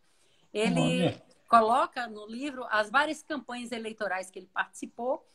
Ele 0.53 1.05
Olha. 1.05 1.23
coloca 1.49 2.07
no 2.07 2.27
livro 2.27 2.65
as 2.69 2.91
várias 2.91 3.23
campanhas 3.23 3.71
eleitorais 3.71 4.29
que 4.29 4.39
ele 4.39 4.49
participou 4.53 5.25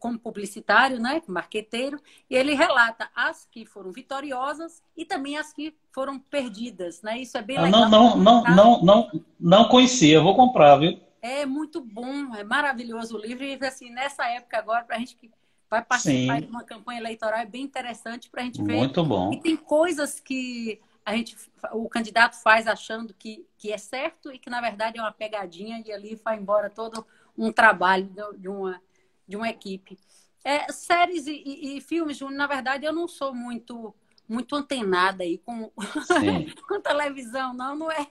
como 0.00 0.18
publicitário, 0.18 0.98
né, 0.98 1.22
marqueteiro, 1.28 2.00
e 2.28 2.34
ele 2.34 2.52
relata 2.52 3.08
as 3.14 3.46
que 3.48 3.64
foram 3.64 3.92
vitoriosas 3.92 4.82
e 4.96 5.04
também 5.04 5.36
as 5.36 5.52
que 5.52 5.72
foram 5.92 6.18
perdidas, 6.18 7.00
né? 7.00 7.20
Isso 7.20 7.38
é 7.38 7.42
bem 7.42 7.58
ah, 7.58 7.62
legal. 7.62 7.88
Não, 7.88 8.16
não, 8.16 8.42
não, 8.42 8.54
não, 8.54 8.82
não, 8.82 9.24
não 9.38 9.68
conhecia, 9.68 10.20
vou 10.20 10.34
comprar, 10.34 10.78
viu? 10.78 11.00
É 11.22 11.46
muito 11.46 11.80
bom, 11.80 12.34
é 12.34 12.42
maravilhoso 12.42 13.16
o 13.16 13.20
livro 13.20 13.44
e 13.44 13.56
assim 13.64 13.90
nessa 13.90 14.26
época 14.28 14.58
agora 14.58 14.84
para 14.84 14.96
a 14.96 14.98
gente 14.98 15.14
que 15.14 15.30
vai 15.70 15.84
participar 15.84 16.40
Sim. 16.40 16.40
de 16.40 16.50
uma 16.50 16.64
campanha 16.64 17.00
eleitoral 17.00 17.38
é 17.38 17.46
bem 17.46 17.62
interessante 17.62 18.28
para 18.28 18.42
a 18.42 18.44
gente 18.44 18.60
ver. 18.62 18.78
Muito 18.78 19.04
bom. 19.04 19.32
E 19.32 19.40
tem 19.40 19.56
coisas 19.56 20.18
que 20.18 20.80
a 21.08 21.16
gente, 21.16 21.36
o 21.72 21.88
candidato 21.88 22.36
faz 22.42 22.66
achando 22.66 23.14
que, 23.14 23.46
que 23.56 23.72
é 23.72 23.78
certo 23.78 24.30
e 24.30 24.38
que 24.38 24.50
na 24.50 24.60
verdade 24.60 24.98
é 24.98 25.02
uma 25.02 25.12
pegadinha 25.12 25.82
e 25.84 25.90
ali 25.90 26.14
vai 26.16 26.36
embora 26.36 26.68
todo 26.68 27.06
um 27.36 27.50
trabalho 27.50 28.10
de 28.36 28.48
uma 28.48 28.80
de 29.28 29.36
uma 29.36 29.48
equipe. 29.48 29.98
É, 30.42 30.72
séries 30.72 31.26
e, 31.26 31.42
e, 31.44 31.76
e 31.76 31.80
filmes, 31.82 32.18
na 32.20 32.46
verdade, 32.46 32.86
eu 32.86 32.92
não 32.92 33.06
sou 33.06 33.34
muito 33.34 33.94
muito 34.26 34.54
antenada 34.54 35.22
aí 35.24 35.38
com, 35.38 35.72
com 36.68 36.80
televisão, 36.82 37.54
não, 37.54 37.74
não 37.74 37.90
é, 37.90 38.06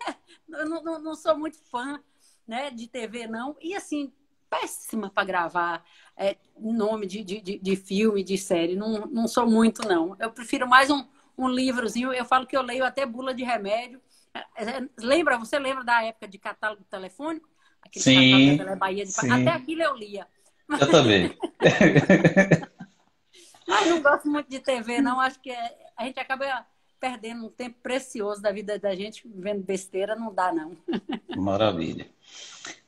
eu 0.50 0.68
não, 0.68 0.84
não, 0.84 1.00
não, 1.00 1.16
sou 1.16 1.38
muito 1.38 1.60
fã, 1.70 2.02
né, 2.48 2.72
de 2.72 2.88
TV, 2.88 3.28
não, 3.28 3.56
e 3.62 3.76
assim, 3.76 4.12
péssima 4.50 5.12
para 5.12 5.24
gravar 5.24 5.86
é, 6.18 6.36
nome 6.60 7.06
de, 7.06 7.24
de, 7.24 7.60
de, 7.60 7.76
filme, 7.76 8.24
de 8.24 8.36
série, 8.36 8.76
não, 8.76 9.06
não 9.06 9.28
sou 9.28 9.48
muito, 9.48 9.88
não, 9.88 10.16
eu 10.20 10.32
prefiro 10.32 10.68
mais 10.68 10.90
um, 10.90 11.06
um 11.38 11.48
livrozinho, 11.48 12.14
eu 12.14 12.26
falo 12.26 12.48
que 12.48 12.58
eu 12.58 12.62
leio 12.62 12.84
até 12.84 13.06
bula 13.06 13.34
de 13.34 13.44
remédio, 13.44 14.02
é, 14.56 14.64
é, 14.64 14.88
lembra, 15.00 15.38
você 15.38 15.58
lembra 15.60 15.84
da 15.84 16.04
época 16.04 16.28
de 16.28 16.38
catálogo 16.38 16.84
telefônico? 16.90 17.48
Aquele 17.82 18.04
sim, 18.04 18.58
catálogo 18.58 18.80
Bahia 18.80 19.06
de... 19.06 19.12
sim. 19.12 19.32
Até 19.32 19.50
aquilo 19.50 19.82
eu 19.82 19.96
lia. 19.96 20.28
Eu 20.70 20.92
também. 20.92 21.36
Mas 23.68 23.90
não 23.90 24.02
gosto 24.02 24.30
muito 24.30 24.50
de 24.50 24.60
TV, 24.60 25.02
não. 25.02 25.20
Acho 25.20 25.40
que 25.42 25.52
é, 25.52 25.76
a 25.98 26.06
gente 26.06 26.20
acaba 26.20 26.66
perdendo 27.00 27.46
um 27.46 27.50
tempo 27.50 27.78
precioso 27.82 28.42
da 28.42 28.52
vida 28.52 28.80
da 28.80 28.96
gente 28.96 29.24
vendo 29.36 29.64
besteira, 29.64 30.16
não 30.16 30.34
dá, 30.34 30.52
não. 30.52 30.76
Maravilha. 31.36 32.08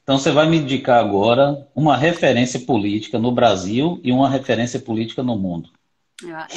Então 0.03 0.17
você 0.17 0.31
vai 0.31 0.49
me 0.49 0.57
indicar 0.57 0.99
agora 0.99 1.67
uma 1.75 1.95
referência 1.95 2.59
política 2.61 3.19
no 3.19 3.31
Brasil 3.31 3.99
e 4.03 4.11
uma 4.11 4.29
referência 4.29 4.79
política 4.79 5.21
no 5.21 5.37
mundo. 5.37 5.69
Já, 6.21 6.47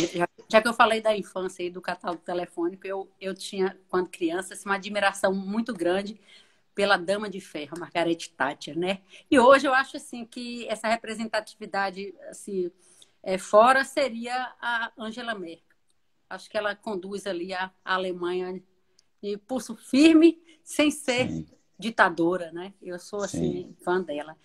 já 0.48 0.60
que 0.60 0.68
eu 0.68 0.74
falei 0.74 1.00
da 1.00 1.16
infância 1.16 1.62
e 1.62 1.70
do 1.70 1.80
catálogo 1.80 2.22
telefônico, 2.22 2.86
eu, 2.86 3.10
eu 3.20 3.34
tinha, 3.34 3.78
quando 3.88 4.08
criança, 4.08 4.54
assim, 4.54 4.68
uma 4.68 4.74
admiração 4.74 5.32
muito 5.32 5.72
grande 5.72 6.20
pela 6.74 6.96
Dama 6.96 7.28
de 7.28 7.40
Ferro, 7.40 7.78
Margaret 7.78 8.16
Thatcher, 8.36 8.78
né? 8.78 9.02
E 9.30 9.38
hoje 9.38 9.66
eu 9.66 9.74
acho 9.74 9.96
assim 9.96 10.24
que 10.24 10.66
essa 10.68 10.88
representatividade 10.88 12.14
assim, 12.28 12.70
é, 13.22 13.38
fora 13.38 13.84
seria 13.84 14.52
a 14.60 14.90
Angela 14.98 15.34
Merkel. 15.34 15.76
Acho 16.28 16.48
que 16.48 16.56
ela 16.56 16.74
conduz 16.74 17.26
ali 17.26 17.52
a, 17.52 17.70
a 17.84 17.94
Alemanha 17.94 18.62
de 19.22 19.36
pulso 19.36 19.76
firme, 19.76 20.42
sem 20.64 20.90
ser 20.90 21.30
Sim. 21.30 21.46
ditadora, 21.78 22.50
né? 22.52 22.72
Eu 22.82 22.98
sou 22.98 23.22
assim 23.22 23.66
Sim. 23.66 23.76
fã 23.84 24.00
dela. 24.00 24.36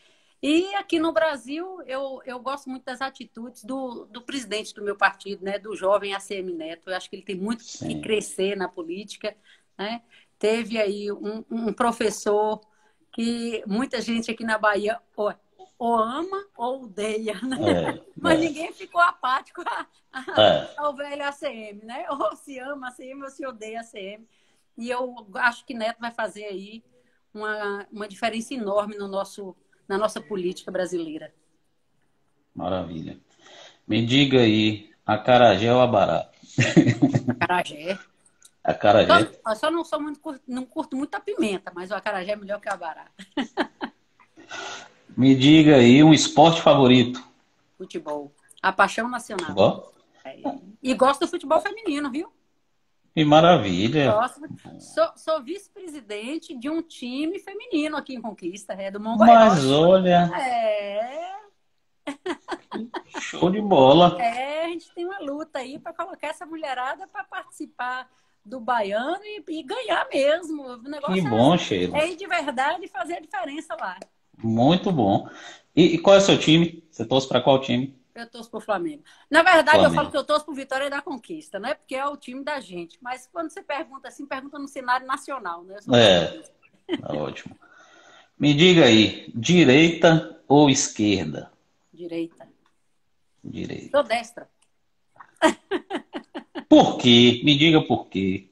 E 0.41 0.75
aqui 0.75 0.99
no 0.99 1.11
Brasil, 1.11 1.81
eu, 1.87 2.21
eu 2.25 2.39
gosto 2.39 2.69
muito 2.69 2.83
das 2.83 3.01
atitudes 3.01 3.63
do, 3.63 4.05
do 4.05 4.21
presidente 4.21 4.73
do 4.73 4.83
meu 4.83 4.95
partido, 4.95 5.43
né? 5.43 5.57
Do 5.57 5.75
jovem 5.75 6.13
ACM 6.13 6.53
Neto. 6.53 6.89
Eu 6.89 6.95
acho 6.95 7.09
que 7.09 7.15
ele 7.15 7.23
tem 7.23 7.35
muito 7.35 7.63
Sim. 7.63 7.87
que 7.87 8.01
crescer 8.01 8.55
na 8.55 8.67
política, 8.67 9.35
né? 9.77 10.01
teve 10.39 10.79
aí 10.79 11.11
um, 11.11 11.43
um 11.49 11.73
professor 11.73 12.61
que 13.11 13.63
muita 13.65 14.01
gente 14.01 14.29
aqui 14.29 14.43
na 14.43 14.57
Bahia 14.57 15.01
ou, 15.15 15.33
ou 15.77 15.95
ama 15.95 16.45
ou 16.55 16.83
odeia, 16.83 17.39
né? 17.41 17.57
É, 17.89 18.05
Mas 18.15 18.39
é. 18.39 18.41
ninguém 18.41 18.71
ficou 18.71 19.01
apático 19.01 19.61
a, 19.65 19.87
a, 20.11 20.41
é. 20.41 20.73
ao 20.77 20.95
velho 20.95 21.23
ACM, 21.23 21.83
né? 21.83 22.05
Ou 22.09 22.35
se 22.35 22.59
ama 22.59 22.89
ACM 22.89 23.23
ou 23.23 23.29
se 23.29 23.45
odeia 23.45 23.81
ACM. 23.81 24.27
E 24.77 24.89
eu 24.89 25.27
acho 25.35 25.65
que 25.65 25.73
Neto 25.73 25.99
vai 25.99 26.11
fazer 26.11 26.45
aí 26.45 26.83
uma, 27.33 27.87
uma 27.91 28.07
diferença 28.07 28.53
enorme 28.53 28.95
no 28.95 29.07
nosso, 29.07 29.55
na 29.87 29.97
nossa 29.97 30.19
política 30.19 30.71
brasileira. 30.71 31.33
Maravilha. 32.53 33.17
Me 33.87 34.05
diga 34.05 34.39
aí, 34.39 34.89
acarajé 35.05 35.73
ou 35.73 35.79
abará? 35.79 36.29
Acarajé. 37.29 37.97
Acarajé. 38.63 39.31
Eu 39.45 39.55
só 39.55 39.71
não 39.71 39.85
sou 39.85 40.01
muito, 40.01 40.19
não 40.47 40.65
curto 40.65 40.97
muito 40.97 41.15
a 41.15 41.19
pimenta, 41.19 41.71
mas 41.73 41.89
o 41.91 41.95
acarajé 41.95 42.33
é 42.33 42.35
melhor 42.35 42.59
que 42.59 42.67
o 42.67 42.73
abará. 42.73 43.07
Me 45.15 45.33
diga 45.35 45.77
aí 45.77 46.03
um 46.03 46.13
esporte 46.13 46.61
favorito. 46.61 47.23
Futebol. 47.75 48.31
A 48.61 48.71
paixão 48.71 49.09
nacional. 49.09 49.47
Futebol? 49.47 49.93
É. 50.23 50.39
E 50.83 50.93
gosto 50.93 51.21
do 51.21 51.27
futebol 51.27 51.59
feminino, 51.59 52.11
viu? 52.11 52.31
Que 53.17 53.25
maravilha! 53.25 54.13
Sou, 54.79 55.09
sou 55.15 55.43
vice-presidente 55.43 56.55
de 56.55 56.69
um 56.69 56.83
time 56.83 57.39
feminino 57.39 57.97
aqui 57.97 58.13
em 58.13 58.21
Conquista, 58.21 58.73
é 58.73 58.91
do 58.91 58.99
Mongoiás. 58.99 59.55
Mas 59.55 59.71
olha. 59.71 60.29
É. 60.39 61.35
Show 63.19 63.49
de 63.49 63.59
bola. 63.59 64.21
É, 64.21 64.65
a 64.65 64.67
gente 64.67 64.93
tem 64.93 65.03
uma 65.03 65.17
luta 65.17 65.57
aí 65.57 65.79
para 65.79 65.93
colocar 65.93 66.27
essa 66.27 66.45
mulherada 66.45 67.07
para 67.07 67.23
participar 67.23 68.07
do 68.45 68.59
baiano 68.59 69.23
e, 69.23 69.43
e, 69.49 69.63
ganhar 69.63 70.07
mesmo. 70.13 70.61
O 70.61 70.83
negócio 70.83 71.15
que 71.15 71.21
bom, 71.27 71.55
é, 71.55 71.57
Sheila. 71.57 71.97
É 71.97 72.13
de 72.13 72.27
verdade 72.27 72.87
fazer 72.87 73.15
a 73.15 73.19
diferença 73.19 73.75
lá. 73.81 73.97
Muito 74.37 74.91
bom. 74.91 75.27
E, 75.75 75.95
e 75.95 75.97
qual 75.97 76.17
é 76.17 76.19
o 76.19 76.21
seu 76.21 76.37
time? 76.37 76.87
Você 76.91 77.03
torce 77.03 77.27
para 77.27 77.41
qual 77.41 77.59
time? 77.59 77.99
Eu 78.17 78.27
torço 78.27 78.49
pro 78.49 78.59
Flamengo. 78.59 79.03
Na 79.29 79.43
verdade, 79.43 79.77
Flamengo. 79.77 79.91
eu 79.91 79.95
falo 79.95 80.11
que 80.11 80.17
eu 80.17 80.23
torço 80.23 80.45
pro 80.45 80.55
Vitória 80.55 80.89
da 80.89 81.01
Conquista, 81.01 81.59
não 81.59 81.69
é 81.69 81.75
porque 81.75 81.95
é 81.95 82.05
o 82.05 82.17
time 82.17 82.43
da 82.43 82.59
gente. 82.59 82.97
Mas 82.99 83.27
quando 83.31 83.51
você 83.51 83.61
pergunta 83.61 84.07
assim, 84.07 84.25
pergunta 84.25 84.57
no 84.57 84.67
cenário 84.67 85.05
nacional, 85.05 85.63
né? 85.63 85.77
É, 85.93 86.97
tá 86.97 87.13
ótimo. 87.13 87.55
Me 88.39 88.53
diga 88.55 88.85
aí, 88.85 89.31
direita 89.35 90.41
ou 90.47 90.69
esquerda? 90.69 91.51
Direita. 91.93 92.47
Direita. 93.43 93.91
Sou 93.91 94.03
destra. 94.03 94.49
Por 96.67 96.97
quê? 96.97 97.41
Me 97.43 97.57
diga 97.57 97.81
por 97.81 98.07
quê. 98.07 98.49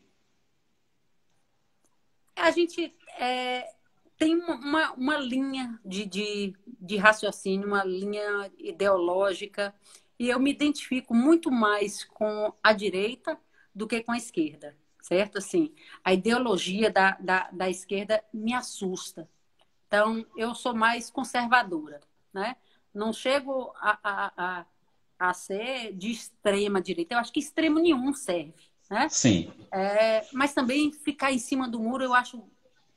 A 2.35 2.49
gente 2.51 2.95
é, 3.19 3.74
tem 4.17 4.35
uma, 4.35 4.93
uma 4.93 5.17
linha 5.17 5.79
de, 5.83 6.05
de, 6.05 6.55
de 6.67 6.97
raciocínio, 6.97 7.67
uma 7.67 7.83
linha 7.83 8.51
ideológica, 8.57 9.73
e 10.17 10.29
eu 10.29 10.39
me 10.39 10.51
identifico 10.51 11.13
muito 11.13 11.51
mais 11.51 12.03
com 12.03 12.53
a 12.63 12.71
direita 12.71 13.37
do 13.73 13.85
que 13.87 14.01
com 14.01 14.13
a 14.13 14.17
esquerda, 14.17 14.75
certo? 15.01 15.37
Assim, 15.37 15.73
a 16.03 16.13
ideologia 16.13 16.89
da, 16.89 17.11
da, 17.19 17.49
da 17.51 17.69
esquerda 17.69 18.23
me 18.33 18.53
assusta. 18.53 19.29
Então, 19.87 20.25
eu 20.37 20.55
sou 20.55 20.73
mais 20.73 21.09
conservadora, 21.09 21.99
né? 22.33 22.55
Não 22.93 23.11
chego 23.11 23.73
a, 23.75 23.99
a, 24.01 24.33
a, 24.37 24.65
a 25.19 25.33
ser 25.33 25.93
de 25.93 26.11
extrema 26.11 26.81
direita. 26.81 27.15
Eu 27.15 27.19
acho 27.19 27.33
que 27.33 27.39
extremo 27.41 27.79
nenhum 27.79 28.13
serve, 28.13 28.53
né? 28.89 29.09
Sim. 29.09 29.51
É, 29.71 30.25
mas 30.31 30.53
também 30.53 30.93
ficar 30.93 31.33
em 31.33 31.39
cima 31.39 31.67
do 31.67 31.79
muro 31.79 32.03
eu 32.03 32.13
acho 32.13 32.49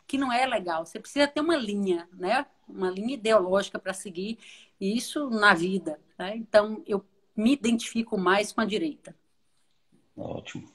que 0.09 0.17
não 0.17 0.33
é 0.33 0.47
legal. 0.47 0.87
Você 0.87 0.99
precisa 0.99 1.29
ter 1.29 1.41
uma 1.41 1.57
linha, 1.57 2.09
né? 2.15 2.47
Uma 2.67 2.91
linha 2.91 3.15
ideológica 3.15 3.79
para 3.79 3.93
seguir 3.93 4.39
isso 4.81 5.29
na 5.29 5.55
vida. 5.55 6.01
Né? 6.19 6.35
Então, 6.37 6.83
eu 6.87 7.05
me 7.37 7.53
identifico 7.53 8.17
mais 8.19 8.51
com 8.51 8.63
a 8.63 8.65
direita. 8.65 9.15
Ótimo. 10.17 10.67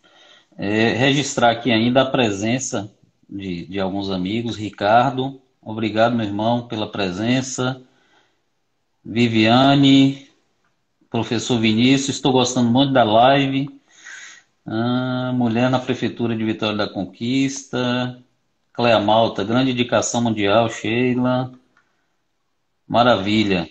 É, 0.56 0.94
registrar 0.94 1.50
aqui 1.50 1.72
ainda 1.72 2.04
a 2.04 2.10
presença 2.10 2.96
de, 3.28 3.66
de 3.66 3.80
alguns 3.80 4.12
amigos. 4.12 4.56
Ricardo, 4.56 5.42
obrigado, 5.62 6.16
meu 6.16 6.26
irmão, 6.26 6.68
pela 6.68 6.90
presença. 6.90 7.82
Viviane, 9.04 10.30
professor 11.10 11.60
Vinícius, 11.60 12.18
estou 12.18 12.32
gostando 12.32 12.70
muito 12.70 12.94
da 12.94 13.04
live. 13.04 13.68
Ah, 14.66 15.34
mulher 15.34 15.70
na 15.70 15.80
Prefeitura 15.80 16.36
de 16.36 16.46
Vitória 16.46 16.78
da 16.78 16.88
Conquista. 16.88 18.24
Cleia 18.74 19.00
Malta, 19.00 19.44
grande 19.44 19.72
indicação 19.72 20.24
mundial, 20.24 20.68
Sheila. 20.68 21.54
Maravilha. 22.88 23.70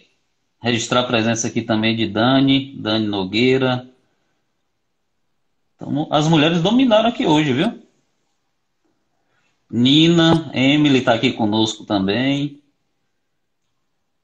Registrar 0.61 1.01
a 1.01 1.07
presença 1.07 1.49
aqui 1.49 1.61
também 1.61 1.97
de 1.97 2.07
Dani, 2.07 2.77
Dani 2.77 3.09
Nogueira. 3.09 3.91
Então, 5.75 6.07
as 6.09 6.29
mulheres 6.29 6.63
dominaram 6.63 7.09
aqui 7.09 7.27
hoje, 7.27 7.53
viu? 7.53 7.83
Nina, 9.69 10.53
Emily 10.55 11.01
está 11.01 11.15
aqui 11.15 11.33
conosco 11.33 11.85
também. 11.85 12.63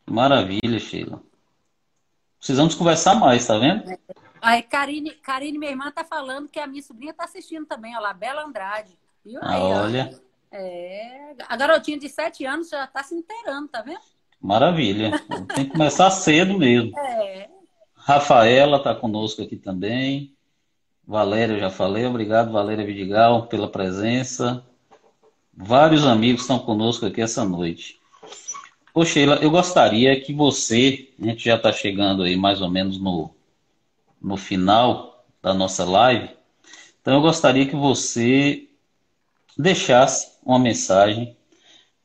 Maravilha, 0.06 0.78
Sheila. 0.78 1.20
Precisamos 2.38 2.76
conversar 2.76 3.16
mais, 3.16 3.44
tá 3.44 3.58
vendo? 3.58 3.82
Aí, 4.40 4.62
Karine, 4.62 5.10
Karine, 5.10 5.58
minha 5.58 5.72
irmã, 5.72 5.90
tá 5.90 6.04
falando 6.04 6.48
que 6.48 6.60
a 6.60 6.68
minha 6.68 6.82
sobrinha 6.84 7.12
tá 7.12 7.24
assistindo 7.24 7.66
também, 7.66 7.96
olha 7.96 8.04
lá, 8.04 8.12
Bela 8.12 8.44
Andrade. 8.44 8.96
Viu? 9.24 9.40
Aí, 9.42 9.60
olha. 9.60 10.10
Ó. 10.14 10.27
É, 10.50 11.34
a 11.46 11.56
garotinha 11.56 11.98
de 11.98 12.08
7 12.08 12.44
anos 12.46 12.68
já 12.68 12.84
está 12.84 13.02
se 13.02 13.14
inteirando, 13.14 13.68
tá 13.68 13.82
vendo? 13.82 14.00
Maravilha. 14.40 15.12
Tem 15.54 15.66
que 15.66 15.72
começar 15.72 16.10
cedo 16.10 16.56
mesmo. 16.58 16.96
É. 16.98 17.48
Rafaela 17.94 18.78
está 18.78 18.94
conosco 18.94 19.42
aqui 19.42 19.56
também. 19.56 20.34
Valéria, 21.06 21.54
eu 21.54 21.60
já 21.60 21.70
falei. 21.70 22.06
Obrigado, 22.06 22.52
Valéria 22.52 22.84
Vidigal, 22.84 23.46
pela 23.46 23.68
presença. 23.68 24.64
Vários 25.54 26.06
amigos 26.06 26.42
estão 26.42 26.58
conosco 26.58 27.04
aqui 27.04 27.20
essa 27.20 27.44
noite. 27.44 27.98
Ô 28.94 29.04
Sheila, 29.04 29.36
eu 29.36 29.50
gostaria 29.50 30.18
que 30.20 30.32
você, 30.32 31.08
a 31.20 31.26
gente 31.26 31.44
já 31.44 31.56
está 31.56 31.72
chegando 31.72 32.22
aí 32.22 32.36
mais 32.36 32.60
ou 32.60 32.70
menos 32.70 32.98
no, 33.00 33.30
no 34.20 34.36
final 34.36 35.24
da 35.42 35.52
nossa 35.52 35.84
live, 35.84 36.30
então 37.00 37.14
eu 37.14 37.20
gostaria 37.20 37.66
que 37.66 37.76
você 37.76 38.67
deixasse 39.58 40.38
uma 40.44 40.58
mensagem 40.58 41.36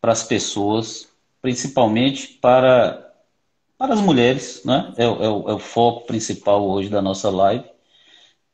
para 0.01 0.12
as 0.12 0.24
pessoas, 0.24 1.08
principalmente 1.41 2.39
para, 2.41 3.14
para 3.78 3.93
as 3.93 4.01
mulheres, 4.01 4.62
né? 4.66 4.93
É, 4.97 5.04
é, 5.04 5.08
o, 5.08 5.49
é 5.49 5.54
o 5.54 5.60
foco 5.60 6.08
principal 6.08 6.68
hoje 6.68 6.89
da 6.89 7.01
nossa 7.01 7.30
live. 7.30 7.66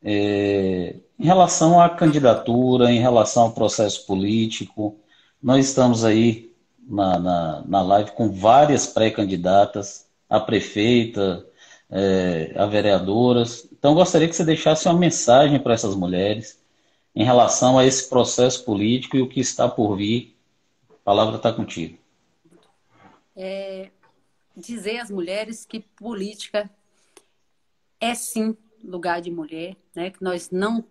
É, 0.02 0.96
em 1.18 1.24
relação 1.24 1.80
à 1.80 1.88
candidatura, 1.88 2.90
em 2.90 3.00
relação 3.00 3.44
ao 3.44 3.52
processo 3.52 4.06
político, 4.06 4.98
nós 5.42 5.66
estamos 5.66 6.04
aí 6.04 6.52
na, 6.78 7.18
na, 7.18 7.64
na 7.66 7.82
live 7.82 8.12
com 8.12 8.30
várias 8.30 8.86
pré-candidatas, 8.86 10.06
a 10.28 10.38
prefeita, 10.38 11.44
é, 11.90 12.52
a 12.56 12.66
vereadoras. 12.66 13.68
Então, 13.72 13.94
gostaria 13.94 14.28
que 14.28 14.36
você 14.36 14.44
deixasse 14.44 14.86
uma 14.86 14.98
mensagem 14.98 15.58
para 15.58 15.74
essas 15.74 15.94
mulheres, 15.94 16.59
em 17.14 17.24
relação 17.24 17.78
a 17.78 17.84
esse 17.84 18.08
processo 18.08 18.64
político 18.64 19.16
e 19.16 19.22
o 19.22 19.28
que 19.28 19.40
está 19.40 19.68
por 19.68 19.96
vir. 19.96 20.36
A 20.88 21.04
palavra 21.04 21.36
está 21.36 21.52
contigo. 21.52 21.98
É 23.36 23.90
dizer 24.56 24.98
às 24.98 25.10
mulheres 25.10 25.64
que 25.64 25.80
política 25.80 26.70
é 27.98 28.14
sim 28.14 28.56
lugar 28.82 29.20
de 29.20 29.30
mulher, 29.30 29.76
né? 29.94 30.10
que 30.10 30.22
nós 30.22 30.50
não 30.50 30.84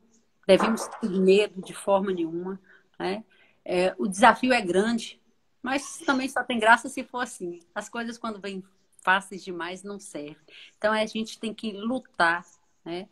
devemos 0.46 0.88
ter 0.88 1.10
medo 1.10 1.62
de 1.62 1.74
forma 1.74 2.12
nenhuma. 2.12 2.60
Né? 2.98 3.24
É, 3.64 3.96
o 3.98 4.08
desafio 4.08 4.54
é 4.54 4.62
grande, 4.62 5.20
mas 5.62 6.00
também 6.00 6.28
só 6.28 6.44
tem 6.44 6.60
graça 6.60 6.90
se 6.90 7.04
for 7.04 7.20
assim. 7.20 7.60
As 7.74 7.90
coisas, 7.90 8.18
quando 8.18 8.40
vêm 8.40 8.64
fáceis 9.02 9.44
demais, 9.44 9.84
não 9.84 10.00
servem. 10.00 10.38
Então, 10.78 10.92
a 10.92 11.06
gente 11.06 11.40
tem 11.40 11.54
que 11.54 11.72
lutar, 11.72 12.46
né? 12.84 13.08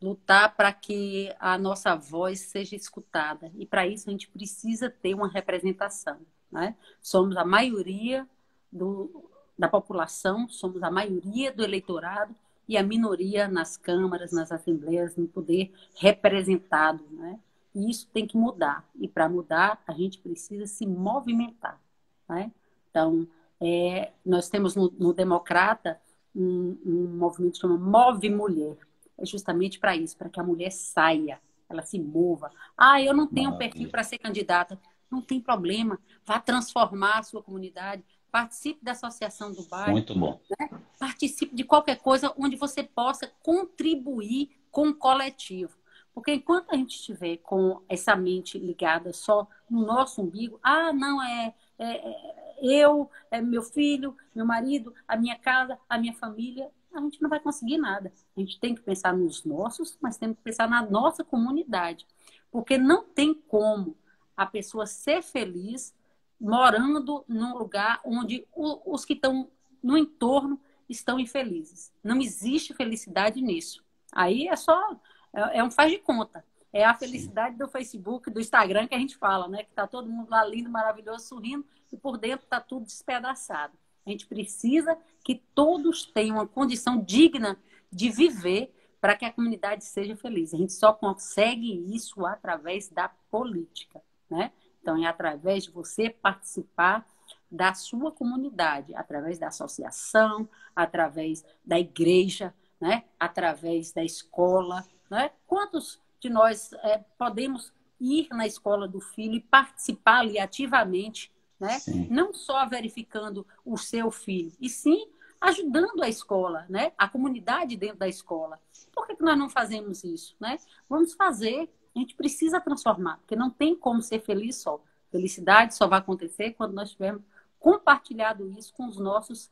Lutar 0.00 0.54
para 0.54 0.72
que 0.72 1.34
a 1.38 1.56
nossa 1.56 1.94
voz 1.94 2.40
seja 2.40 2.76
escutada. 2.76 3.50
E 3.56 3.64
para 3.64 3.86
isso 3.86 4.08
a 4.08 4.12
gente 4.12 4.28
precisa 4.28 4.90
ter 4.90 5.14
uma 5.14 5.28
representação. 5.28 6.18
Né? 6.50 6.76
Somos 7.00 7.36
a 7.36 7.44
maioria 7.44 8.26
do, 8.70 9.30
da 9.58 9.68
população, 9.68 10.48
somos 10.48 10.82
a 10.82 10.90
maioria 10.90 11.52
do 11.52 11.64
eleitorado 11.64 12.34
e 12.68 12.76
a 12.76 12.82
minoria 12.82 13.48
nas 13.48 13.76
câmaras, 13.76 14.32
nas 14.32 14.52
assembleias, 14.52 15.16
no 15.16 15.26
poder 15.26 15.72
representado. 15.96 17.02
Né? 17.10 17.38
E 17.74 17.90
isso 17.90 18.08
tem 18.12 18.26
que 18.26 18.36
mudar. 18.36 18.84
E 18.96 19.08
para 19.08 19.28
mudar, 19.28 19.82
a 19.86 19.92
gente 19.92 20.18
precisa 20.18 20.66
se 20.66 20.86
movimentar. 20.86 21.80
Né? 22.28 22.52
Então, 22.90 23.26
é, 23.60 24.12
nós 24.24 24.50
temos 24.50 24.74
no, 24.76 24.92
no 24.98 25.14
Democrata 25.14 25.98
um, 26.34 26.76
um 26.84 27.16
movimento 27.16 27.54
que 27.54 27.60
chama 27.60 27.78
Move 27.78 28.28
Mulher 28.28 28.76
é 29.18 29.24
justamente 29.24 29.78
para 29.78 29.96
isso, 29.96 30.16
para 30.16 30.28
que 30.28 30.40
a 30.40 30.44
mulher 30.44 30.70
saia, 30.70 31.40
ela 31.68 31.82
se 31.82 31.98
mova. 31.98 32.50
Ah, 32.76 33.00
eu 33.00 33.14
não 33.14 33.26
tenho 33.26 33.50
Maravilha. 33.50 33.70
perfil 33.70 33.90
para 33.90 34.02
ser 34.02 34.18
candidata. 34.18 34.78
Não 35.10 35.20
tem 35.20 35.40
problema. 35.40 35.98
Vá 36.24 36.38
transformar 36.38 37.18
a 37.18 37.22
sua 37.22 37.42
comunidade. 37.42 38.04
Participe 38.30 38.84
da 38.84 38.92
associação 38.92 39.52
do 39.52 39.62
bairro. 39.64 39.92
Muito 39.92 40.18
bom. 40.18 40.40
Né? 40.58 40.68
Participe 40.98 41.54
de 41.54 41.64
qualquer 41.64 41.96
coisa 41.96 42.32
onde 42.36 42.56
você 42.56 42.82
possa 42.82 43.32
contribuir 43.42 44.50
com 44.70 44.88
o 44.88 44.94
coletivo. 44.94 45.76
Porque 46.12 46.32
enquanto 46.32 46.72
a 46.72 46.76
gente 46.76 46.96
estiver 46.96 47.36
com 47.38 47.82
essa 47.88 48.16
mente 48.16 48.58
ligada 48.58 49.12
só 49.12 49.46
no 49.68 49.84
nosso 49.84 50.22
umbigo, 50.22 50.58
ah, 50.62 50.92
não, 50.92 51.22
é, 51.22 51.54
é, 51.78 52.08
é 52.08 52.46
eu, 52.62 53.10
é 53.30 53.40
meu 53.40 53.62
filho, 53.62 54.16
meu 54.34 54.46
marido, 54.46 54.94
a 55.06 55.16
minha 55.16 55.36
casa, 55.36 55.78
a 55.88 55.98
minha 55.98 56.14
família, 56.14 56.70
a 56.98 57.02
gente 57.02 57.20
não 57.22 57.30
vai 57.30 57.40
conseguir 57.40 57.78
nada. 57.78 58.12
A 58.36 58.40
gente 58.40 58.58
tem 58.58 58.74
que 58.74 58.82
pensar 58.82 59.12
nos 59.12 59.44
nossos, 59.44 59.96
mas 60.00 60.16
temos 60.16 60.36
que 60.36 60.42
pensar 60.42 60.68
na 60.68 60.82
nossa 60.82 61.24
comunidade. 61.24 62.06
Porque 62.50 62.78
não 62.78 63.04
tem 63.04 63.34
como 63.34 63.96
a 64.36 64.46
pessoa 64.46 64.86
ser 64.86 65.22
feliz 65.22 65.94
morando 66.40 67.24
num 67.26 67.56
lugar 67.56 68.00
onde 68.04 68.46
os 68.54 69.04
que 69.04 69.14
estão 69.14 69.50
no 69.82 69.96
entorno 69.96 70.60
estão 70.88 71.18
infelizes. 71.18 71.92
Não 72.02 72.20
existe 72.20 72.74
felicidade 72.74 73.40
nisso. 73.40 73.84
Aí 74.12 74.48
é 74.48 74.56
só 74.56 74.96
é, 75.32 75.58
é 75.58 75.64
um 75.64 75.70
faz 75.70 75.90
de 75.90 75.98
conta. 75.98 76.44
É 76.72 76.84
a 76.84 76.94
felicidade 76.94 77.56
do 77.56 77.68
Facebook, 77.68 78.30
do 78.30 78.40
Instagram 78.40 78.86
que 78.86 78.94
a 78.94 78.98
gente 78.98 79.16
fala, 79.16 79.48
né? 79.48 79.62
Que 79.62 79.72
tá 79.72 79.86
todo 79.86 80.10
mundo 80.10 80.28
lá 80.28 80.44
lindo, 80.44 80.68
maravilhoso, 80.68 81.26
sorrindo, 81.26 81.64
e 81.90 81.96
por 81.96 82.18
dentro 82.18 82.46
tá 82.46 82.60
tudo 82.60 82.84
despedaçado. 82.84 83.72
A 84.04 84.10
gente 84.10 84.26
precisa 84.26 84.96
que 85.26 85.42
todos 85.56 86.06
tenham 86.06 86.36
uma 86.36 86.46
condição 86.46 87.02
digna 87.02 87.58
de 87.90 88.08
viver 88.10 88.72
para 89.00 89.16
que 89.16 89.24
a 89.24 89.32
comunidade 89.32 89.84
seja 89.84 90.14
feliz. 90.14 90.54
A 90.54 90.56
gente 90.56 90.72
só 90.72 90.92
consegue 90.92 91.92
isso 91.92 92.24
através 92.24 92.88
da 92.88 93.08
política, 93.28 94.00
né? 94.30 94.52
Então, 94.80 94.96
é 95.02 95.06
através 95.08 95.64
de 95.64 95.72
você 95.72 96.10
participar 96.10 97.04
da 97.50 97.74
sua 97.74 98.12
comunidade, 98.12 98.94
através 98.94 99.36
da 99.36 99.48
associação, 99.48 100.48
através 100.76 101.44
da 101.64 101.76
igreja, 101.76 102.54
né? 102.80 103.02
através 103.18 103.92
da 103.92 104.04
escola. 104.04 104.86
Né? 105.10 105.32
Quantos 105.44 106.00
de 106.20 106.30
nós 106.30 106.72
é, 106.84 106.98
podemos 107.18 107.72
ir 108.00 108.28
na 108.30 108.46
escola 108.46 108.86
do 108.86 109.00
filho 109.00 109.34
e 109.34 109.40
participar 109.40 110.20
ali 110.20 110.38
ativamente, 110.38 111.32
né? 111.58 111.78
não 112.08 112.32
só 112.32 112.64
verificando 112.64 113.44
o 113.64 113.76
seu 113.76 114.08
filho, 114.12 114.52
e 114.60 114.68
sim 114.68 115.15
ajudando 115.40 116.02
a 116.02 116.08
escola, 116.08 116.66
né? 116.68 116.92
a 116.96 117.08
comunidade 117.08 117.76
dentro 117.76 117.98
da 117.98 118.08
escola. 118.08 118.60
Por 118.92 119.06
que, 119.06 119.16
que 119.16 119.22
nós 119.22 119.38
não 119.38 119.48
fazemos 119.48 120.04
isso? 120.04 120.36
Né? 120.40 120.58
Vamos 120.88 121.14
fazer, 121.14 121.70
a 121.94 121.98
gente 121.98 122.14
precisa 122.14 122.60
transformar, 122.60 123.18
porque 123.18 123.36
não 123.36 123.50
tem 123.50 123.74
como 123.74 124.02
ser 124.02 124.20
feliz 124.20 124.56
só. 124.56 124.82
Felicidade 125.10 125.74
só 125.74 125.86
vai 125.86 125.98
acontecer 125.98 126.52
quando 126.52 126.72
nós 126.72 126.90
tivermos 126.90 127.22
compartilhado 127.58 128.48
isso 128.58 128.72
com 128.74 128.86
os 128.86 128.98
nossos 128.98 129.50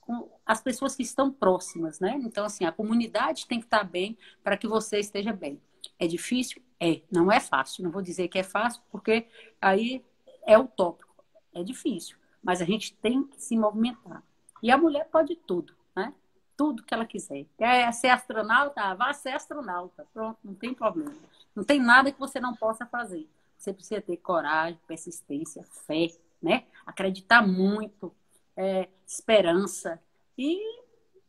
com 0.00 0.28
as 0.44 0.60
pessoas 0.60 0.96
que 0.96 1.02
estão 1.02 1.30
próximas, 1.30 2.00
né? 2.00 2.18
Então, 2.24 2.44
assim, 2.44 2.64
a 2.64 2.72
comunidade 2.72 3.46
tem 3.46 3.60
que 3.60 3.66
estar 3.66 3.84
bem 3.84 4.18
para 4.42 4.56
que 4.56 4.66
você 4.66 4.98
esteja 4.98 5.32
bem. 5.32 5.60
É 5.98 6.06
difícil? 6.06 6.60
É. 6.80 7.02
Não 7.10 7.30
é 7.30 7.38
fácil. 7.38 7.84
Não 7.84 7.90
vou 7.90 8.02
dizer 8.02 8.26
que 8.26 8.38
é 8.38 8.42
fácil, 8.42 8.82
porque 8.90 9.28
aí 9.60 10.04
é 10.44 10.58
utópico. 10.58 11.24
É 11.54 11.62
difícil. 11.62 12.16
Mas 12.42 12.60
a 12.60 12.64
gente 12.64 12.94
tem 12.96 13.22
que 13.22 13.40
se 13.40 13.56
movimentar. 13.56 14.22
E 14.62 14.70
a 14.70 14.78
mulher 14.78 15.08
pode 15.10 15.36
tudo, 15.36 15.74
né? 15.94 16.12
Tudo 16.56 16.82
que 16.82 16.92
ela 16.92 17.06
quiser. 17.06 17.46
Quer 17.56 17.92
ser 17.92 18.08
astronauta? 18.08 18.80
Ah, 18.80 18.94
vá 18.94 19.12
ser 19.12 19.30
astronauta. 19.30 20.06
Pronto, 20.12 20.38
não 20.44 20.54
tem 20.54 20.74
problema. 20.74 21.14
Não 21.54 21.64
tem 21.64 21.80
nada 21.80 22.12
que 22.12 22.18
você 22.18 22.38
não 22.38 22.54
possa 22.54 22.84
fazer. 22.86 23.28
Você 23.56 23.72
precisa 23.72 24.00
ter 24.00 24.16
coragem, 24.18 24.78
persistência, 24.86 25.64
fé, 25.86 26.08
né? 26.42 26.64
Acreditar 26.86 27.46
muito, 27.46 28.12
é, 28.56 28.88
esperança 29.06 30.00
e 30.36 30.58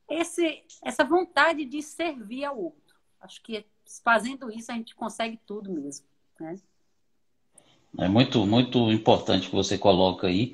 esse, 0.09 0.63
essa 0.83 1.03
vontade 1.03 1.65
de 1.65 1.81
servir 1.81 2.45
ao 2.45 2.57
outro. 2.57 2.95
Acho 3.21 3.41
que 3.41 3.65
fazendo 4.03 4.51
isso 4.51 4.71
a 4.71 4.75
gente 4.75 4.95
consegue 4.95 5.39
tudo 5.45 5.71
mesmo, 5.71 6.05
né? 6.39 6.59
É 7.97 8.07
muito, 8.07 8.45
muito 8.45 8.89
importante 8.89 9.49
que 9.49 9.55
você 9.55 9.77
coloca 9.77 10.27
aí. 10.27 10.53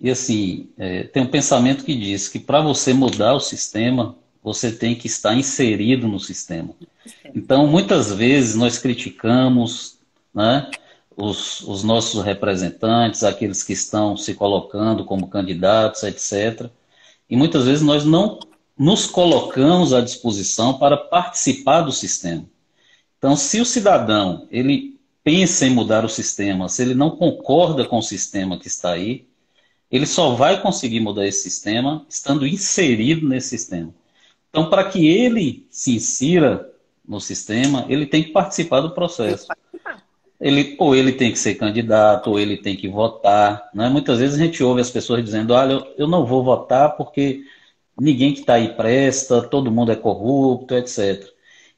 E 0.00 0.10
assim, 0.10 0.68
é, 0.76 1.04
tem 1.04 1.22
um 1.22 1.30
pensamento 1.30 1.84
que 1.84 1.94
diz 1.94 2.28
que 2.28 2.38
para 2.38 2.60
você 2.60 2.92
mudar 2.92 3.34
o 3.34 3.40
sistema, 3.40 4.16
você 4.42 4.70
tem 4.70 4.94
que 4.94 5.06
estar 5.06 5.34
inserido 5.34 6.06
no 6.06 6.20
sistema. 6.20 6.70
Então, 7.34 7.66
muitas 7.66 8.12
vezes 8.12 8.54
nós 8.54 8.78
criticamos, 8.78 9.98
né? 10.34 10.70
os, 11.16 11.62
os 11.62 11.82
nossos 11.82 12.22
representantes, 12.22 13.24
aqueles 13.24 13.62
que 13.62 13.72
estão 13.72 14.16
se 14.16 14.34
colocando 14.34 15.04
como 15.04 15.28
candidatos, 15.28 16.02
etc. 16.02 16.70
E 17.28 17.36
muitas 17.36 17.64
vezes 17.64 17.82
nós 17.82 18.04
não 18.04 18.38
nos 18.78 19.06
colocamos 19.06 19.94
à 19.94 20.02
disposição 20.02 20.78
para 20.78 20.96
participar 20.96 21.80
do 21.80 21.90
sistema. 21.90 22.44
Então, 23.18 23.34
se 23.34 23.60
o 23.60 23.64
cidadão 23.64 24.46
ele 24.50 25.00
pensa 25.24 25.66
em 25.66 25.70
mudar 25.70 26.04
o 26.04 26.08
sistema, 26.08 26.68
se 26.68 26.82
ele 26.82 26.94
não 26.94 27.10
concorda 27.10 27.86
com 27.86 27.98
o 27.98 28.02
sistema 28.02 28.58
que 28.58 28.68
está 28.68 28.92
aí, 28.92 29.26
ele 29.90 30.06
só 30.06 30.34
vai 30.34 30.60
conseguir 30.60 31.00
mudar 31.00 31.26
esse 31.26 31.42
sistema 31.42 32.04
estando 32.08 32.46
inserido 32.46 33.28
nesse 33.28 33.50
sistema. 33.50 33.94
Então, 34.50 34.70
para 34.70 34.84
que 34.84 35.06
ele 35.06 35.66
se 35.70 35.94
insira 35.94 36.70
no 37.06 37.20
sistema, 37.20 37.84
ele 37.88 38.06
tem 38.06 38.24
que 38.24 38.30
participar 38.30 38.80
do 38.80 38.94
processo 38.94 39.46
ele, 40.40 40.76
ou 40.78 40.94
ele 40.94 41.12
tem 41.12 41.32
que 41.32 41.38
ser 41.38 41.54
candidato, 41.54 42.30
ou 42.30 42.38
ele 42.38 42.56
tem 42.56 42.76
que 42.76 42.88
votar. 42.88 43.70
Né? 43.74 43.88
Muitas 43.88 44.18
vezes 44.18 44.38
a 44.38 44.44
gente 44.44 44.62
ouve 44.62 44.80
as 44.80 44.90
pessoas 44.90 45.24
dizendo, 45.24 45.54
olha, 45.54 45.84
eu 45.96 46.06
não 46.06 46.24
vou 46.24 46.44
votar 46.44 46.96
porque 46.96 47.42
ninguém 47.98 48.32
que 48.32 48.40
está 48.40 48.54
aí 48.54 48.74
presta, 48.74 49.42
todo 49.42 49.70
mundo 49.70 49.92
é 49.92 49.96
corrupto, 49.96 50.74
etc. 50.74 51.26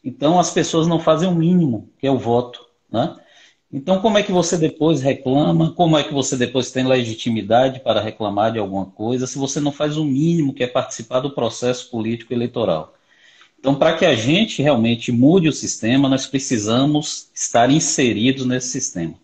Então 0.05 0.39
as 0.39 0.51
pessoas 0.51 0.87
não 0.87 0.99
fazem 0.99 1.29
o 1.29 1.35
mínimo, 1.35 1.89
que 1.99 2.07
é 2.07 2.11
o 2.11 2.19
voto. 2.19 2.67
Né? 2.91 3.17
Então 3.71 4.01
como 4.01 4.17
é 4.17 4.23
que 4.23 4.33
você 4.33 4.57
depois 4.57 5.03
reclama, 5.03 5.73
como 5.73 5.97
é 5.99 6.03
que 6.03 6.15
você 6.15 6.37
depois 6.37 6.71
tem 6.71 6.87
legitimidade 6.87 7.81
para 7.81 8.01
reclamar 8.01 8.53
de 8.53 8.59
alguma 8.59 8.87
coisa, 8.87 9.27
se 9.27 9.39
você 9.39 9.61
não 9.61 9.71
faz 9.71 9.99
o 9.99 10.05
mínimo, 10.05 10.55
que 10.55 10.63
é 10.63 10.67
participar 10.67 11.21
do 11.21 11.31
processo 11.31 11.91
político 11.91 12.33
eleitoral? 12.33 12.95
Então, 13.59 13.75
para 13.75 13.97
que 13.97 14.07
a 14.07 14.15
gente 14.15 14.63
realmente 14.63 15.11
mude 15.11 15.49
o 15.49 15.53
sistema, 15.53 16.09
nós 16.09 16.27
precisamos 16.27 17.29
estar 17.35 17.71
inseridos 17.71 18.47
nesse 18.47 18.69
sistema. 18.69 19.15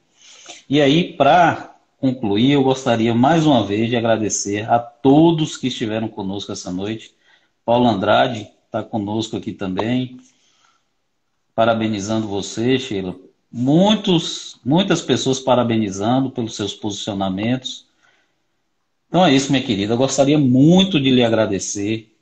E 0.69 0.81
aí, 0.81 1.13
para 1.13 1.77
concluir, 1.99 2.53
eu 2.53 2.65
gostaria 2.65 3.15
mais 3.15 3.47
uma 3.47 3.65
vez 3.65 3.89
de 3.89 3.97
agradecer 3.97 4.69
a 4.69 4.79
todos 4.79 5.57
que 5.57 5.69
estiveram 5.69 6.09
conosco 6.09 6.53
essa 6.53 6.71
noite. 6.71 7.15
Paulo 7.65 7.87
Andrade 7.87 8.51
está 8.67 8.83
conosco 8.83 9.37
aqui 9.37 9.53
também. 9.53 10.19
Parabenizando 11.55 12.27
você, 12.27 12.79
Sheila. 12.79 13.17
Muitos, 13.57 14.59
muitas 14.65 15.01
pessoas 15.01 15.39
parabenizando 15.39 16.29
pelos 16.29 16.57
seus 16.57 16.75
posicionamentos. 16.75 17.87
Então 19.07 19.25
é 19.25 19.33
isso, 19.33 19.53
minha 19.53 19.63
querida. 19.63 19.95
Eu 19.95 19.97
gostaria 19.97 20.37
muito 20.37 21.01
de 21.01 21.09
lhe 21.09 21.23
agradecer 21.23 22.13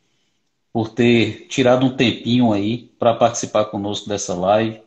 por 0.70 0.90
ter 0.90 1.46
tirado 1.48 1.86
um 1.86 1.96
tempinho 1.96 2.52
aí 2.52 2.90
para 2.98 3.14
participar 3.14 3.64
conosco 3.64 4.10
dessa 4.10 4.34
live. 4.34 4.82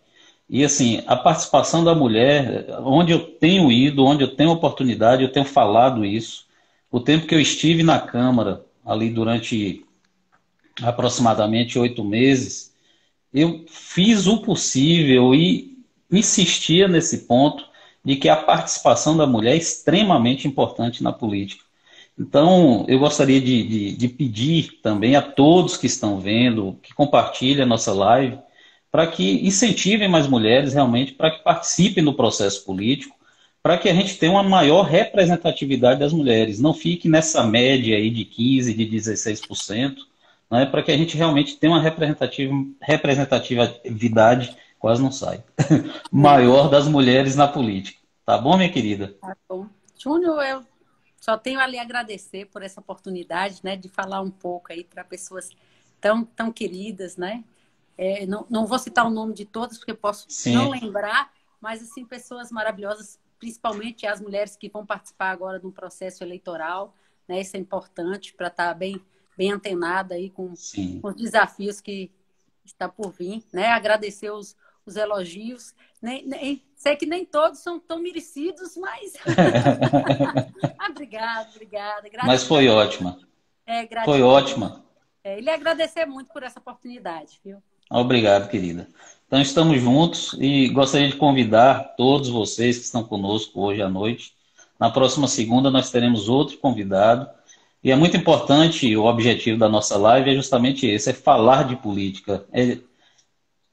E 0.47 0.63
assim, 0.63 1.01
a 1.07 1.15
participação 1.15 1.83
da 1.83 1.95
mulher, 1.95 2.67
onde 2.83 3.11
eu 3.11 3.21
tenho 3.21 3.71
ido, 3.71 4.05
onde 4.05 4.23
eu 4.23 4.35
tenho 4.35 4.51
oportunidade, 4.51 5.23
eu 5.23 5.31
tenho 5.31 5.47
falado 5.47 6.05
isso. 6.05 6.45
O 6.91 6.99
tempo 6.99 7.25
que 7.25 7.33
eu 7.33 7.41
estive 7.41 7.81
na 7.81 7.99
Câmara, 7.99 8.63
ali 8.85 9.09
durante 9.09 9.83
aproximadamente 10.79 11.79
oito 11.79 12.03
meses, 12.03 12.71
eu 13.33 13.65
fiz 13.67 14.27
o 14.27 14.43
possível 14.43 15.33
e 15.33 15.74
insistia 16.11 16.87
nesse 16.87 17.25
ponto 17.25 17.65
de 18.03 18.15
que 18.15 18.29
a 18.29 18.35
participação 18.35 19.17
da 19.17 19.25
mulher 19.25 19.53
é 19.53 19.57
extremamente 19.57 20.47
importante 20.47 21.03
na 21.03 21.11
política. 21.11 21.63
Então, 22.17 22.85
eu 22.87 22.97
gostaria 22.99 23.41
de, 23.41 23.63
de, 23.63 23.97
de, 23.97 24.07
pedir 24.07 24.79
também 24.81 25.17
a 25.17 25.21
todos 25.21 25.75
que 25.75 25.87
estão 25.87 26.19
vendo, 26.19 26.79
que 26.81 26.93
compartilhem 26.93 27.63
a 27.63 27.65
nossa 27.65 27.93
live, 27.93 28.39
para 28.89 29.05
que 29.07 29.45
incentivem 29.45 30.07
mais 30.07 30.25
mulheres 30.25 30.73
realmente 30.73 31.11
para 31.11 31.31
que 31.31 31.43
participem 31.43 32.01
do 32.03 32.13
processo 32.13 32.63
político, 32.63 33.13
para 33.61 33.77
que 33.77 33.89
a 33.89 33.93
gente 33.93 34.17
tenha 34.17 34.31
uma 34.31 34.43
maior 34.43 34.83
representatividade 34.83 35.99
das 35.99 36.13
mulheres. 36.13 36.61
Não 36.61 36.73
fique 36.73 37.09
nessa 37.09 37.43
média 37.43 37.97
aí 37.97 38.09
de 38.09 38.23
15%, 38.23 38.73
de 38.73 38.85
16%, 38.85 39.97
né, 40.49 40.65
para 40.65 40.81
que 40.81 40.91
a 40.91 40.97
gente 40.97 41.17
realmente 41.17 41.57
tenha 41.57 41.73
uma 41.73 41.81
representatividade, 41.81 44.55
quase 44.85 45.01
não 45.01 45.11
sai, 45.11 45.43
maior 46.11 46.69
das 46.69 46.87
mulheres 46.87 47.35
na 47.35 47.47
política. 47.47 47.99
Tá 48.23 48.37
bom, 48.37 48.55
minha 48.55 48.71
querida? 48.71 49.17
Tá 49.19 49.35
bom. 49.49 49.67
Júnior, 49.97 50.45
eu 50.45 50.63
só 51.19 51.35
tenho 51.39 51.59
a 51.59 51.63
agradecer 51.63 52.45
por 52.45 52.61
essa 52.61 52.81
oportunidade, 52.81 53.61
né, 53.63 53.75
de 53.75 53.89
falar 53.89 54.21
um 54.21 54.29
pouco 54.29 54.71
aí 54.71 54.83
para 54.83 55.03
pessoas 55.03 55.49
tão, 55.99 56.23
tão 56.23 56.51
queridas, 56.51 57.17
né? 57.17 57.43
É, 57.97 58.27
não, 58.27 58.45
não 58.47 58.67
vou 58.67 58.77
citar 58.77 59.07
o 59.07 59.09
nome 59.09 59.33
de 59.33 59.43
todas, 59.43 59.79
porque 59.79 59.91
posso 59.91 60.27
Sim. 60.29 60.53
não 60.53 60.69
lembrar, 60.69 61.33
mas, 61.59 61.81
assim, 61.81 62.05
pessoas 62.05 62.51
maravilhosas, 62.51 63.19
principalmente 63.39 64.05
as 64.05 64.21
mulheres 64.21 64.55
que 64.55 64.69
vão 64.69 64.85
participar 64.85 65.31
agora 65.31 65.59
de 65.59 65.65
um 65.65 65.71
processo 65.71 66.23
eleitoral, 66.23 66.93
né? 67.27 67.41
Isso 67.41 67.57
é 67.57 67.59
importante 67.59 68.35
para 68.35 68.49
estar 68.49 68.67
tá 68.67 68.73
bem, 68.75 69.01
bem 69.35 69.51
antenada 69.51 70.13
aí 70.13 70.29
com, 70.29 70.53
com 71.01 71.07
os 71.07 71.15
desafios 71.15 71.81
que 71.81 72.11
está 72.63 72.87
por 72.87 73.11
vir, 73.11 73.43
né? 73.51 73.69
Agradecer 73.69 74.29
os, 74.29 74.55
os 74.85 74.95
elogios. 74.95 75.73
Nem, 76.01 76.25
nem, 76.25 76.61
sei 76.75 76.95
que 76.95 77.05
nem 77.05 77.25
todos 77.25 77.59
são 77.59 77.79
tão 77.79 77.99
merecidos, 77.99 78.75
mas. 78.77 79.13
ah, 80.77 80.89
obrigada, 80.89 81.49
obrigada. 81.49 82.09
Mas 82.25 82.43
foi 82.43 82.67
ótima. 82.67 83.17
É, 83.65 83.87
foi 84.03 84.21
ótima. 84.21 84.83
É, 85.23 85.37
ele 85.37 85.49
agradecer 85.49 86.05
muito 86.05 86.31
por 86.31 86.43
essa 86.43 86.59
oportunidade, 86.59 87.39
viu? 87.43 87.57
Obrigado, 87.89 88.49
querida. 88.49 88.87
Então 89.27 89.41
estamos 89.41 89.81
juntos 89.81 90.35
e 90.39 90.69
gostaria 90.69 91.09
de 91.09 91.15
convidar 91.15 91.95
todos 91.95 92.29
vocês 92.29 92.77
que 92.77 92.85
estão 92.85 93.03
conosco 93.03 93.59
hoje 93.61 93.81
à 93.81 93.89
noite. 93.89 94.33
Na 94.79 94.89
próxima 94.91 95.27
segunda 95.27 95.71
nós 95.71 95.89
teremos 95.89 96.29
outro 96.29 96.57
convidado. 96.57 97.27
E 97.83 97.91
é 97.91 97.95
muito 97.95 98.17
importante, 98.17 98.95
o 98.95 99.05
objetivo 99.05 99.57
da 99.57 99.69
nossa 99.69 99.97
live 99.97 100.31
é 100.31 100.35
justamente 100.35 100.87
esse, 100.87 101.09
é 101.09 101.13
falar 101.13 101.63
de 101.67 101.75
política, 101.75 102.45
é 102.51 102.79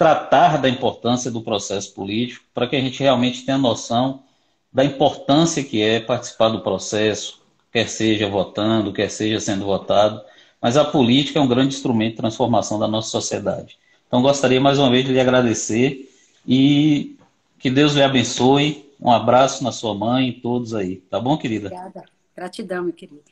tratar 0.03 0.61
da 0.61 0.69
importância 0.69 1.31
do 1.31 1.43
processo 1.43 1.95
político, 1.95 2.45
para 2.53 2.67
que 2.67 2.75
a 2.75 2.81
gente 2.81 2.99
realmente 2.99 3.47
tenha 3.47 3.57
noção 3.57 4.25
da 4.73 4.85
importância 4.85 5.63
que 5.63 5.81
é 5.81 6.01
participar 6.01 6.49
do 6.49 6.61
processo, 6.61 7.41
quer 7.71 7.89
seja 7.89 8.29
votando, 8.29 8.93
quer 8.93 9.09
seja 9.09 9.39
sendo 9.39 9.65
votado, 9.65 10.21
mas 10.61 10.77
a 10.77 10.85
política 10.85 11.39
é 11.39 11.43
um 11.43 11.47
grande 11.47 11.77
instrumento 11.77 12.15
de 12.15 12.17
transformação 12.17 12.81
da 12.81 12.89
nossa 12.89 13.11
sociedade. 13.11 13.79
Então, 14.09 14.21
gostaria 14.21 14.61
mais 14.61 14.77
uma 14.77 14.91
vez 14.91 15.05
de 15.05 15.13
lhe 15.13 15.21
agradecer 15.21 16.13
e 16.45 17.17
que 17.61 17.71
Deus 17.71 17.93
lhe 17.93 18.03
abençoe. 18.03 18.91
Um 19.01 19.13
abraço 19.13 19.63
na 19.63 19.71
sua 19.71 19.95
mãe 19.95 20.31
e 20.31 20.33
todos 20.33 20.75
aí. 20.75 20.97
Tá 20.97 21.21
bom, 21.21 21.39
querida? 21.39 21.69
Obrigada. 21.69 22.05
Gratidão, 22.35 22.83
meu 22.83 22.93
querido. 22.93 23.23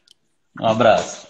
Um 0.61 0.67
abraço. 0.67 1.27